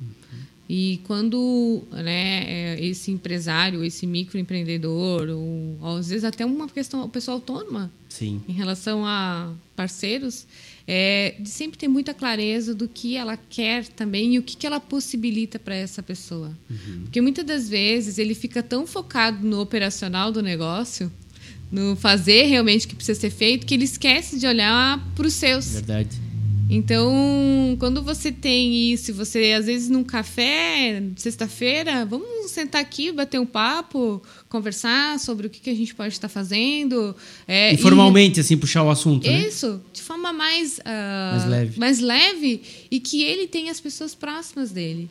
E 0.67 0.99
quando 1.03 1.83
né, 1.91 2.45
é, 2.47 2.83
esse 2.83 3.11
empresário, 3.11 3.83
esse 3.83 4.07
microempreendedor, 4.07 5.29
ou, 5.29 5.77
ou 5.79 5.97
às 5.97 6.09
vezes 6.09 6.23
até 6.23 6.43
uma 6.43 6.67
questão, 6.67 7.07
pessoa 7.09 7.35
autônoma, 7.35 7.91
Sim. 8.09 8.41
em 8.49 8.53
relação 8.53 9.05
a 9.05 9.53
parceiros, 9.75 10.47
é, 10.87 11.35
de 11.39 11.49
sempre 11.49 11.77
ter 11.77 11.87
muita 11.87 12.11
clareza 12.11 12.73
do 12.73 12.87
que 12.87 13.15
ela 13.15 13.37
quer 13.37 13.85
também 13.85 14.33
e 14.33 14.39
o 14.39 14.41
que, 14.41 14.57
que 14.57 14.65
ela 14.65 14.79
possibilita 14.79 15.59
para 15.59 15.75
essa 15.75 16.01
pessoa. 16.01 16.57
Uhum. 16.67 17.01
Porque 17.03 17.21
muitas 17.21 17.45
das 17.45 17.69
vezes 17.69 18.17
ele 18.17 18.33
fica 18.33 18.63
tão 18.63 18.87
focado 18.87 19.45
no 19.45 19.61
operacional 19.61 20.31
do 20.31 20.41
negócio, 20.41 21.11
no 21.71 21.95
fazer 21.95 22.43
realmente 22.43 22.85
o 22.85 22.89
que 22.89 22.95
precisa 22.95 23.19
ser 23.19 23.29
feito, 23.29 23.65
que 23.65 23.73
ele 23.73 23.85
esquece 23.85 24.37
de 24.37 24.45
olhar 24.45 24.99
para 25.15 25.25
os 25.25 25.33
seus. 25.33 25.73
Verdade. 25.73 26.31
Então, 26.73 27.75
quando 27.79 28.01
você 28.01 28.31
tem 28.31 28.93
isso, 28.93 29.13
você 29.13 29.51
às 29.51 29.65
vezes 29.65 29.89
num 29.89 30.05
café, 30.05 31.03
sexta-feira, 31.17 32.05
vamos 32.05 32.49
sentar 32.49 32.79
aqui, 32.79 33.11
bater 33.11 33.41
um 33.41 33.45
papo, 33.45 34.23
conversar 34.47 35.19
sobre 35.19 35.47
o 35.47 35.49
que, 35.49 35.59
que 35.59 35.69
a 35.69 35.75
gente 35.75 35.93
pode 35.93 36.13
estar 36.13 36.29
fazendo. 36.29 37.13
É, 37.45 37.73
Informalmente, 37.73 38.39
e, 38.39 38.41
assim, 38.41 38.55
puxar 38.55 38.83
o 38.83 38.89
assunto. 38.89 39.27
Né? 39.27 39.47
Isso, 39.47 39.81
de 39.91 40.01
forma 40.01 40.31
mais, 40.31 40.77
uh, 40.77 41.31
mais, 41.31 41.45
leve. 41.45 41.79
mais 41.79 41.99
leve 41.99 42.61
e 42.89 43.01
que 43.01 43.21
ele 43.21 43.47
tenha 43.47 43.69
as 43.69 43.81
pessoas 43.81 44.15
próximas 44.15 44.71
dele. 44.71 45.09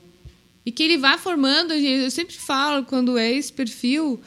E 0.65 0.73
que 0.73 0.83
ele 0.83 0.97
vá 0.97 1.19
formando, 1.19 1.75
eu 1.75 2.11
sempre 2.11 2.37
falo, 2.37 2.87
quando 2.87 3.19
é 3.19 3.31
esse 3.31 3.53
perfil, 3.53 4.19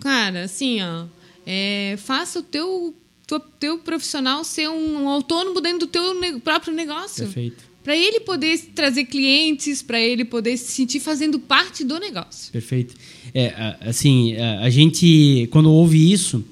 cara, 0.00 0.44
assim, 0.44 0.80
ó, 0.82 1.04
é, 1.46 1.96
faça 1.98 2.40
o 2.40 2.42
teu, 2.42 2.94
teu, 3.26 3.40
teu 3.40 3.78
profissional 3.78 4.42
ser 4.44 4.68
um, 4.68 5.04
um 5.04 5.08
autônomo 5.08 5.60
dentro 5.60 5.80
do 5.80 5.86
teu 5.86 6.20
ne 6.20 6.40
próprio 6.40 6.74
negócio. 6.74 7.24
Perfeito. 7.24 7.64
Para 7.84 7.96
ele 7.96 8.18
poder 8.20 8.58
trazer 8.74 9.04
clientes, 9.04 9.80
para 9.80 10.00
ele 10.00 10.24
poder 10.24 10.56
se 10.56 10.72
sentir 10.72 10.98
fazendo 10.98 11.38
parte 11.38 11.84
do 11.84 12.00
negócio. 12.00 12.50
Perfeito. 12.50 12.96
É, 13.32 13.76
assim, 13.80 14.34
a 14.36 14.68
gente, 14.68 15.46
quando 15.52 15.70
ouve 15.70 16.12
isso, 16.12 16.44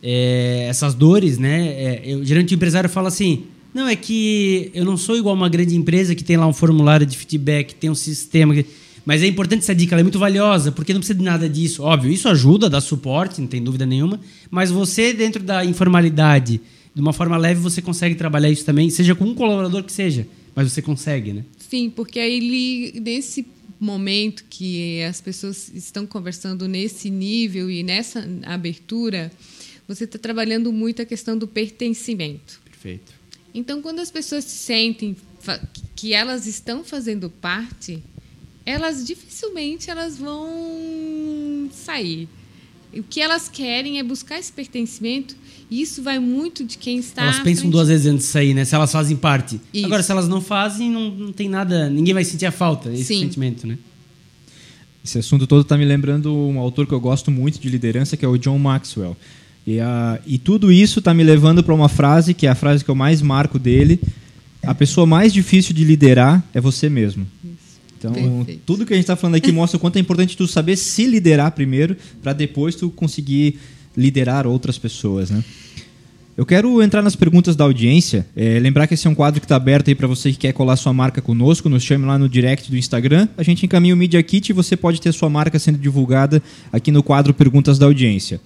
é, 0.00 0.66
essas 0.68 0.94
dores, 0.94 1.38
né? 1.38 1.66
É, 1.66 2.02
eu, 2.04 2.24
geralmente 2.24 2.54
o 2.54 2.56
empresário 2.56 2.88
fala 2.88 3.08
assim: 3.08 3.46
não, 3.74 3.88
é 3.88 3.96
que 3.96 4.70
eu 4.72 4.84
não 4.84 4.96
sou 4.96 5.16
igual 5.16 5.34
uma 5.34 5.48
grande 5.48 5.74
empresa 5.74 6.14
que 6.14 6.22
tem 6.22 6.36
lá 6.36 6.46
um 6.46 6.52
formulário 6.52 7.04
de 7.04 7.16
feedback, 7.16 7.74
tem 7.74 7.90
um 7.90 7.94
sistema. 7.94 8.54
Que... 8.54 8.64
Mas 9.06 9.22
é 9.22 9.26
importante 9.28 9.60
essa 9.60 9.74
dica, 9.74 9.94
ela 9.94 10.00
é 10.00 10.02
muito 10.02 10.18
valiosa, 10.18 10.72
porque 10.72 10.92
não 10.92 10.98
precisa 10.98 11.16
de 11.16 11.24
nada 11.24 11.48
disso. 11.48 11.84
Óbvio, 11.84 12.10
isso 12.10 12.28
ajuda, 12.28 12.68
dá 12.68 12.80
suporte, 12.80 13.40
não 13.40 13.46
tem 13.46 13.62
dúvida 13.62 13.86
nenhuma. 13.86 14.20
Mas 14.50 14.68
você, 14.68 15.12
dentro 15.12 15.44
da 15.44 15.64
informalidade, 15.64 16.60
de 16.92 17.00
uma 17.00 17.12
forma 17.12 17.36
leve, 17.36 17.60
você 17.60 17.80
consegue 17.80 18.16
trabalhar 18.16 18.50
isso 18.50 18.64
também, 18.64 18.90
seja 18.90 19.14
com 19.14 19.24
um 19.24 19.34
colaborador 19.34 19.84
que 19.84 19.92
seja, 19.92 20.26
mas 20.56 20.72
você 20.72 20.82
consegue, 20.82 21.32
né? 21.32 21.44
Sim, 21.56 21.88
porque 21.88 22.18
aí 22.18 22.92
nesse 23.00 23.46
momento 23.78 24.44
que 24.50 25.00
as 25.04 25.20
pessoas 25.20 25.70
estão 25.72 26.04
conversando 26.04 26.66
nesse 26.66 27.08
nível 27.08 27.70
e 27.70 27.84
nessa 27.84 28.26
abertura, 28.44 29.30
você 29.86 30.02
está 30.02 30.18
trabalhando 30.18 30.72
muito 30.72 31.00
a 31.00 31.04
questão 31.04 31.38
do 31.38 31.46
pertencimento. 31.46 32.60
Perfeito. 32.64 33.14
Então, 33.54 33.80
quando 33.80 34.00
as 34.00 34.10
pessoas 34.10 34.44
se 34.44 34.56
sentem 34.56 35.16
que 35.94 36.12
elas 36.12 36.46
estão 36.46 36.82
fazendo 36.82 37.30
parte, 37.30 38.02
elas 38.66 39.06
dificilmente 39.06 39.88
elas 39.88 40.18
vão 40.18 41.70
sair. 41.72 42.28
O 42.92 43.02
que 43.02 43.20
elas 43.20 43.48
querem 43.48 43.98
é 43.98 44.02
buscar 44.02 44.38
esse 44.38 44.52
pertencimento 44.52 45.36
e 45.70 45.80
isso 45.80 46.02
vai 46.02 46.18
muito 46.18 46.64
de 46.64 46.76
quem 46.76 46.98
está. 46.98 47.22
Elas 47.22 47.38
pensam 47.40 47.70
duas 47.70 47.88
vezes 47.88 48.06
antes 48.06 48.26
de 48.26 48.32
sair, 48.32 48.54
né? 48.54 48.64
Se 48.64 48.74
elas 48.74 48.90
fazem 48.90 49.16
parte. 49.16 49.60
Isso. 49.72 49.86
Agora, 49.86 50.02
se 50.02 50.10
elas 50.10 50.28
não 50.28 50.40
fazem, 50.40 50.90
não, 50.90 51.10
não 51.10 51.32
tem 51.32 51.48
nada. 51.48 51.88
Ninguém 51.88 52.14
vai 52.14 52.24
sentir 52.24 52.46
a 52.46 52.52
falta, 52.52 52.92
esse 52.92 53.04
Sim. 53.04 53.20
sentimento, 53.20 53.66
né? 53.66 53.78
Esse 55.04 55.18
assunto 55.18 55.46
todo 55.46 55.62
está 55.62 55.76
me 55.78 55.84
lembrando 55.84 56.34
um 56.34 56.58
autor 56.58 56.86
que 56.86 56.92
eu 56.92 57.00
gosto 57.00 57.30
muito 57.30 57.60
de 57.60 57.68
liderança, 57.68 58.16
que 58.16 58.24
é 58.24 58.28
o 58.28 58.36
John 58.36 58.58
Maxwell. 58.58 59.16
E, 59.64 59.78
a, 59.78 60.18
e 60.26 60.38
tudo 60.38 60.72
isso 60.72 60.98
está 61.00 61.12
me 61.12 61.22
levando 61.22 61.62
para 61.62 61.74
uma 61.74 61.88
frase, 61.88 62.34
que 62.34 62.46
é 62.46 62.50
a 62.50 62.54
frase 62.54 62.84
que 62.84 62.90
eu 62.90 62.94
mais 62.94 63.22
marco 63.22 63.58
dele: 63.58 64.00
a 64.62 64.74
pessoa 64.74 65.06
mais 65.06 65.32
difícil 65.32 65.74
de 65.74 65.84
liderar 65.84 66.44
é 66.54 66.60
você 66.60 66.88
mesmo. 66.88 67.26
Então, 68.10 68.36
Perfeito. 68.38 68.62
tudo 68.66 68.86
que 68.86 68.92
a 68.92 68.96
gente 68.96 69.04
está 69.04 69.16
falando 69.16 69.36
aqui 69.36 69.52
mostra 69.52 69.76
o 69.76 69.80
quanto 69.80 69.96
é 69.96 70.00
importante 70.00 70.36
tu 70.36 70.46
saber 70.46 70.76
se 70.76 71.06
liderar 71.06 71.52
primeiro, 71.52 71.96
para 72.22 72.32
depois 72.32 72.74
tu 72.74 72.90
conseguir 72.90 73.58
liderar 73.96 74.46
outras 74.46 74.78
pessoas, 74.78 75.30
né? 75.30 75.42
Eu 76.36 76.44
quero 76.44 76.82
entrar 76.82 77.00
nas 77.00 77.16
perguntas 77.16 77.56
da 77.56 77.64
audiência. 77.64 78.26
É, 78.36 78.58
lembrar 78.60 78.86
que 78.86 78.92
esse 78.92 79.06
é 79.06 79.10
um 79.10 79.14
quadro 79.14 79.40
que 79.40 79.46
está 79.46 79.56
aberto 79.56 79.88
aí 79.88 79.94
para 79.94 80.06
você 80.06 80.30
que 80.30 80.36
quer 80.36 80.52
colar 80.52 80.76
sua 80.76 80.92
marca 80.92 81.22
conosco. 81.22 81.66
Nos 81.66 81.82
chame 81.82 82.04
lá 82.04 82.18
no 82.18 82.28
direct 82.28 82.70
do 82.70 82.76
Instagram. 82.76 83.26
A 83.38 83.42
gente 83.42 83.64
encaminha 83.64 83.94
o 83.94 83.96
Media 83.96 84.22
Kit 84.22 84.50
e 84.50 84.52
você 84.52 84.76
pode 84.76 85.00
ter 85.00 85.12
sua 85.12 85.30
marca 85.30 85.58
sendo 85.58 85.78
divulgada 85.78 86.42
aqui 86.70 86.92
no 86.92 87.02
quadro 87.02 87.32
Perguntas 87.32 87.78
da 87.78 87.86
Audiência. 87.86 88.38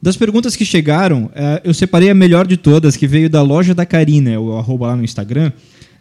Das 0.00 0.16
perguntas 0.16 0.56
que 0.56 0.64
chegaram, 0.64 1.30
é, 1.34 1.60
eu 1.64 1.74
separei 1.74 2.08
a 2.08 2.14
melhor 2.14 2.46
de 2.46 2.56
todas, 2.56 2.96
que 2.96 3.06
veio 3.06 3.28
da 3.28 3.42
loja 3.42 3.74
da 3.74 3.84
Karina, 3.84 4.40
o 4.40 4.56
arroba 4.56 4.86
lá 4.86 4.96
no 4.96 5.04
Instagram. 5.04 5.52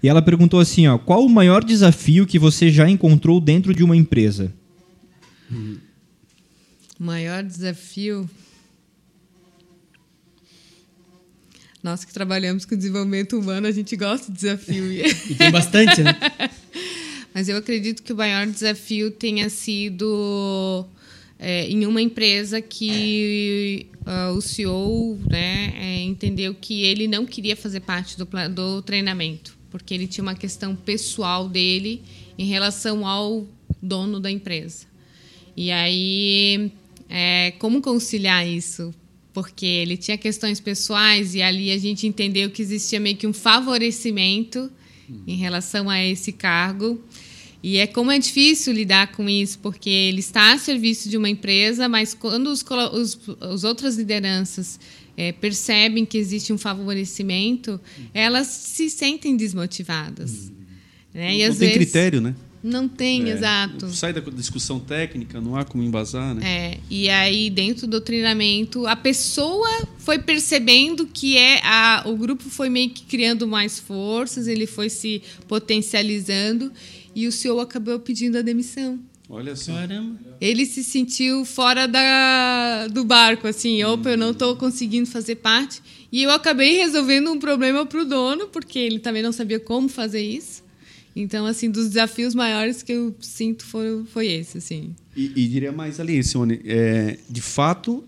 E 0.02 0.08
ela 0.08 0.22
perguntou 0.22 0.60
assim: 0.60 0.88
ó, 0.88 0.98
qual 0.98 1.26
o 1.26 1.30
maior 1.30 1.64
desafio 1.64 2.28
que 2.28 2.38
você 2.38 2.70
já 2.70 2.90
encontrou 2.90 3.40
dentro 3.40 3.74
de 3.74 3.84
uma 3.84 3.96
empresa? 3.96 4.54
Maior 7.00 7.44
desafio. 7.44 8.30
Nós 11.82 12.04
que 12.04 12.14
trabalhamos 12.14 12.66
com 12.66 12.76
desenvolvimento 12.76 13.40
humano, 13.40 13.68
a 13.68 13.72
gente 13.72 13.96
gosta 13.96 14.32
de 14.32 14.38
desafio. 14.40 14.92
e 15.30 15.36
tem 15.36 15.52
bastante, 15.52 16.02
né? 16.02 16.16
Mas 17.34 17.48
eu 17.48 17.58
acredito 17.58 18.02
que 18.02 18.12
o 18.12 18.16
maior 18.16 18.48
desafio 18.48 19.12
tenha 19.12 19.48
sido 19.48 20.86
é, 21.38 21.68
em 21.68 21.86
uma 21.86 22.02
empresa 22.02 22.60
que 22.60 23.86
uh, 24.02 24.36
o 24.36 24.42
CEO 24.42 25.20
né, 25.30 25.74
é, 25.76 26.02
entendeu 26.02 26.56
que 26.56 26.82
ele 26.84 27.08
não 27.08 27.28
queria 27.28 27.56
fazer 27.56 27.82
parte 27.82 28.18
do, 28.18 28.28
do 28.50 28.82
treinamento 28.82 29.57
porque 29.78 29.94
ele 29.94 30.08
tinha 30.08 30.24
uma 30.24 30.34
questão 30.34 30.76
pessoal 30.76 31.48
dele 31.48 32.02
em 32.38 32.46
relação 32.46 33.06
ao 33.06 33.48
dono 33.82 34.20
da 34.20 34.30
empresa. 34.32 34.88
E 35.56 35.72
aí, 35.72 36.72
é, 37.08 37.54
como 37.60 37.80
conciliar 37.80 38.46
isso? 38.48 38.94
Porque 39.32 39.66
ele 39.66 39.96
tinha 39.96 40.18
questões 40.18 40.60
pessoais 40.60 41.36
e 41.36 41.44
ali 41.44 41.72
a 41.72 41.78
gente 41.78 42.08
entendeu 42.08 42.50
que 42.50 42.62
existia 42.62 43.00
meio 43.00 43.18
que 43.18 43.28
um 43.28 43.34
favorecimento 43.34 44.72
em 45.28 45.36
relação 45.36 45.90
a 45.90 46.04
esse 46.04 46.32
cargo. 46.32 47.00
E 47.62 47.78
é 47.78 47.86
como 47.86 48.12
é 48.12 48.18
difícil 48.18 48.74
lidar 48.74 49.12
com 49.12 49.30
isso, 49.30 49.60
porque 49.60 49.90
ele 49.90 50.20
está 50.20 50.54
a 50.54 50.58
serviço 50.58 51.08
de 51.08 51.18
uma 51.18 51.30
empresa, 51.30 51.88
mas 51.88 52.14
quando 52.14 52.48
os, 52.48 52.66
os, 52.94 53.20
as 53.40 53.64
outras 53.64 53.96
lideranças 53.96 54.80
é, 55.18 55.32
percebem 55.32 56.06
que 56.06 56.18
existe 56.18 56.54
um 56.54 56.58
favorecimento, 56.58 57.82
elas 58.14 58.46
se 58.46 58.90
sentem 58.90 59.36
desmotivadas. 59.36 60.52
Né? 61.14 61.32
Não, 61.32 61.48
não 61.50 61.56
tem 61.56 61.58
vezes, 61.58 61.74
critério, 61.74 62.22
né? 62.22 62.36
Não 62.62 62.88
tem, 62.88 63.30
é, 63.30 63.34
exato. 63.34 63.90
Sai 63.90 64.14
da 64.14 64.20
discussão 64.20 64.80
técnica, 64.80 65.42
não 65.42 65.56
há 65.56 65.64
como 65.64 65.84
embasar, 65.84 66.36
né? 66.36 66.42
É, 66.46 66.78
e 66.90 67.10
aí, 67.10 67.50
dentro 67.50 67.88
do 67.88 68.02
treinamento, 68.02 68.86
a 68.86 68.96
pessoa 68.96 69.88
foi 69.98 70.20
percebendo 70.20 71.08
que 71.08 71.38
é 71.38 71.62
a, 71.64 72.04
o 72.06 72.16
grupo 72.16 72.44
foi 72.50 72.70
meio 72.70 72.90
que 72.90 73.04
criando 73.04 73.48
mais 73.48 73.80
forças, 73.80 74.48
ele 74.48 74.68
foi 74.68 74.90
se 74.90 75.22
potencializando 75.48 76.72
e 77.16 77.26
o 77.26 77.32
senhor 77.32 77.60
acabou 77.60 78.00
pedindo 78.00 78.38
a 78.38 78.42
demissão. 78.42 79.00
Olha 79.30 79.56
só. 79.56 79.74
Caramba. 79.74 80.18
Ele 80.40 80.66
se 80.66 80.84
sentiu 80.84 81.44
fora 81.44 81.88
da, 81.88 82.88
do 82.88 83.04
barco, 83.04 83.48
assim, 83.48 83.84
opa, 83.84 84.12
eu 84.12 84.18
não 84.18 84.32
estou 84.32 84.56
conseguindo 84.56 85.08
fazer 85.10 85.36
parte. 85.36 85.82
E 86.12 86.24
eu 86.24 86.32
acabei 86.32 86.78
resolvendo 86.78 87.32
um 87.32 87.40
problema 87.40 87.86
para 87.86 88.02
o 88.02 88.06
dono, 88.06 88.48
porque 88.48 88.80
ele 88.80 89.00
também 89.00 89.22
não 89.22 89.34
sabia 89.34 89.60
como 89.60 89.90
fazer 89.90 90.22
isso. 90.22 90.64
Então, 91.14 91.46
assim, 91.46 91.70
dos 91.70 91.88
desafios 91.88 92.36
maiores 92.36 92.84
que 92.84 92.94
eu 92.94 93.14
sinto 93.20 93.66
foi, 93.66 94.04
foi 94.06 94.28
esse, 94.28 94.60
assim. 94.60 94.96
E, 95.16 95.32
e 95.36 95.48
diria 95.48 95.72
mais 95.72 96.00
ali, 96.00 96.24
Simone, 96.24 96.62
é, 96.64 97.18
de 97.28 97.42
fato, 97.42 98.04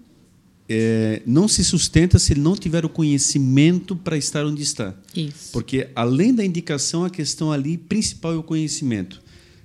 é, 0.69 1.21
não 1.25 1.47
se 1.47 1.65
sustenta 1.65 2.19
se 2.19 2.33
ele 2.33 2.41
não 2.41 2.55
tiver 2.55 2.85
o 2.85 2.89
conhecimento 2.89 3.95
para 3.95 4.15
estar 4.15 4.45
onde 4.45 4.61
está. 4.61 4.95
Isso. 5.15 5.51
Porque, 5.51 5.89
além 5.95 6.33
da 6.33 6.45
indicação, 6.45 7.03
a 7.03 7.09
questão 7.09 7.51
ali 7.51 7.77
principal 7.77 8.33
é 8.33 8.37
o 8.37 8.43
conhecimento. 8.43 9.19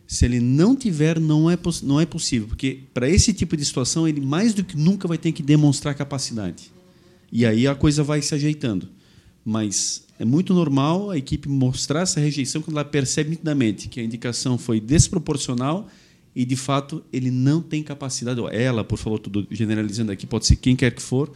Se 0.07 0.25
ele 0.25 0.41
não 0.41 0.77
tiver, 0.77 1.19
não 1.19 1.51
é, 1.51 1.59
não 1.83 2.01
é 2.01 2.07
possível, 2.07 2.49
porque 2.49 2.81
para 2.93 3.09
esse 3.09 3.33
tipo 3.33 3.57
de 3.57 3.65
situação 3.65 4.07
ele 4.07 4.21
mais 4.21 4.53
do 4.53 4.63
que 4.63 4.77
nunca 4.77 5.09
vai 5.09 5.19
ter 5.19 5.33
que 5.33 5.43
demonstrar 5.43 5.95
capacidade. 5.95 6.71
E 7.33 7.45
aí 7.45 7.67
a 7.67 7.75
coisa 7.75 8.03
vai 8.03 8.23
se 8.23 8.35
ajeitando. 8.35 8.89
Mas 9.45 10.05
é 10.19 10.25
muito 10.25 10.55
normal 10.55 11.11
a 11.11 11.19
equipe 11.19 11.49
mostrar 11.49 12.03
essa 12.03 12.21
rejeição 12.21 12.63
quando 12.63 12.77
ela 12.77 12.85
percebe 12.85 13.31
nitidamente 13.31 13.89
que 13.89 14.01
a 14.01 14.05
indicação 14.05 14.57
foi 14.57 14.81
desproporcional 14.81 15.89
e 16.35 16.45
de 16.45 16.57
fato 16.57 17.03
ele 17.13 17.31
não 17.31 17.61
tem 17.61 17.83
capacidade, 17.83 18.41
ou 18.41 18.49
ela, 18.49 18.85
por 18.85 18.99
favor, 18.99 19.19
tudo 19.19 19.47
generalizando 19.51 20.13
aqui, 20.13 20.27
pode 20.27 20.47
ser 20.47 20.57
quem 20.57 20.75
quer 20.75 20.91
que 20.91 21.03
for, 21.03 21.33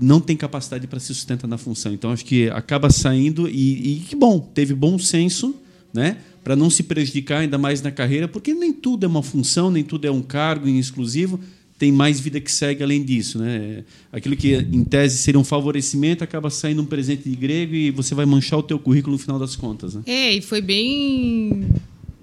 não 0.00 0.20
tem 0.20 0.36
capacidade 0.36 0.86
para 0.86 0.98
se 0.98 1.08
sustentar 1.08 1.46
na 1.46 1.58
função. 1.58 1.92
Então 1.92 2.10
acho 2.10 2.24
que 2.24 2.48
acaba 2.50 2.90
saindo 2.90 3.48
e, 3.48 3.96
e 3.96 4.00
que 4.00 4.16
bom, 4.16 4.40
teve 4.40 4.74
bom 4.74 4.98
senso, 4.98 5.54
né? 5.92 6.18
Para 6.44 6.54
não 6.54 6.68
se 6.68 6.82
prejudicar 6.82 7.40
ainda 7.40 7.56
mais 7.56 7.80
na 7.80 7.90
carreira, 7.90 8.28
porque 8.28 8.52
nem 8.52 8.70
tudo 8.70 9.04
é 9.04 9.08
uma 9.08 9.22
função, 9.22 9.70
nem 9.70 9.82
tudo 9.82 10.06
é 10.06 10.10
um 10.10 10.20
cargo 10.20 10.68
em 10.68 10.78
exclusivo, 10.78 11.40
tem 11.78 11.90
mais 11.90 12.20
vida 12.20 12.38
que 12.38 12.52
segue 12.52 12.82
além 12.82 13.02
disso. 13.02 13.38
Né? 13.38 13.82
Aquilo 14.12 14.36
que, 14.36 14.54
em 14.54 14.84
tese, 14.84 15.16
seria 15.16 15.40
um 15.40 15.44
favorecimento, 15.44 16.22
acaba 16.22 16.50
saindo 16.50 16.82
um 16.82 16.86
presente 16.86 17.28
de 17.28 17.34
grego 17.34 17.74
e 17.74 17.90
você 17.90 18.14
vai 18.14 18.26
manchar 18.26 18.58
o 18.58 18.62
teu 18.62 18.78
currículo 18.78 19.14
no 19.14 19.18
final 19.18 19.38
das 19.38 19.56
contas. 19.56 19.94
Né? 19.94 20.02
É, 20.06 20.34
e 20.34 20.42
foi 20.42 20.60
bem, 20.60 21.66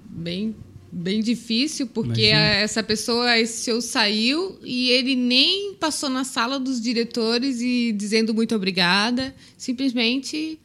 bem, 0.08 0.56
bem 0.92 1.22
difícil, 1.22 1.88
porque 1.88 2.28
a, 2.28 2.64
esse 2.64 2.82
pessoa, 2.84 3.40
esse 3.40 3.64
senhor 3.64 3.82
saiu 3.82 4.58
e 4.64 4.90
ele 4.92 5.16
nem 5.16 5.74
passou 5.74 6.10
na 6.10 6.24
sala 6.24 6.60
dos 6.60 6.80
diretores 6.80 7.60
e 7.60 7.92
dizendo 7.92 8.36
muito 8.36 8.56
obrigada, 8.56 9.34
simplesmente 9.58 10.60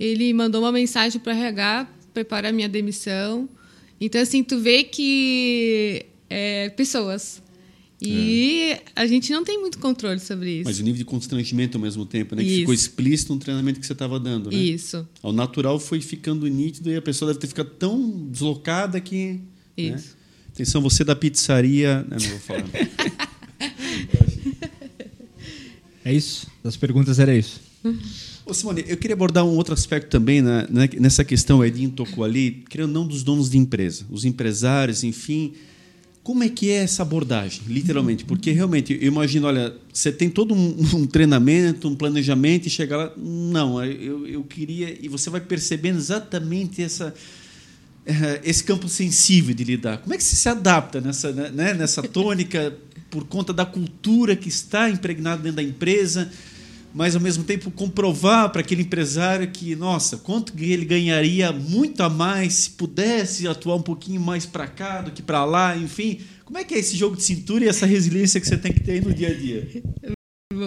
ele 0.00 0.32
mandou 0.32 0.62
uma 0.62 0.72
mensagem 0.72 1.20
para 1.20 1.34
RH 1.34 1.86
preparar 2.12 2.50
a 2.50 2.52
minha 2.52 2.68
demissão. 2.68 3.48
Então, 4.00 4.20
assim, 4.20 4.42
tu 4.42 4.58
vê 4.58 4.84
que 4.84 6.06
é, 6.28 6.70
pessoas. 6.70 7.42
E 8.04 8.72
é. 8.72 8.82
a 8.96 9.06
gente 9.06 9.30
não 9.30 9.44
tem 9.44 9.60
muito 9.60 9.78
controle 9.78 10.18
sobre 10.18 10.54
isso. 10.54 10.64
Mas 10.64 10.80
o 10.80 10.82
nível 10.82 10.98
de 10.98 11.04
constrangimento 11.04 11.78
ao 11.78 11.82
mesmo 11.82 12.04
tempo, 12.04 12.34
né? 12.34 12.42
Que 12.42 12.58
ficou 12.60 12.74
explícito 12.74 13.32
no 13.32 13.38
treinamento 13.38 13.78
que 13.78 13.86
você 13.86 13.92
estava 13.92 14.18
dando, 14.18 14.50
né? 14.50 14.56
Isso. 14.56 15.06
Ao 15.22 15.32
natural 15.32 15.78
foi 15.78 16.00
ficando 16.00 16.48
nítido 16.48 16.90
e 16.90 16.96
a 16.96 17.02
pessoa 17.02 17.28
deve 17.28 17.38
ter 17.40 17.46
ficado 17.46 17.70
tão 17.70 18.26
deslocada 18.28 19.00
que. 19.00 19.34
Né? 19.34 19.40
Isso. 19.76 19.92
Né? 19.92 20.02
Atenção, 20.52 20.82
você 20.82 21.04
da 21.04 21.14
pizzaria. 21.14 22.04
Não, 22.08 22.16
não 22.18 22.28
vou 22.28 22.40
falar. 22.40 22.64
é 26.04 26.12
isso? 26.12 26.48
Das 26.62 26.76
perguntas 26.76 27.20
era 27.20 27.36
isso. 27.36 27.60
Ô 28.52 28.54
Simone, 28.54 28.84
eu 28.86 28.98
queria 28.98 29.14
abordar 29.14 29.46
um 29.46 29.56
outro 29.56 29.72
aspecto 29.72 30.10
também 30.10 30.42
né, 30.42 30.66
nessa 31.00 31.24
questão, 31.24 31.64
Edinho 31.64 31.88
tocou 31.88 32.22
ali, 32.22 32.62
querendo 32.68 32.92
não 32.92 33.06
dos 33.06 33.22
donos 33.22 33.48
de 33.48 33.56
empresa, 33.56 34.04
os 34.10 34.26
empresários, 34.26 35.02
enfim. 35.02 35.54
Como 36.22 36.44
é 36.44 36.50
que 36.50 36.68
é 36.68 36.82
essa 36.82 37.00
abordagem, 37.00 37.62
literalmente? 37.66 38.26
Porque 38.26 38.50
realmente, 38.50 38.92
eu 39.00 39.08
imagino, 39.08 39.46
olha, 39.46 39.74
você 39.90 40.12
tem 40.12 40.28
todo 40.28 40.52
um, 40.52 40.76
um 40.92 41.06
treinamento, 41.06 41.88
um 41.88 41.96
planejamento 41.96 42.66
e 42.66 42.70
chegar 42.70 42.98
lá. 42.98 43.12
Não, 43.16 43.82
eu, 43.82 44.26
eu 44.26 44.44
queria. 44.44 44.98
E 45.00 45.08
você 45.08 45.30
vai 45.30 45.40
percebendo 45.40 45.96
exatamente 45.96 46.82
essa, 46.82 47.14
eh, 48.04 48.40
esse 48.44 48.62
campo 48.62 48.86
sensível 48.86 49.54
de 49.54 49.64
lidar. 49.64 49.96
Como 49.96 50.12
é 50.12 50.18
que 50.18 50.22
você 50.22 50.36
se 50.36 50.48
adapta 50.50 51.00
nessa, 51.00 51.32
né, 51.32 51.72
nessa 51.72 52.02
tônica 52.02 52.76
por 53.10 53.24
conta 53.24 53.50
da 53.50 53.64
cultura 53.64 54.36
que 54.36 54.50
está 54.50 54.90
impregnada 54.90 55.42
dentro 55.42 55.56
da 55.56 55.62
empresa? 55.62 56.30
Mas 56.94 57.14
ao 57.14 57.22
mesmo 57.22 57.44
tempo 57.44 57.70
comprovar 57.70 58.50
para 58.50 58.60
aquele 58.60 58.82
empresário 58.82 59.50
que, 59.50 59.74
nossa, 59.74 60.16
quanto 60.18 60.52
ele 60.58 60.84
ganharia 60.84 61.52
muito 61.52 62.02
a 62.02 62.10
mais 62.10 62.54
se 62.54 62.70
pudesse 62.70 63.48
atuar 63.48 63.76
um 63.76 63.82
pouquinho 63.82 64.20
mais 64.20 64.44
para 64.44 64.66
cá 64.66 65.00
do 65.00 65.10
que 65.10 65.22
para 65.22 65.44
lá, 65.44 65.76
enfim. 65.76 66.20
Como 66.44 66.58
é 66.58 66.64
que 66.64 66.74
é 66.74 66.78
esse 66.78 66.96
jogo 66.96 67.16
de 67.16 67.22
cintura 67.22 67.64
e 67.64 67.68
essa 67.68 67.86
resiliência 67.86 68.40
que 68.40 68.46
você 68.46 68.58
tem 68.58 68.72
que 68.72 68.80
ter 68.80 69.02
no 69.02 69.12
dia 69.14 69.28
a 69.28 69.34
dia? 69.34 69.68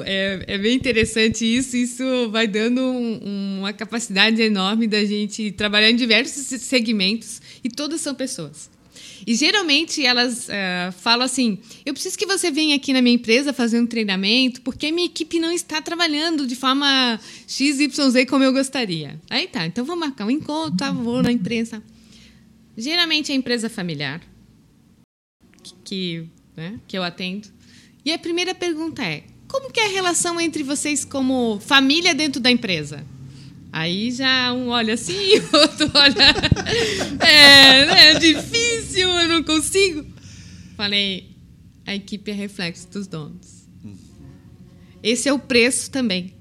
É, 0.04 0.44
é 0.48 0.58
bem 0.58 0.76
interessante 0.76 1.46
isso. 1.46 1.78
Isso 1.78 2.30
vai 2.32 2.48
dando 2.48 2.82
um, 2.82 3.60
uma 3.60 3.74
capacidade 3.74 4.42
enorme 4.42 4.88
da 4.88 5.04
gente 5.06 5.52
trabalhar 5.52 5.92
em 5.92 5.96
diversos 5.96 6.46
segmentos 6.62 7.42
e 7.64 7.70
todas 7.70 8.02
são 8.02 8.16
pessoas. 8.16 8.70
E 9.28 9.34
geralmente 9.34 10.06
elas 10.06 10.48
uh, 10.48 10.92
falam 11.00 11.26
assim: 11.26 11.58
eu 11.86 11.94
preciso 11.94 12.18
que 12.18 12.26
você 12.26 12.52
venha 12.52 12.76
aqui 12.76 12.94
na 12.94 13.02
minha 13.02 13.16
empresa 13.16 13.52
fazer 13.52 13.80
um 13.80 13.88
treinamento, 13.88 14.62
porque 14.62 14.92
minha 14.92 15.08
equipe 15.08 15.40
não 15.40 15.52
está 15.52 15.82
trabalhando 15.82 16.46
de 16.46 16.56
forma 16.56 17.20
XYZ 17.48 18.26
como 18.30 18.44
eu 18.44 18.54
gostaria. 18.54 19.20
Aí 19.30 19.48
tá, 19.48 19.66
então 19.66 19.84
vamos 19.84 20.08
marcar 20.08 20.26
um 20.26 20.32
encontro, 20.32 20.78
tá, 20.78 20.92
vou 20.92 21.24
na 21.24 21.32
empresa. 21.32 21.82
Geralmente 22.78 23.32
é 23.32 23.36
empresa 23.36 23.70
familiar 23.70 24.22
que, 25.84 26.28
né, 26.56 26.80
que 26.88 26.98
eu 26.98 27.04
atendo. 27.04 27.48
E 28.04 28.12
a 28.12 28.20
primeira 28.20 28.54
pergunta 28.54 29.04
é: 29.04 29.24
como 29.48 29.72
que 29.72 29.80
é 29.80 29.86
a 29.86 29.90
relação 29.90 30.40
entre 30.40 30.62
vocês 30.62 31.04
como 31.04 31.60
família 31.60 32.14
dentro 32.14 32.40
da 32.40 32.52
empresa? 32.52 33.06
Aí 33.76 34.10
já 34.10 34.54
um 34.54 34.70
olha 34.70 34.94
assim, 34.94 35.34
outro 35.52 35.92
olha. 35.94 36.34
É, 37.20 38.12
é 38.12 38.20
difícil, 38.20 39.10
eu 39.10 39.28
não 39.28 39.44
consigo. 39.44 40.06
Falei, 40.78 41.36
a 41.86 41.94
equipe 41.94 42.32
é 42.32 42.34
reflexo 42.34 42.88
dos 42.88 43.06
donos. 43.06 43.68
Esse 45.04 45.28
é 45.28 45.34
o 45.34 45.38
preço 45.38 45.92
também 45.92 46.34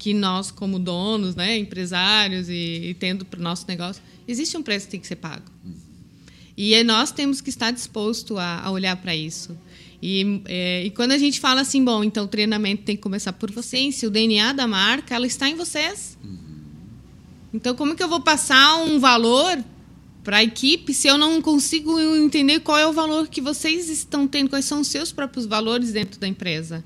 que 0.00 0.12
nós, 0.12 0.50
como 0.50 0.80
donos, 0.80 1.36
né, 1.36 1.56
empresários 1.56 2.48
e, 2.48 2.88
e 2.88 2.94
tendo 2.94 3.24
para 3.24 3.38
o 3.38 3.42
nosso 3.42 3.66
negócio, 3.68 4.02
existe 4.26 4.56
um 4.56 4.62
preço 4.62 4.86
que 4.86 4.90
tem 4.90 5.00
que 5.00 5.06
ser 5.06 5.14
pago. 5.14 5.48
E 6.56 6.82
nós 6.82 7.12
temos 7.12 7.40
que 7.40 7.50
estar 7.50 7.70
disposto 7.70 8.36
a, 8.36 8.62
a 8.62 8.70
olhar 8.72 8.96
para 8.96 9.14
isso. 9.14 9.56
E, 10.02 10.42
é, 10.44 10.84
e, 10.86 10.90
quando 10.90 11.12
a 11.12 11.18
gente 11.18 11.38
fala 11.38 11.60
assim, 11.60 11.84
bom, 11.84 12.02
então 12.02 12.24
o 12.24 12.28
treinamento 12.28 12.82
tem 12.82 12.96
que 12.96 13.02
começar 13.02 13.32
por 13.32 13.52
vocês, 13.52 13.94
se 13.94 14.08
o 14.08 14.10
DNA 14.10 14.54
da 14.54 14.66
marca 14.66 15.14
ela 15.14 15.26
está 15.26 15.48
em 15.48 15.54
vocês. 15.54 16.18
Então, 17.52 17.74
como 17.74 17.94
que 17.94 18.02
eu 18.02 18.08
vou 18.08 18.20
passar 18.20 18.76
um 18.76 18.98
valor 18.98 19.58
para 20.22 20.38
a 20.38 20.44
equipe 20.44 20.92
se 20.94 21.08
eu 21.08 21.18
não 21.18 21.40
consigo 21.40 21.98
entender 21.98 22.60
qual 22.60 22.78
é 22.78 22.86
o 22.86 22.92
valor 22.92 23.28
que 23.28 23.40
vocês 23.40 23.88
estão 23.88 24.28
tendo, 24.28 24.50
quais 24.50 24.64
são 24.64 24.80
os 24.80 24.88
seus 24.88 25.10
próprios 25.10 25.46
valores 25.46 25.92
dentro 25.92 26.20
da 26.20 26.28
empresa? 26.28 26.84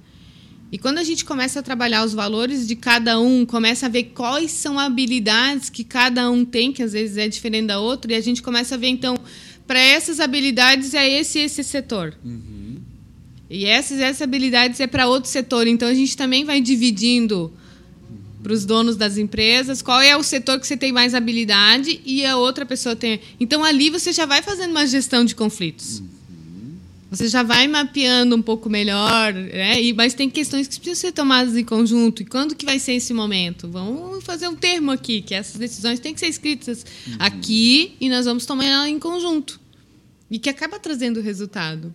E 0.73 0.79
quando 0.79 0.99
a 0.99 1.05
gente 1.05 1.25
começa 1.25 1.61
a 1.61 1.63
trabalhar 1.63 2.05
os 2.05 2.13
valores 2.13 2.67
de 2.67 2.75
cada 2.75 3.21
um, 3.21 3.47
começa 3.47 3.87
a 3.87 3.89
ver 3.89 4.05
quais 4.15 4.51
são 4.51 4.79
habilidades 4.79 5.71
que 5.71 5.85
cada 5.85 6.29
um 6.31 6.45
tem, 6.45 6.73
que 6.73 6.83
às 6.83 6.93
vezes 6.93 7.17
é 7.17 7.29
diferente 7.29 7.67
da 7.67 7.79
outra, 7.79 8.13
e 8.13 8.17
a 8.17 8.21
gente 8.21 8.43
começa 8.43 8.75
a 8.75 8.79
ver, 8.79 8.89
então, 8.89 9.17
para 9.67 9.79
essas 9.79 10.19
habilidades 10.19 10.95
é 10.95 11.09
esse 11.09 11.39
esse 11.39 11.63
setor. 11.63 12.15
Uhum. 12.25 12.81
E 13.49 13.67
essas, 13.67 14.01
essas 14.01 14.23
habilidades 14.23 14.81
é 14.81 14.87
para 14.87 15.07
outro 15.07 15.31
setor. 15.31 15.67
Então, 15.69 15.87
a 15.87 15.95
gente 15.95 16.17
também 16.17 16.45
vai 16.45 16.61
dividindo 16.61 17.53
para 18.45 18.53
os 18.53 18.67
donos 18.67 18.95
das 18.95 19.17
empresas, 19.17 19.81
qual 19.81 20.03
é 20.03 20.15
o 20.15 20.23
setor 20.23 20.61
que 20.61 20.67
você 20.67 20.77
tem 20.77 20.93
mais 20.93 21.15
habilidade 21.15 21.99
e 22.05 22.27
a 22.27 22.37
outra 22.37 22.67
pessoa 22.67 22.95
tem. 22.95 23.19
Então 23.41 23.65
ali 23.65 23.89
você 23.89 24.13
já 24.13 24.27
vai 24.27 24.43
fazendo 24.43 24.71
uma 24.71 24.87
gestão 24.87 25.25
de 25.25 25.35
conflitos. 25.35 26.03
Você 27.11 27.29
já 27.29 27.43
vai 27.43 27.67
mapeando 27.67 28.37
um 28.37 28.43
pouco 28.43 28.69
melhor, 28.69 29.33
né? 29.33 29.81
E, 29.81 29.95
mas 29.95 30.13
tem 30.13 30.29
questões 30.29 30.69
que 30.69 30.79
precisam 30.79 31.09
ser 31.09 31.13
tomadas 31.13 31.57
em 31.57 31.65
conjunto. 31.65 32.23
E 32.23 32.27
quando 32.27 32.55
que 32.55 32.67
vai 32.67 32.79
ser 32.79 32.93
esse 32.93 33.15
momento? 33.15 33.69
Vamos 33.69 34.23
fazer 34.25 34.49
um 34.49 34.57
termo 34.57 34.91
aqui, 34.91 35.23
que 35.23 35.35
essas 35.35 35.57
decisões 35.57 36.01
têm 36.01 36.13
que 36.13 36.21
ser 36.21 36.27
escritas 36.27 36.85
uhum. 37.07 37.15
aqui 37.21 37.95
e 38.01 38.11
nós 38.11 38.27
vamos 38.27 38.45
tomar 38.45 38.67
ela 38.67 38.89
em 38.89 38.99
conjunto. 38.99 39.59
E 40.31 40.39
que 40.39 40.51
acaba 40.51 40.79
trazendo 40.79 41.21
resultado. 41.23 41.95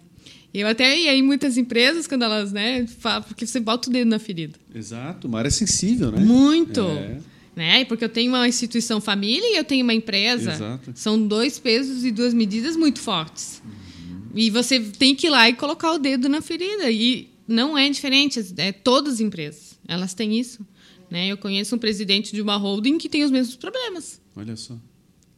Eu 0.53 0.67
até 0.67 0.97
ia 0.97 1.13
em 1.13 1.21
muitas 1.21 1.57
empresas 1.57 2.07
quando 2.07 2.23
elas, 2.23 2.51
né, 2.51 2.87
falam, 2.87 3.23
porque 3.23 3.45
você 3.45 3.59
bota 3.59 3.89
o 3.89 3.93
dedo 3.93 4.07
na 4.07 4.19
ferida. 4.19 4.57
Exato, 4.73 5.27
uma 5.27 5.37
área 5.39 5.51
sensível, 5.51 6.11
né? 6.11 6.19
Muito. 6.19 6.81
É. 6.81 7.19
Né? 7.55 7.85
Porque 7.85 8.05
eu 8.05 8.09
tenho 8.09 8.31
uma 8.31 8.47
instituição 8.47 9.01
família 9.01 9.53
e 9.53 9.57
eu 9.57 9.63
tenho 9.63 9.83
uma 9.83 9.93
empresa. 9.93 10.53
Exato. 10.53 10.91
São 10.95 11.21
dois 11.27 11.59
pesos 11.59 12.03
e 12.05 12.11
duas 12.11 12.33
medidas 12.33 12.75
muito 12.75 12.99
fortes. 12.99 13.61
Uhum. 13.63 14.21
E 14.33 14.49
você 14.49 14.79
tem 14.79 15.13
que 15.13 15.27
ir 15.27 15.29
lá 15.29 15.49
e 15.49 15.53
colocar 15.53 15.91
o 15.91 15.99
dedo 15.99 16.29
na 16.29 16.41
ferida. 16.41 16.89
E 16.89 17.29
não 17.47 17.77
é 17.77 17.89
diferente, 17.89 18.39
é 18.57 18.71
todas 18.71 19.15
as 19.15 19.19
empresas. 19.19 19.77
Elas 19.87 20.13
têm 20.13 20.39
isso. 20.39 20.65
Né? 21.11 21.27
Eu 21.27 21.37
conheço 21.37 21.75
um 21.75 21.79
presidente 21.79 22.31
de 22.31 22.41
uma 22.41 22.55
holding 22.55 22.97
que 22.97 23.09
tem 23.09 23.23
os 23.23 23.31
mesmos 23.31 23.55
problemas. 23.55 24.21
Olha 24.35 24.55
só. 24.55 24.77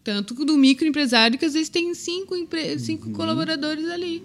Tanto 0.03 0.33
do 0.45 0.57
microempresário 0.57 1.39
que 1.39 1.45
às 1.45 1.53
vezes 1.53 1.69
tem 1.69 1.93
cinco, 1.93 2.35
cinco 2.77 3.07
uhum. 3.07 3.13
colaboradores 3.13 3.87
ali. 3.87 4.21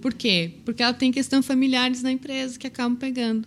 Por 0.00 0.14
quê? 0.14 0.52
Porque 0.64 0.82
ela 0.82 0.94
tem 0.94 1.12
questão 1.12 1.42
familiares 1.42 2.02
na 2.02 2.10
empresa 2.10 2.58
que 2.58 2.66
acabam 2.66 2.96
pegando. 2.96 3.46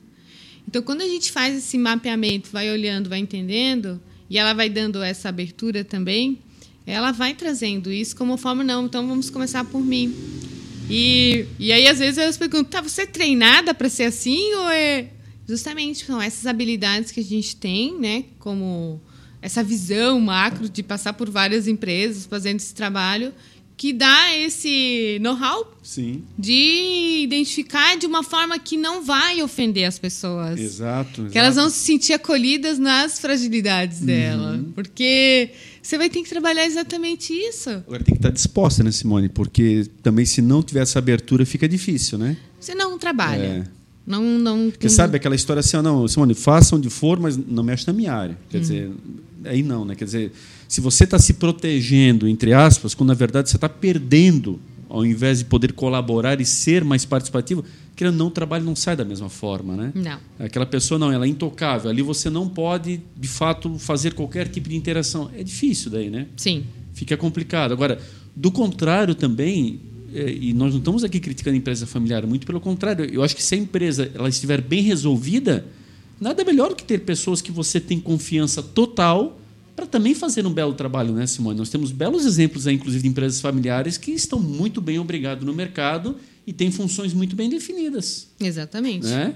Então, 0.67 0.81
quando 0.81 1.01
a 1.01 1.07
gente 1.07 1.31
faz 1.31 1.55
esse 1.57 1.77
mapeamento, 1.77 2.49
vai 2.51 2.71
olhando, 2.71 3.09
vai 3.09 3.19
entendendo, 3.19 4.01
e 4.29 4.37
ela 4.37 4.53
vai 4.53 4.69
dando 4.69 5.01
essa 5.03 5.29
abertura 5.29 5.83
também, 5.83 6.39
ela 6.85 7.11
vai 7.11 7.33
trazendo 7.33 7.91
isso 7.91 8.15
como 8.15 8.37
forma, 8.37 8.63
não, 8.63 8.85
então 8.85 9.07
vamos 9.07 9.29
começar 9.29 9.63
por 9.65 9.81
mim. 9.81 10.13
E, 10.89 11.45
e 11.59 11.71
aí, 11.71 11.87
às 11.87 11.99
vezes, 11.99 12.17
elas 12.17 12.37
perguntam, 12.37 12.65
tá, 12.65 12.81
você 12.81 13.03
é 13.03 13.05
treinada 13.05 13.73
para 13.73 13.89
ser 13.89 14.03
assim 14.03 14.53
ou 14.55 14.69
é... 14.69 15.09
Justamente, 15.47 16.05
são 16.05 16.21
essas 16.21 16.45
habilidades 16.45 17.11
que 17.11 17.19
a 17.19 17.23
gente 17.23 17.57
tem, 17.57 17.99
né, 17.99 18.23
como 18.39 19.01
essa 19.41 19.61
visão 19.61 20.21
macro 20.21 20.69
de 20.69 20.81
passar 20.81 21.11
por 21.13 21.29
várias 21.29 21.67
empresas 21.67 22.25
fazendo 22.25 22.57
esse 22.57 22.73
trabalho, 22.73 23.33
que 23.76 23.91
dá 23.91 24.36
esse 24.38 25.17
know-how 25.21 25.74
de 26.38 27.21
identificar 27.24 27.97
de 27.97 28.05
uma 28.05 28.24
forma 28.24 28.57
que 28.57 28.78
não 28.78 29.03
vai 29.03 29.41
ofender 29.41 29.86
as 29.86 29.99
pessoas. 29.99 30.59
Exato. 30.59 31.21
exato. 31.21 31.32
Que 31.32 31.38
elas 31.38 31.55
vão 31.55 31.69
se 31.69 31.80
sentir 31.80 32.13
acolhidas 32.13 32.80
nas 32.80 33.19
fragilidades 33.19 33.99
uhum. 33.99 34.05
dela. 34.05 34.65
Porque 34.76 35.49
você 35.82 35.97
vai 35.97 36.09
ter 36.09 36.21
que 36.21 36.30
trabalhar 36.30 36.65
exatamente 36.65 37.34
isso. 37.34 37.69
Agora 37.69 38.03
tem 38.03 38.13
que 38.13 38.19
estar 38.19 38.30
disposta, 38.30 38.84
né, 38.84 38.91
Simone? 38.91 39.28
Porque 39.28 39.86
também 40.01 40.26
se 40.26 40.41
não 40.41 40.63
tiver 40.63 40.82
essa 40.82 40.99
abertura 40.99 41.45
fica 41.45 41.67
difícil, 41.67 42.17
né? 42.17 42.38
Você 42.59 42.74
não 42.74 42.97
trabalha. 42.97 43.43
É. 43.43 43.84
Não, 44.05 44.21
não. 44.21 44.69
Porque 44.69 44.89
sabe 44.89 45.17
aquela 45.17 45.36
história 45.36 45.61
assim, 45.61 45.78
não, 45.82 46.07
Simone, 46.07 46.34
faça 46.34 46.76
onde 46.76 46.89
for, 46.89 47.19
mas 47.19 47.38
não 47.38 47.63
mexe 47.63 47.88
na 47.88 47.93
minha 47.93 48.13
área. 48.13 48.38
Quer 48.49 48.57
uhum. 48.57 48.61
dizer, 48.61 48.91
aí 49.45 49.63
não, 49.63 49.86
né? 49.86 49.95
Quer 49.95 50.05
dizer, 50.05 50.32
se 50.74 50.82
você 50.82 51.03
está 51.03 51.19
se 51.19 51.34
protegendo, 51.36 52.28
entre 52.28 52.51
aspas, 52.51 52.95
quando 52.95 53.09
na 53.09 53.13
verdade 53.13 53.47
você 53.47 53.57
está 53.57 53.69
perdendo, 53.69 54.59
ao 54.89 55.05
invés 55.05 55.38
de 55.38 55.45
poder 55.45 55.71
colaborar 55.71 56.41
e 56.41 56.45
ser 56.47 56.84
mais 56.84 57.05
participativo, 57.05 57.63
que 57.95 58.09
não 58.09 58.26
o 58.26 58.32
trabalho 58.32 58.65
não 58.65 58.76
sai 58.76 58.95
da 58.95 59.05
mesma 59.05 59.30
forma, 59.30 59.78
né? 59.78 59.91
Não. 59.93 60.19
Aquela 60.39 60.65
pessoa 60.65 60.97
não, 60.97 61.11
ela 61.11 61.26
é 61.26 61.28
intocável. 61.28 61.91
Ali 61.91 62.01
você 62.01 62.28
não 62.28 62.49
pode, 62.49 62.99
de 63.15 63.28
fato, 63.28 63.78
fazer 63.78 64.15
qualquer 64.15 64.47
tipo 64.47 64.67
de 64.67 64.76
interação. 64.76 65.30
É 65.38 65.43
difícil 65.43 65.91
daí, 65.91 66.09
né? 66.09 66.26
Sim. 66.36 66.63
Fica 66.91 67.15
complicado. 67.15 67.71
Agora, 67.71 67.99
do 68.36 68.51
contrário 68.51 69.13
também, 69.13 69.80
é, 70.11 70.28
e 70.28 70.55
nós 70.55 70.71
não 70.71 70.80
estamos 70.80 71.03
aqui 71.03 71.19
criticando 71.19 71.53
a 71.53 71.59
empresa 71.59 71.86
familiar, 71.86 72.26
muito 72.26 72.47
pelo 72.47 72.59
contrário. 72.59 73.05
Eu 73.05 73.21
acho 73.21 73.36
que 73.36 73.43
se 73.43 73.53
a 73.53 73.57
empresa 73.59 74.09
ela 74.15 74.28
estiver 74.28 74.59
bem 74.59 74.82
resolvida, 74.82 75.67
nada 76.19 76.43
melhor 76.43 76.69
do 76.69 76.76
que 76.76 76.84
ter 76.84 77.01
pessoas 77.01 77.43
que 77.43 77.51
você 77.51 77.80
tem 77.80 77.99
confiança 77.99 78.63
total 78.63 79.39
para 79.76 79.86
também 79.86 80.13
fazendo 80.13 80.49
um 80.49 80.53
belo 80.53 80.74
trabalho, 80.74 81.13
né, 81.13 81.26
Simone? 81.26 81.57
Nós 81.57 81.69
temos 81.69 81.91
belos 81.91 82.26
exemplos, 82.26 82.67
aí, 82.67 82.76
inclusive, 82.76 83.01
de 83.01 83.09
empresas 83.09 83.41
familiares 83.41 83.97
que 83.97 84.11
estão 84.11 84.39
muito 84.39 84.80
bem 84.80 84.99
obrigados 84.99 85.45
no 85.45 85.53
mercado 85.53 86.17
e 86.45 86.53
têm 86.53 86.71
funções 86.71 87.13
muito 87.13 87.36
bem 87.36 87.49
definidas. 87.49 88.28
Exatamente. 88.39 89.07
Né? 89.07 89.36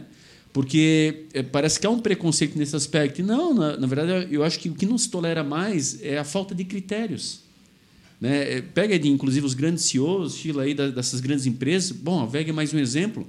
Porque 0.53 1.25
é, 1.33 1.41
parece 1.41 1.79
que 1.79 1.87
há 1.87 1.89
um 1.89 1.99
preconceito 1.99 2.57
nesse 2.57 2.75
aspecto. 2.75 3.21
E 3.21 3.23
não, 3.23 3.53
na, 3.53 3.77
na, 3.77 3.87
verdade, 3.87 4.27
eu 4.33 4.43
acho 4.43 4.59
que 4.59 4.69
o 4.69 4.75
que 4.75 4.85
não 4.85 4.97
se 4.97 5.09
tolera 5.09 5.43
mais 5.43 6.01
é 6.03 6.17
a 6.17 6.23
falta 6.23 6.53
de 6.53 6.63
critérios. 6.63 7.39
Né? 8.19 8.61
Pega, 8.61 8.97
de, 8.97 9.07
inclusive, 9.07 9.45
os 9.45 9.53
grandes 9.53 9.85
CEOs, 9.85 10.35
estilo 10.35 10.59
aí 10.59 10.73
dessas 10.73 11.19
grandes 11.19 11.45
empresas. 11.45 11.91
Bom, 11.91 12.21
a 12.21 12.25
VEG 12.25 12.49
é 12.49 12.53
mais 12.53 12.73
um 12.73 12.79
exemplo, 12.79 13.27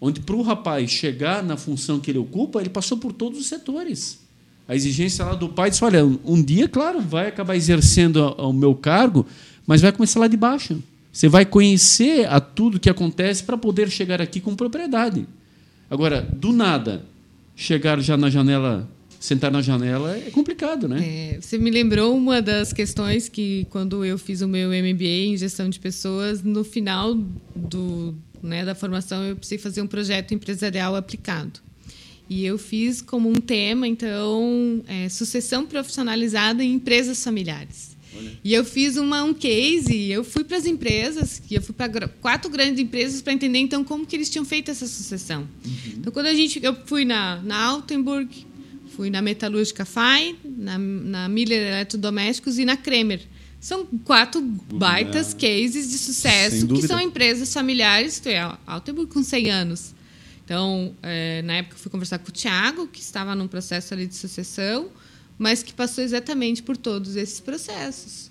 onde 0.00 0.20
para 0.20 0.36
o 0.36 0.42
rapaz 0.42 0.90
chegar 0.90 1.42
na 1.42 1.56
função 1.56 2.00
que 2.00 2.10
ele 2.10 2.18
ocupa, 2.18 2.60
ele 2.60 2.70
passou 2.70 2.98
por 2.98 3.12
todos 3.12 3.38
os 3.38 3.46
setores. 3.46 4.18
A 4.70 4.76
exigência 4.76 5.24
lá 5.24 5.34
do 5.34 5.48
pai 5.48 5.68
disse: 5.68 5.82
olha, 5.82 6.04
um 6.24 6.40
dia, 6.40 6.68
claro, 6.68 7.00
vai 7.00 7.26
acabar 7.26 7.56
exercendo 7.56 8.18
o 8.38 8.52
meu 8.52 8.72
cargo, 8.72 9.26
mas 9.66 9.80
vai 9.80 9.90
começar 9.90 10.20
lá 10.20 10.28
de 10.28 10.36
baixo. 10.36 10.80
Você 11.12 11.28
vai 11.28 11.44
conhecer 11.44 12.28
a 12.28 12.38
tudo 12.38 12.78
que 12.78 12.88
acontece 12.88 13.42
para 13.42 13.58
poder 13.58 13.90
chegar 13.90 14.22
aqui 14.22 14.40
com 14.40 14.54
propriedade. 14.54 15.26
Agora, 15.90 16.22
do 16.22 16.52
nada, 16.52 17.04
chegar 17.56 18.00
já 18.00 18.16
na 18.16 18.30
janela, 18.30 18.88
sentar 19.18 19.50
na 19.50 19.60
janela 19.60 20.16
é 20.16 20.30
complicado, 20.30 20.86
né? 20.86 21.00
É, 21.34 21.40
você 21.40 21.58
me 21.58 21.68
lembrou 21.68 22.16
uma 22.16 22.40
das 22.40 22.72
questões 22.72 23.28
que, 23.28 23.66
quando 23.70 24.04
eu 24.04 24.16
fiz 24.16 24.40
o 24.40 24.46
meu 24.46 24.68
MBA 24.68 25.32
em 25.32 25.36
gestão 25.36 25.68
de 25.68 25.80
pessoas, 25.80 26.44
no 26.44 26.62
final 26.62 27.16
do, 27.56 28.14
né, 28.40 28.64
da 28.64 28.76
formação, 28.76 29.24
eu 29.24 29.34
precisei 29.34 29.58
fazer 29.58 29.82
um 29.82 29.88
projeto 29.88 30.32
empresarial 30.32 30.94
aplicado. 30.94 31.58
E 32.30 32.46
eu 32.46 32.56
fiz 32.56 33.02
como 33.02 33.28
um 33.28 33.34
tema, 33.34 33.88
então, 33.88 34.84
é, 34.86 35.08
sucessão 35.08 35.66
profissionalizada 35.66 36.62
em 36.62 36.74
empresas 36.74 37.24
familiares. 37.24 37.96
Olha. 38.16 38.30
E 38.44 38.54
eu 38.54 38.64
fiz 38.64 38.96
uma, 38.96 39.24
um 39.24 39.34
case, 39.34 40.08
eu 40.08 40.22
fui 40.22 40.44
para 40.44 40.56
as 40.56 40.64
empresas, 40.64 41.42
eu 41.50 41.60
fui 41.60 41.74
para 41.74 42.06
quatro 42.06 42.48
grandes 42.48 42.78
empresas 42.78 43.20
para 43.20 43.32
entender 43.32 43.58
então 43.58 43.82
como 43.82 44.06
que 44.06 44.14
eles 44.14 44.30
tinham 44.30 44.44
feito 44.44 44.70
essa 44.70 44.86
sucessão. 44.86 45.40
Uhum. 45.40 45.92
Então 45.98 46.12
quando 46.12 46.26
a 46.26 46.34
gente, 46.34 46.60
eu 46.62 46.76
fui 46.86 47.04
na, 47.04 47.42
na 47.42 47.64
Altenburg, 47.64 48.46
fui 48.96 49.10
na 49.10 49.20
Metalúrgica 49.20 49.84
FAI, 49.84 50.36
na, 50.44 50.78
na 50.78 51.28
Miller 51.28 51.66
Eletrodomésticos 51.66 52.60
e 52.60 52.64
na 52.64 52.76
Kremer. 52.76 53.22
São 53.58 53.84
quatro 54.04 54.40
baitas 54.40 55.34
cases 55.34 55.90
de 55.90 55.98
sucesso 55.98 56.66
que 56.68 56.86
são 56.86 57.00
empresas 57.00 57.52
familiares, 57.52 58.22
a 58.26 58.56
Altenburg 58.66 59.12
com 59.12 59.22
100 59.22 59.50
anos. 59.50 59.99
Então, 60.50 60.96
é, 61.00 61.42
na 61.42 61.58
época, 61.58 61.76
eu 61.76 61.78
fui 61.78 61.90
conversar 61.92 62.18
com 62.18 62.28
o 62.28 62.32
Tiago, 62.32 62.88
que 62.88 63.00
estava 63.00 63.36
num 63.36 63.46
processo 63.46 63.94
ali 63.94 64.04
de 64.04 64.16
sucessão 64.16 64.90
mas 65.40 65.62
que 65.62 65.72
passou 65.72 66.04
exatamente 66.04 66.62
por 66.62 66.76
todos 66.76 67.16
esses 67.16 67.40
processos. 67.40 68.30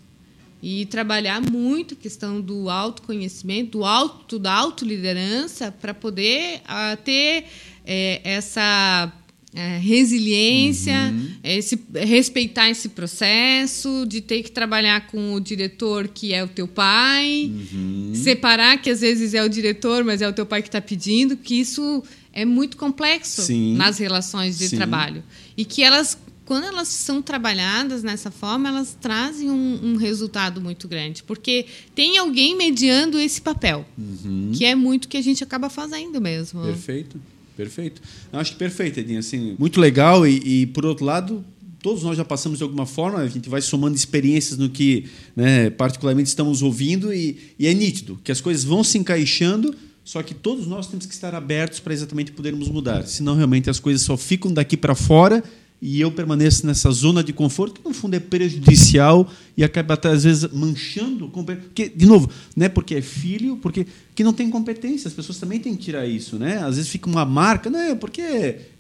E 0.62 0.86
trabalhar 0.86 1.42
muito 1.42 1.96
a 1.96 1.98
questão 1.98 2.40
do 2.40 2.70
autoconhecimento, 2.70 3.80
do 3.80 3.84
auto, 3.84 4.38
da 4.38 4.54
autoliderança, 4.54 5.72
para 5.72 5.92
poder 5.92 6.58
uh, 6.60 6.96
ter 7.04 7.46
é, 7.84 8.22
essa 8.24 9.12
é, 9.54 9.78
resiliência, 9.78 11.12
uhum. 11.12 11.32
esse, 11.44 11.80
respeitar 11.96 12.70
esse 12.70 12.90
processo, 12.90 14.06
de 14.08 14.22
ter 14.22 14.44
que 14.44 14.52
trabalhar 14.52 15.08
com 15.08 15.34
o 15.34 15.40
diretor 15.40 16.08
que 16.08 16.34
é 16.34 16.44
o 16.44 16.48
teu 16.48 16.68
pai, 16.68 17.52
uhum. 17.74 18.12
separar 18.14 18.78
que 18.82 18.90
às 18.90 19.02
vezes 19.02 19.34
é 19.34 19.44
o 19.44 19.50
diretor, 19.50 20.04
mas 20.04 20.22
é 20.22 20.28
o 20.28 20.34
teu 20.34 20.46
pai 20.46 20.62
que 20.62 20.68
está 20.68 20.82
pedindo, 20.82 21.36
que 21.36 21.56
isso 21.56 22.04
é 22.32 22.46
muito 22.46 22.78
complexo 22.78 23.42
Sim. 23.42 23.76
nas 23.76 23.98
relações 23.98 24.58
de 24.58 24.70
Sim. 24.70 24.78
trabalho. 24.78 25.24
E 25.58 25.66
que 25.66 25.84
elas 25.84 26.18
quando 26.46 26.64
elas 26.64 26.88
são 26.88 27.22
trabalhadas 27.22 28.02
nessa 28.02 28.32
forma, 28.32 28.70
elas 28.70 28.98
trazem 29.00 29.52
um, 29.52 29.80
um 29.84 29.96
resultado 29.98 30.60
muito 30.60 30.88
grande, 30.88 31.22
porque 31.22 31.68
tem 31.94 32.18
alguém 32.18 32.58
mediando 32.58 33.20
esse 33.20 33.40
papel, 33.40 33.86
uhum. 33.96 34.50
que 34.52 34.66
é 34.66 34.74
muito 34.74 35.08
que 35.08 35.16
a 35.16 35.22
gente 35.22 35.44
acaba 35.44 35.70
fazendo 35.70 36.20
mesmo. 36.20 36.64
Perfeito, 36.64 37.22
perfeito. 37.60 38.02
Eu 38.32 38.40
acho 38.40 38.54
que 38.54 38.58
perfeito, 38.58 39.02
Edinho. 39.02 39.20
Assim, 39.20 39.56
muito 39.60 39.82
legal 39.82 40.26
e, 40.26 40.62
e, 40.62 40.66
por 40.68 40.86
outro 40.86 41.04
lado, 41.04 41.44
todos 41.82 42.04
nós 42.04 42.16
já 42.16 42.24
passamos 42.24 42.58
de 42.58 42.64
alguma 42.64 42.86
forma, 42.86 43.20
a 43.20 43.28
gente 43.28 43.50
vai 43.50 43.62
somando 43.62 43.98
experiências 43.98 44.58
no 44.58 44.70
que 44.70 45.10
né, 45.36 45.70
particularmente 45.70 46.30
estamos 46.30 46.62
ouvindo 46.62 47.14
e, 47.14 47.38
e 47.60 47.68
é 47.68 47.74
nítido 47.74 48.18
que 48.24 48.32
as 48.32 48.40
coisas 48.40 48.64
vão 48.64 48.82
se 48.82 48.98
encaixando 48.98 49.76
só 50.10 50.24
que 50.24 50.34
todos 50.34 50.66
nós 50.66 50.88
temos 50.88 51.06
que 51.06 51.14
estar 51.14 51.36
abertos 51.36 51.80
para 51.80 51.94
exatamente 51.94 52.32
podermos 52.32 52.68
mudar. 52.68 53.06
Senão, 53.06 53.36
realmente, 53.36 53.70
as 53.70 53.80
coisas 53.80 54.02
só 54.02 54.18
ficam 54.18 54.52
daqui 54.52 54.76
para 54.76 54.96
fora 54.96 55.44
e 55.82 56.02
eu 56.02 56.12
permaneço 56.12 56.68
nessa 56.68 56.92
zona 56.92 57.24
de 57.24 57.32
conforto 57.32 57.80
que 57.80 57.88
no 57.88 57.94
fundo 57.94 58.14
é 58.14 58.20
prejudicial 58.20 59.30
e 59.56 59.64
acaba 59.64 59.94
até 59.94 60.10
às 60.10 60.26
vezes 60.26 60.52
manchando 60.52 61.30
porque 61.30 61.88
de 61.88 62.06
novo 62.06 62.30
não 62.56 62.66
é 62.66 62.70
porque 62.70 62.96
é 62.96 63.02
filho 63.02 63.58
porque 63.58 63.88
que 64.14 64.24
não 64.24 64.34
tem 64.34 64.50
competência 64.50 65.08
as 65.08 65.14
pessoas 65.14 65.38
também 65.38 65.60
têm 65.60 65.76
que 65.76 65.84
tirar 65.86 66.06
isso 66.06 66.38
né? 66.38 66.58
Às 66.58 66.76
vezes 66.76 66.90
fica 66.90 67.08
uma 67.08 67.24
marca 67.24 67.70
não 67.70 67.80
é 67.80 67.96
porque 67.96 68.22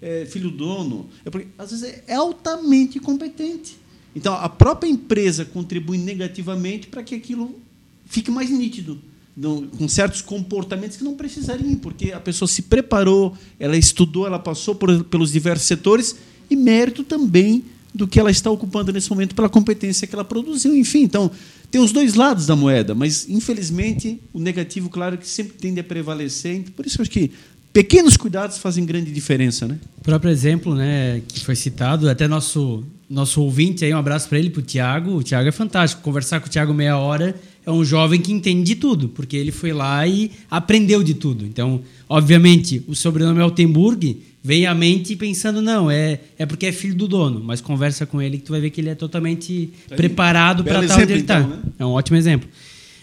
é 0.01 0.27
filho 0.29 0.51
dono 0.51 1.07
é 1.23 1.29
porque 1.29 1.47
às 1.57 1.71
vezes 1.71 2.01
é 2.05 2.15
altamente 2.15 2.99
competente. 2.99 3.77
Então 4.13 4.33
a 4.33 4.49
própria 4.49 4.89
empresa 4.89 5.45
contribui 5.45 5.97
negativamente 5.97 6.87
para 6.87 7.03
que 7.03 7.15
aquilo 7.15 7.55
fique 8.05 8.29
mais 8.29 8.49
nítido 8.49 8.99
com 9.77 9.87
certos 9.87 10.21
comportamentos 10.21 10.97
que 10.97 11.03
não 11.03 11.15
precisariam 11.15 11.75
porque 11.75 12.11
a 12.11 12.19
pessoa 12.19 12.47
se 12.47 12.63
preparou 12.63 13.37
ela 13.57 13.77
estudou 13.77 14.27
ela 14.27 14.37
passou 14.37 14.75
por, 14.75 15.05
pelos 15.05 15.31
diversos 15.31 15.65
setores 15.65 16.17
e 16.49 16.55
mérito 16.55 17.03
também 17.03 17.63
do 17.93 18.07
que 18.07 18.19
ela 18.19 18.31
está 18.31 18.49
ocupando 18.49 18.91
nesse 18.91 19.09
momento 19.09 19.35
pela 19.35 19.49
competência 19.49 20.07
que 20.07 20.13
ela 20.13 20.23
produziu. 20.23 20.75
Enfim, 20.75 21.03
então, 21.03 21.31
tem 21.71 21.81
os 21.81 21.91
dois 21.91 22.15
lados 22.15 22.45
da 22.45 22.55
moeda, 22.55 22.93
mas, 22.93 23.27
infelizmente, 23.29 24.19
o 24.33 24.39
negativo, 24.39 24.89
claro, 24.89 25.17
que 25.17 25.27
sempre 25.27 25.53
tende 25.53 25.79
a 25.79 25.83
prevalecer. 25.83 26.63
Por 26.75 26.85
isso, 26.85 26.99
eu 26.99 27.03
acho 27.03 27.11
que 27.11 27.31
pequenos 27.73 28.17
cuidados 28.17 28.57
fazem 28.57 28.85
grande 28.85 29.11
diferença. 29.11 29.67
Né? 29.67 29.77
O 29.99 30.03
próprio 30.03 30.31
exemplo 30.31 30.75
né, 30.75 31.21
que 31.27 31.43
foi 31.43 31.55
citado, 31.55 32.09
até 32.09 32.27
nosso, 32.27 32.83
nosso 33.09 33.41
ouvinte, 33.41 33.83
aí, 33.85 33.93
um 33.93 33.97
abraço 33.97 34.29
para 34.29 34.39
ele, 34.39 34.49
para 34.49 34.59
o 34.59 34.63
Tiago. 34.63 35.11
O 35.15 35.23
Tiago 35.23 35.47
é 35.47 35.51
fantástico. 35.51 36.01
Conversar 36.01 36.39
com 36.39 36.47
o 36.47 36.49
Tiago 36.49 36.73
meia 36.73 36.97
hora 36.97 37.35
é 37.65 37.71
um 37.71 37.83
jovem 37.83 38.19
que 38.19 38.31
entende 38.31 38.63
de 38.63 38.75
tudo, 38.75 39.09
porque 39.09 39.35
ele 39.35 39.51
foi 39.51 39.73
lá 39.73 40.07
e 40.07 40.31
aprendeu 40.49 41.03
de 41.03 41.13
tudo. 41.13 41.45
Então, 41.45 41.81
obviamente, 42.07 42.83
o 42.87 42.95
sobrenome 42.95 43.39
é 43.39 43.43
Altenburg 43.43 44.17
vem 44.43 44.65
à 44.65 44.73
mente 44.73 45.15
pensando, 45.15 45.61
não, 45.61 45.91
é, 45.91 46.19
é 46.37 46.45
porque 46.45 46.67
é 46.67 46.71
filho 46.71 46.95
do 46.95 47.07
dono, 47.07 47.41
mas 47.43 47.61
conversa 47.61 48.05
com 48.05 48.21
ele 48.21 48.37
que 48.37 48.45
tu 48.45 48.51
vai 48.51 48.61
ver 48.61 48.69
que 48.69 48.81
ele 48.81 48.89
é 48.89 48.95
totalmente 48.95 49.71
tá 49.87 49.95
preparado 49.95 50.63
para 50.63 50.83
estar 50.83 51.01
onde 51.01 51.11
ele 51.11 51.21
está. 51.21 51.39
Então, 51.39 51.49
né? 51.49 51.61
É 51.77 51.85
um 51.85 51.89
ótimo 51.89 52.17
exemplo. 52.17 52.49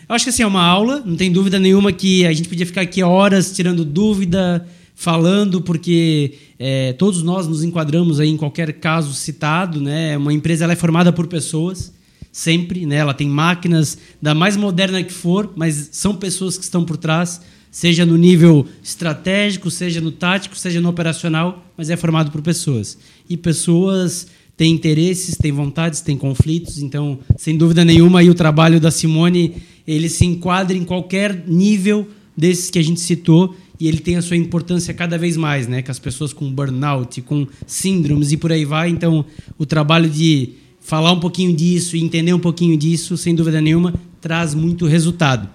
Eu 0.09 0.15
acho 0.15 0.25
que 0.25 0.31
assim, 0.31 0.43
é 0.43 0.47
uma 0.47 0.63
aula, 0.63 1.03
não 1.05 1.17
tem 1.17 1.31
dúvida 1.31 1.59
nenhuma 1.59 1.93
que 1.93 2.25
a 2.27 2.33
gente 2.33 2.49
podia 2.49 2.65
ficar 2.65 2.83
aqui 2.83 3.03
horas 3.03 3.53
tirando 3.53 3.85
dúvida, 3.85 4.67
falando, 4.95 5.61
porque 5.61 6.35
é, 6.59 6.95
todos 6.95 7.23
nós 7.23 7.47
nos 7.47 7.63
enquadramos 7.63 8.19
aí 8.19 8.31
em 8.31 8.37
qualquer 8.37 8.73
caso 8.75 9.13
citado, 9.13 9.81
né? 9.81 10.17
Uma 10.17 10.33
empresa 10.33 10.65
ela 10.65 10.73
é 10.73 10.77
formada 10.77 11.13
por 11.13 11.27
pessoas, 11.27 11.93
sempre, 12.33 12.87
né? 12.87 12.97
Ela 12.97 13.13
tem 13.13 13.29
máquinas 13.29 13.99
da 14.23 14.35
mais 14.35 14.57
moderna 14.57 15.03
que 15.03 15.13
for, 15.13 15.53
mas 15.55 15.91
são 15.93 16.15
pessoas 16.15 16.57
que 16.57 16.65
estão 16.65 16.85
por 16.85 16.97
trás 16.97 17.43
seja 17.71 18.07
no 18.07 18.17
nível 18.17 18.67
estratégico, 18.83 19.71
seja 19.71 20.01
no 20.01 20.11
tático, 20.11 20.57
seja 20.57 20.81
no 20.81 20.89
operacional, 20.89 21.65
mas 21.77 21.91
é 21.91 21.97
formado 21.97 22.31
por 22.31 22.43
pessoas. 22.43 22.99
E 23.29 23.37
pessoas 23.37 24.27
têm 24.57 24.73
interesses, 24.73 25.37
têm 25.37 25.53
vontades, 25.53 26.01
têm 26.01 26.17
conflitos, 26.17 26.79
então, 26.79 27.19
sem 27.37 27.57
dúvida 27.57 27.85
nenhuma, 27.85 28.21
aí 28.21 28.31
o 28.31 28.35
trabalho 28.35 28.81
da 28.81 28.91
Simone, 28.91 29.57
ele 29.87 30.09
se 30.09 30.25
enquadra 30.25 30.77
em 30.77 30.85
qualquer 30.85 31.45
nível 31.47 32.09
desses 32.37 32.71
que 32.71 32.79
a 32.79 32.83
gente 32.83 33.01
citou 33.01 33.55
e 33.79 33.87
ele 33.89 33.99
tem 33.99 34.17
a 34.17 34.23
sua 34.23 34.37
importância 34.37 34.95
cada 34.95 35.19
vez 35.19 35.37
mais, 35.37 35.69
né? 35.69 35.83
Com 35.83 35.91
as 35.91 35.99
pessoas 35.99 36.33
com 36.33 36.51
burnout, 36.51 37.21
com 37.23 37.47
síndromes 37.67 38.33
e 38.33 38.37
por 38.37 38.51
aí 38.51 38.65
vai. 38.65 38.89
Então, 38.89 39.25
o 39.59 39.67
trabalho 39.67 40.09
de 40.09 40.55
falar 40.81 41.13
um 41.13 41.21
pouquinho 41.21 41.55
disso 41.55 41.97
e 41.97 42.03
entender 42.03 42.33
um 42.33 42.39
pouquinho 42.39 42.77
disso, 42.77 43.17
sem 43.17 43.35
dúvida 43.35 43.61
nenhuma, 43.61 43.93
traz 44.21 44.55
muito 44.55 44.87
resultado. 44.87 45.49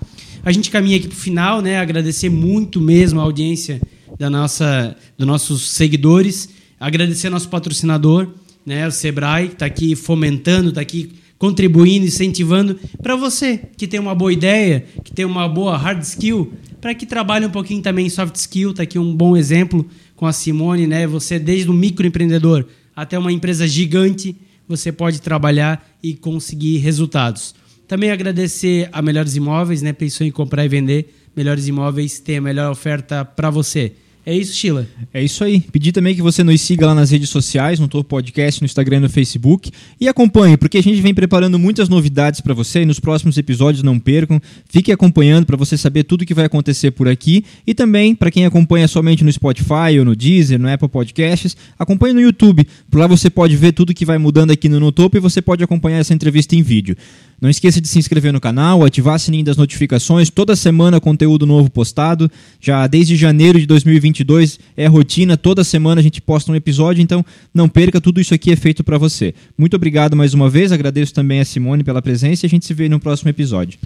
A 0.44 0.52
gente 0.52 0.72
caminha 0.72 0.98
aqui 0.98 1.08
para 1.08 1.16
o 1.16 1.20
final, 1.20 1.62
né? 1.62 1.78
Agradecer 1.78 2.30
muito 2.30 2.82
mesmo 2.82 3.20
a 3.20 3.24
audiência 3.24 3.80
da 4.18 4.28
nossa, 4.28 4.96
dos 5.16 5.28
nossos 5.28 5.70
seguidores. 5.70 6.50
Agradecer 6.80 7.28
ao 7.28 7.34
nosso 7.34 7.48
patrocinador, 7.48 8.28
né? 8.66 8.88
O 8.88 8.92
Sebrae, 8.92 9.50
que 9.50 9.54
está 9.54 9.68
aqui 9.68 9.96
fomentando, 9.96 10.70
está 10.70 10.82
aqui 10.82 11.12
contribuindo, 11.38 12.08
incentivando 12.08 12.80
para 13.04 13.16
você 13.16 13.60
que 13.78 13.88
tem 13.88 14.00
uma 14.00 14.16
boa 14.16 14.34
ideia, 14.34 14.84
que 15.04 15.14
tem 15.14 15.26
uma 15.26 15.48
boa 15.48 15.78
hard 15.78 16.02
skill, 16.02 16.52
para 16.80 16.96
que 16.96 17.06
trabalhe 17.06 17.46
um 17.46 17.52
pouquinho 17.52 17.84
também 17.84 18.08
em 18.08 18.10
soft 18.10 18.36
skill. 18.36 18.72
Está 18.72 18.82
aqui 18.82 18.98
um 18.98 19.16
bom 19.16 19.38
exemplo 19.38 19.88
com 20.16 20.26
a 20.26 20.34
Simone, 20.34 20.88
né? 20.88 21.06
Você 21.06 21.38
desde 21.38 21.70
um 21.70 21.74
microempreendedor 21.74 22.66
até 22.96 23.18
uma 23.18 23.32
empresa 23.32 23.68
gigante, 23.68 24.36
você 24.68 24.92
pode 24.92 25.22
trabalhar 25.22 25.88
e 26.02 26.16
conseguir 26.16 26.78
resultados. 26.78 27.54
Também 27.92 28.10
agradecer 28.10 28.88
a 28.94 29.02
Melhores 29.02 29.36
Imóveis, 29.36 29.82
né? 29.82 29.92
Pensou 29.92 30.26
em 30.26 30.32
comprar 30.32 30.64
e 30.64 30.70
vender. 30.70 31.14
Melhores 31.36 31.68
Imóveis 31.68 32.22
tem 32.22 32.38
a 32.38 32.42
melhor 32.42 32.72
oferta 32.72 33.26
para 33.26 33.50
você. 33.50 33.92
É 34.24 34.36
isso, 34.36 34.54
Sheila. 34.54 34.88
É 35.12 35.24
isso 35.24 35.44
aí. 35.44 35.60
Pedir 35.60 35.92
também 35.92 36.14
que 36.14 36.22
você 36.22 36.44
nos 36.44 36.62
siga 36.62 36.86
lá 36.86 36.94
nas 36.94 37.10
redes 37.10 37.30
sociais, 37.30 37.80
no 37.80 37.88
Topo 37.88 38.08
Podcast, 38.08 38.62
no 38.62 38.66
Instagram 38.66 38.98
e 38.98 39.00
no 39.02 39.10
Facebook. 39.10 39.72
E 40.00 40.08
acompanhe, 40.08 40.58
porque 40.58 40.78
a 40.78 40.84
gente 40.84 41.02
vem 41.02 41.12
preparando 41.12 41.58
muitas 41.58 41.90
novidades 41.90 42.40
para 42.40 42.54
você 42.54 42.84
e 42.84 42.86
nos 42.86 43.00
próximos 43.00 43.36
episódios 43.38 43.82
não 43.82 43.98
percam. 43.98 44.40
Fique 44.70 44.92
acompanhando 44.92 45.48
para 45.48 45.58
você 45.58 45.76
saber 45.76 46.04
tudo 46.04 46.24
que 46.24 46.36
vai 46.36 46.46
acontecer 46.46 46.92
por 46.92 47.08
aqui. 47.08 47.44
E 47.66 47.74
também, 47.74 48.14
para 48.14 48.30
quem 48.30 48.46
acompanha 48.46 48.88
somente 48.88 49.24
no 49.24 49.32
Spotify 49.32 49.98
ou 49.98 50.06
no 50.06 50.16
Deezer, 50.16 50.60
no 50.60 50.72
Apple 50.72 50.88
Podcasts, 50.88 51.58
acompanhe 51.80 52.14
no 52.14 52.22
YouTube. 52.22 52.68
Por 52.92 53.00
lá 53.00 53.08
você 53.08 53.28
pode 53.28 53.56
ver 53.56 53.72
tudo 53.72 53.92
que 53.92 54.06
vai 54.06 54.20
mudando 54.20 54.52
aqui 54.52 54.70
no 54.70 54.80
No 54.80 54.92
Topo 54.92 55.18
e 55.18 55.20
você 55.20 55.42
pode 55.42 55.64
acompanhar 55.64 55.98
essa 55.98 56.14
entrevista 56.14 56.56
em 56.56 56.62
vídeo. 56.62 56.96
Não 57.42 57.50
esqueça 57.50 57.82
de 57.82 57.88
se 57.88 57.98
inscrever 57.98 58.32
no 58.32 58.40
canal, 58.40 58.86
ativar 58.86 59.16
o 59.16 59.20
sininho 59.20 59.44
das 59.44 59.58
notificações, 59.58 60.30
toda 60.30 60.56
semana 60.56 61.02
conteúdo 61.02 61.48
novo 61.48 61.72
postado. 61.72 62.30
Já 62.60 62.86
desde 62.86 63.16
janeiro 63.16 63.60
de 63.60 63.66
2022 64.12 64.60
é 64.76 64.88
rotina, 64.88 65.38
toda 65.38 65.64
semana 65.64 66.00
a 66.00 66.04
gente 66.04 66.22
posta 66.22 66.52
um 66.52 66.56
episódio, 66.56 67.02
então 67.02 67.26
não 67.54 67.68
perca, 67.68 68.00
tudo 68.00 68.20
isso 68.22 68.34
aqui 68.34 68.52
é 68.52 68.56
feito 68.56 68.84
para 68.84 68.98
você. 68.98 69.34
Muito 69.58 69.76
obrigado 69.76 70.16
mais 70.16 70.34
uma 70.34 70.50
vez, 70.50 70.72
agradeço 70.72 71.14
também 71.14 71.40
a 71.40 71.46
Simone 71.46 71.84
pela 71.84 72.02
presença 72.02 72.46
e 72.46 72.48
a 72.48 72.50
gente 72.50 72.66
se 72.66 72.74
vê 72.74 72.88
no 72.88 73.00
próximo 73.00 73.30
episódio. 73.30 73.80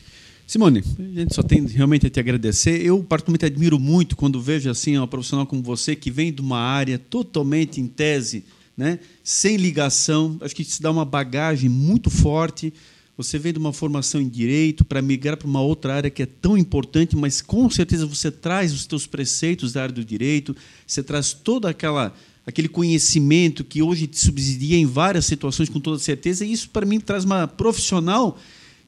Simone, 0.47 0.84
a 0.99 1.19
gente 1.19 1.34
só 1.34 1.41
tem 1.41 1.65
realmente 1.65 2.05
a 2.05 2.09
te 2.09 2.19
agradecer. 2.19 2.86
Eu 2.86 3.03
particularmente 3.03 3.45
admiro 3.45 3.80
muito 3.80 4.15
quando 4.15 4.39
vejo 4.39 4.69
assim 4.69 4.95
uma 4.95 5.07
profissional 5.07 5.45
como 5.45 5.63
você 5.63 5.95
que 5.95 6.11
vem 6.11 6.32
de 6.32 6.41
uma 6.41 6.59
área 6.59 6.99
totalmente 6.99 7.82
em 7.82 7.88
tese, 7.88 8.43
né, 8.78 8.99
sem 9.23 9.57
ligação. 9.57 10.38
Acho 10.41 10.55
que 10.55 10.61
isso 10.61 10.82
dá 10.82 10.91
uma 10.91 11.05
bagagem 11.05 11.69
muito 11.69 12.09
forte 12.09 12.73
você 13.18 13.39
vem 13.39 13.53
de 13.53 13.59
uma 13.59 13.72
formação 13.72 14.20
em 14.20 14.28
direito 14.28 14.84
para 14.84 15.01
migrar 15.01 15.38
para 15.38 15.47
uma 15.47 15.61
outra 15.61 15.95
área 15.95 16.09
que 16.09 16.24
é 16.24 16.26
tão 16.26 16.57
importante, 16.57 17.16
mas 17.16 17.41
com 17.41 17.70
certeza 17.70 18.05
você 18.05 18.30
traz 18.30 18.74
os 18.74 18.84
seus 18.84 19.07
preceitos 19.07 19.74
da 19.74 19.84
área 19.84 19.95
do 19.95 20.03
direito, 20.03 20.55
você 20.86 21.01
traz 21.01 21.34
todo 21.34 21.66
aquela 21.66 22.13
aquele 22.45 22.68
conhecimento 22.68 23.63
que 23.63 23.82
hoje 23.82 24.05
te 24.05 24.20
subsidia 24.20 24.78
em 24.78 24.86
várias 24.86 25.26
situações 25.26 25.68
com 25.68 25.80
toda 25.80 25.97
certeza, 25.97 26.45
e 26.45 26.51
isso 26.51 26.70
para 26.70 26.86
mim 26.86 26.99
traz 26.99 27.26
uma 27.26 27.47
profissional 27.47 28.38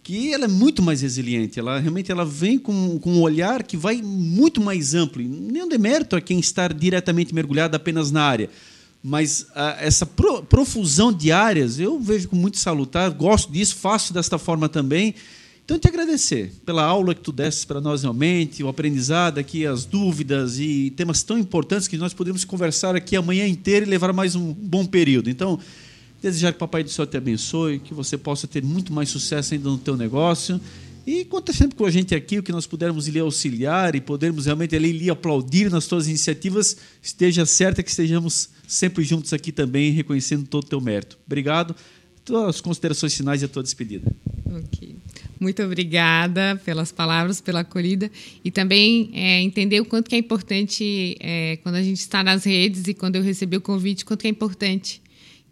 que 0.04 0.32
ela 0.32 0.46
é 0.46 0.48
muito 0.48 0.82
mais 0.82 1.02
resiliente, 1.02 1.60
ela 1.60 1.80
realmente 1.80 2.12
ela 2.12 2.24
vem 2.24 2.60
com, 2.60 2.98
com 3.00 3.14
um 3.14 3.22
olhar 3.22 3.64
que 3.64 3.76
vai 3.76 4.02
muito 4.02 4.62
mais 4.62 4.94
amplo. 4.94 5.22
Nenhum 5.22 5.68
demérito 5.68 6.16
a 6.16 6.22
quem 6.22 6.40
está 6.40 6.68
diretamente 6.70 7.36
mergulhado 7.36 7.76
apenas 7.76 8.10
na 8.12 8.24
área, 8.24 8.50
mas 9.08 9.48
ah, 9.56 9.78
essa 9.80 10.06
pro, 10.06 10.44
profusão 10.44 11.14
de 11.14 11.32
áreas 11.32 11.80
eu 11.80 11.98
vejo 11.98 12.28
com 12.28 12.36
muito 12.36 12.58
salutar, 12.58 13.10
gosto 13.12 13.50
disso, 13.50 13.78
faço 13.78 14.14
desta 14.14 14.38
forma 14.38 14.68
também. 14.68 15.16
Então, 15.64 15.80
te 15.80 15.88
agradecer 15.88 16.52
pela 16.66 16.84
aula 16.84 17.16
que 17.16 17.22
tu 17.22 17.32
deste 17.32 17.66
para 17.66 17.80
nós 17.80 18.02
realmente, 18.02 18.62
o 18.62 18.68
aprendizado 18.68 19.38
aqui, 19.38 19.66
as 19.66 19.86
dúvidas 19.86 20.60
e 20.60 20.92
temas 20.98 21.24
tão 21.24 21.38
importantes 21.38 21.88
que 21.88 21.98
nós 21.98 22.14
podemos 22.14 22.44
conversar 22.44 22.98
aqui 22.98 23.16
amanhã 23.16 23.48
inteira 23.48 23.86
e 23.86 23.90
levar 23.90 24.12
mais 24.12 24.36
um 24.36 24.52
bom 24.52 24.86
período. 24.86 25.30
Então, 25.30 25.58
desejar 26.22 26.52
que 26.52 26.58
o 26.58 26.60
Papai 26.60 26.84
do 26.84 26.90
Céu 26.90 27.08
te 27.08 27.16
abençoe, 27.16 27.80
que 27.80 27.94
você 27.94 28.18
possa 28.18 28.46
ter 28.46 28.62
muito 28.62 28.92
mais 28.92 29.08
sucesso 29.08 29.54
ainda 29.54 29.70
no 29.70 29.78
teu 29.78 29.96
negócio 29.96 30.60
e 31.06 31.24
conta 31.24 31.54
sempre 31.54 31.78
com 31.78 31.86
a 31.86 31.90
gente 31.90 32.14
aqui, 32.14 32.38
o 32.38 32.44
que 32.44 32.52
nós 32.52 32.68
pudermos 32.68 33.08
lhe 33.08 33.20
auxiliar 33.20 33.96
e 33.96 34.02
podermos 34.02 34.48
realmente 34.48 34.78
lhe 34.78 35.10
aplaudir 35.10 35.72
nas 35.72 35.86
suas 35.86 36.10
iniciativas, 36.10 36.76
esteja 37.02 37.46
certa 37.46 37.82
que 37.82 37.90
estejamos 37.90 38.50
sempre 38.68 39.04
juntos 39.04 39.34
aqui 39.34 39.52
também, 39.52 39.92
reconhecendo 39.92 40.46
todo 40.46 40.66
o 40.66 40.68
teu 40.68 40.82
mérito. 40.82 41.18
Obrigado. 41.26 41.76
As 42.48 42.60
considerações 42.60 43.16
finais 43.16 43.42
e 43.42 43.46
a 43.46 43.48
tua 43.48 43.64
despedida. 43.64 44.12
Ok. 44.46 44.96
Muito 45.40 45.64
obrigada 45.64 46.60
pelas 46.66 46.92
palavras, 46.92 47.40
pela 47.40 47.62
acolhida 47.62 48.12
e 48.44 48.52
também 48.52 49.12
é, 49.14 49.42
entender 49.42 49.80
o 49.80 49.86
quanto 49.86 50.10
que 50.10 50.16
é 50.16 50.18
importante 50.18 51.16
é, 51.20 51.58
quando 51.64 51.76
a 51.76 51.84
gente 51.84 52.00
está 52.00 52.24
nas 52.24 52.44
redes 52.44 52.88
e 52.88 52.94
quando 52.94 53.16
eu 53.16 53.22
recebi 53.22 53.56
o 53.56 53.62
convite, 53.62 54.04
quanto 54.04 54.22
que 54.22 54.28
é 54.28 54.30
importante 54.30 55.02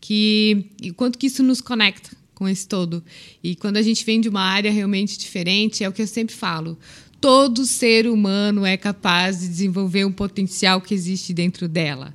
que 0.01 0.65
e 0.81 0.91
quanto 0.91 1.17
que 1.17 1.27
isso 1.27 1.41
nos 1.41 1.61
conecta 1.61 2.11
com 2.33 2.47
esse 2.47 2.67
todo. 2.67 3.03
E 3.43 3.55
quando 3.55 3.77
a 3.77 3.81
gente 3.81 4.05
vem 4.05 4.19
de 4.19 4.27
uma 4.27 4.41
área 4.41 4.71
realmente 4.71 5.17
diferente, 5.17 5.83
é 5.83 5.89
o 5.89 5.93
que 5.93 6.01
eu 6.01 6.07
sempre 6.07 6.35
falo. 6.35 6.77
Todo 7.21 7.65
ser 7.65 8.07
humano 8.07 8.65
é 8.65 8.75
capaz 8.75 9.39
de 9.39 9.47
desenvolver 9.47 10.05
um 10.05 10.11
potencial 10.11 10.81
que 10.81 10.93
existe 10.93 11.33
dentro 11.33 11.67
dela. 11.67 12.13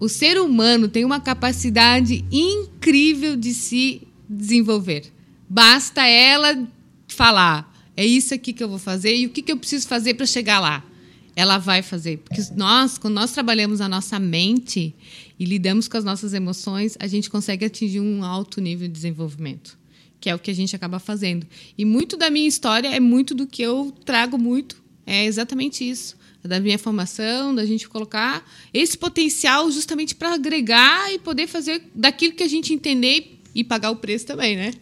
O 0.00 0.08
ser 0.08 0.40
humano 0.40 0.88
tem 0.88 1.04
uma 1.04 1.20
capacidade 1.20 2.24
incrível 2.30 3.36
de 3.36 3.52
se 3.52 4.02
desenvolver. 4.28 5.12
Basta 5.48 6.06
ela 6.06 6.66
falar: 7.08 7.74
é 7.96 8.06
isso 8.06 8.32
aqui 8.32 8.52
que 8.52 8.62
eu 8.62 8.68
vou 8.68 8.78
fazer 8.78 9.16
e 9.16 9.26
o 9.26 9.30
que, 9.30 9.42
que 9.42 9.50
eu 9.50 9.56
preciso 9.56 9.88
fazer 9.88 10.14
para 10.14 10.26
chegar 10.26 10.60
lá. 10.60 10.84
Ela 11.34 11.58
vai 11.58 11.82
fazer. 11.82 12.18
Porque 12.18 12.42
nós, 12.56 12.98
quando 12.98 13.14
nós 13.14 13.32
trabalhamos 13.32 13.80
a 13.80 13.88
nossa 13.88 14.18
mente 14.18 14.94
e 15.38 15.44
lidamos 15.44 15.88
com 15.88 15.96
as 15.96 16.04
nossas 16.04 16.34
emoções, 16.34 16.96
a 17.00 17.06
gente 17.06 17.30
consegue 17.30 17.64
atingir 17.64 18.00
um 18.00 18.24
alto 18.24 18.60
nível 18.60 18.88
de 18.88 18.94
desenvolvimento, 18.94 19.78
que 20.20 20.28
é 20.28 20.34
o 20.34 20.38
que 20.38 20.50
a 20.50 20.54
gente 20.54 20.74
acaba 20.74 20.98
fazendo. 20.98 21.46
E 21.76 21.84
muito 21.84 22.16
da 22.16 22.28
minha 22.28 22.48
história 22.48 22.88
é 22.88 23.00
muito 23.00 23.34
do 23.34 23.46
que 23.46 23.62
eu 23.62 23.92
trago 24.04 24.36
muito, 24.36 24.82
é 25.06 25.24
exatamente 25.24 25.88
isso. 25.88 26.16
Da 26.48 26.58
minha 26.58 26.78
formação, 26.78 27.54
da 27.54 27.66
gente 27.66 27.88
colocar 27.88 28.44
esse 28.72 28.96
potencial 28.96 29.70
justamente 29.70 30.14
para 30.14 30.34
agregar 30.34 31.12
e 31.12 31.18
poder 31.18 31.46
fazer 31.46 31.82
daquilo 31.94 32.34
que 32.34 32.42
a 32.42 32.48
gente 32.48 32.72
entender 32.72 33.38
e 33.54 33.62
pagar 33.62 33.90
o 33.90 33.96
preço 33.96 34.26
também, 34.26 34.56
né? 34.56 34.72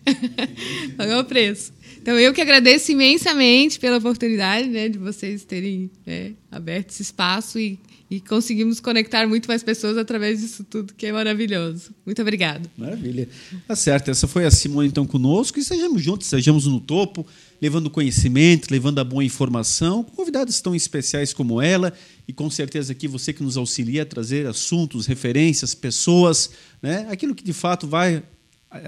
pagar 0.96 1.18
o 1.18 1.24
preço. 1.24 1.72
Então, 2.00 2.18
eu 2.18 2.32
que 2.32 2.40
agradeço 2.40 2.92
imensamente 2.92 3.80
pela 3.80 3.96
oportunidade 3.96 4.68
né, 4.68 4.88
de 4.88 4.96
vocês 4.96 5.44
terem 5.44 5.90
né, 6.06 6.34
aberto 6.52 6.90
esse 6.90 7.02
espaço 7.02 7.58
e 7.58 7.78
e 8.10 8.20
conseguimos 8.20 8.78
conectar 8.78 9.26
muito 9.26 9.48
mais 9.48 9.62
pessoas 9.62 9.98
através 9.98 10.40
disso 10.40 10.64
tudo, 10.64 10.94
que 10.94 11.06
é 11.06 11.12
maravilhoso. 11.12 11.90
Muito 12.04 12.22
obrigado. 12.22 12.70
Maravilha. 12.76 13.28
Tá 13.66 13.74
certo. 13.74 14.10
Essa 14.10 14.28
foi 14.28 14.44
a 14.44 14.50
Simone, 14.50 14.88
então, 14.88 15.06
conosco. 15.06 15.58
E 15.58 15.64
sejamos 15.64 16.02
juntos, 16.02 16.28
sejamos 16.28 16.66
no 16.66 16.80
topo, 16.80 17.26
levando 17.60 17.90
conhecimento, 17.90 18.70
levando 18.70 18.98
a 18.98 19.04
boa 19.04 19.24
informação, 19.24 20.04
convidados 20.04 20.60
tão 20.60 20.74
especiais 20.74 21.32
como 21.32 21.60
ela. 21.60 21.92
E 22.26 22.32
com 22.32 22.50
certeza 22.50 22.92
aqui 22.92 23.08
você 23.08 23.32
que 23.32 23.42
nos 23.42 23.56
auxilia 23.56 24.02
a 24.02 24.06
trazer 24.06 24.46
assuntos, 24.46 25.06
referências, 25.06 25.74
pessoas, 25.74 26.50
né? 26.82 27.06
aquilo 27.10 27.34
que 27.34 27.44
de 27.44 27.52
fato 27.52 27.86
vai 27.86 28.22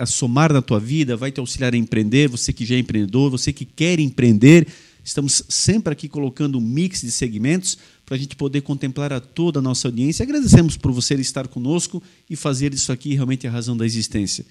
somar 0.07 0.53
na 0.53 0.61
tua 0.61 0.81
vida, 0.81 1.17
vai 1.17 1.31
te 1.31 1.41
auxiliar 1.41 1.73
a 1.73 1.77
empreender, 1.77 2.29
você 2.29 2.53
que 2.53 2.65
já 2.65 2.75
é 2.75 2.79
empreendedor, 2.79 3.31
você 3.31 3.53
que 3.53 3.65
quer 3.65 3.99
empreender. 4.01 4.67
Estamos 5.05 5.43
sempre 5.49 5.93
aqui 5.93 6.09
colocando 6.09 6.59
um 6.59 6.61
mix 6.61 7.01
de 7.01 7.11
segmentos 7.11 7.79
para 8.05 8.15
a 8.15 8.19
gente 8.19 8.37
poder 8.37 8.61
contemplar 8.61 9.13
a 9.13 9.21
toda 9.21 9.59
a 9.59 9.63
nossa 9.63 9.89
audiência. 9.89 10.23
Agradecemos 10.23 10.77
por 10.77 10.93
você 10.93 11.15
estar 11.15 11.49
conosco 11.49 12.03
e 12.29 12.37
fazer 12.37 12.75
isso 12.75 12.93
aqui 12.93 13.15
realmente 13.15 13.47
a 13.47 13.51
razão 13.51 13.77
da 13.77 13.87
existência. 13.87 14.45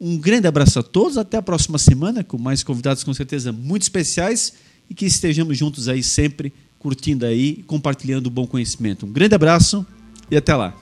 Um 0.00 0.16
grande 0.16 0.46
abraço 0.46 0.78
a 0.78 0.82
todos, 0.82 1.18
até 1.18 1.36
a 1.36 1.42
próxima 1.42 1.76
semana, 1.76 2.24
com 2.24 2.38
mais 2.38 2.62
convidados 2.62 3.04
com 3.04 3.12
certeza 3.12 3.52
muito 3.52 3.82
especiais 3.82 4.54
e 4.88 4.94
que 4.94 5.04
estejamos 5.04 5.58
juntos 5.58 5.88
aí 5.88 6.02
sempre, 6.02 6.52
curtindo 6.78 7.26
aí, 7.26 7.62
compartilhando 7.66 8.28
o 8.28 8.30
bom 8.30 8.46
conhecimento. 8.46 9.04
Um 9.04 9.12
grande 9.12 9.34
abraço 9.34 9.86
e 10.30 10.36
até 10.36 10.54
lá. 10.56 10.74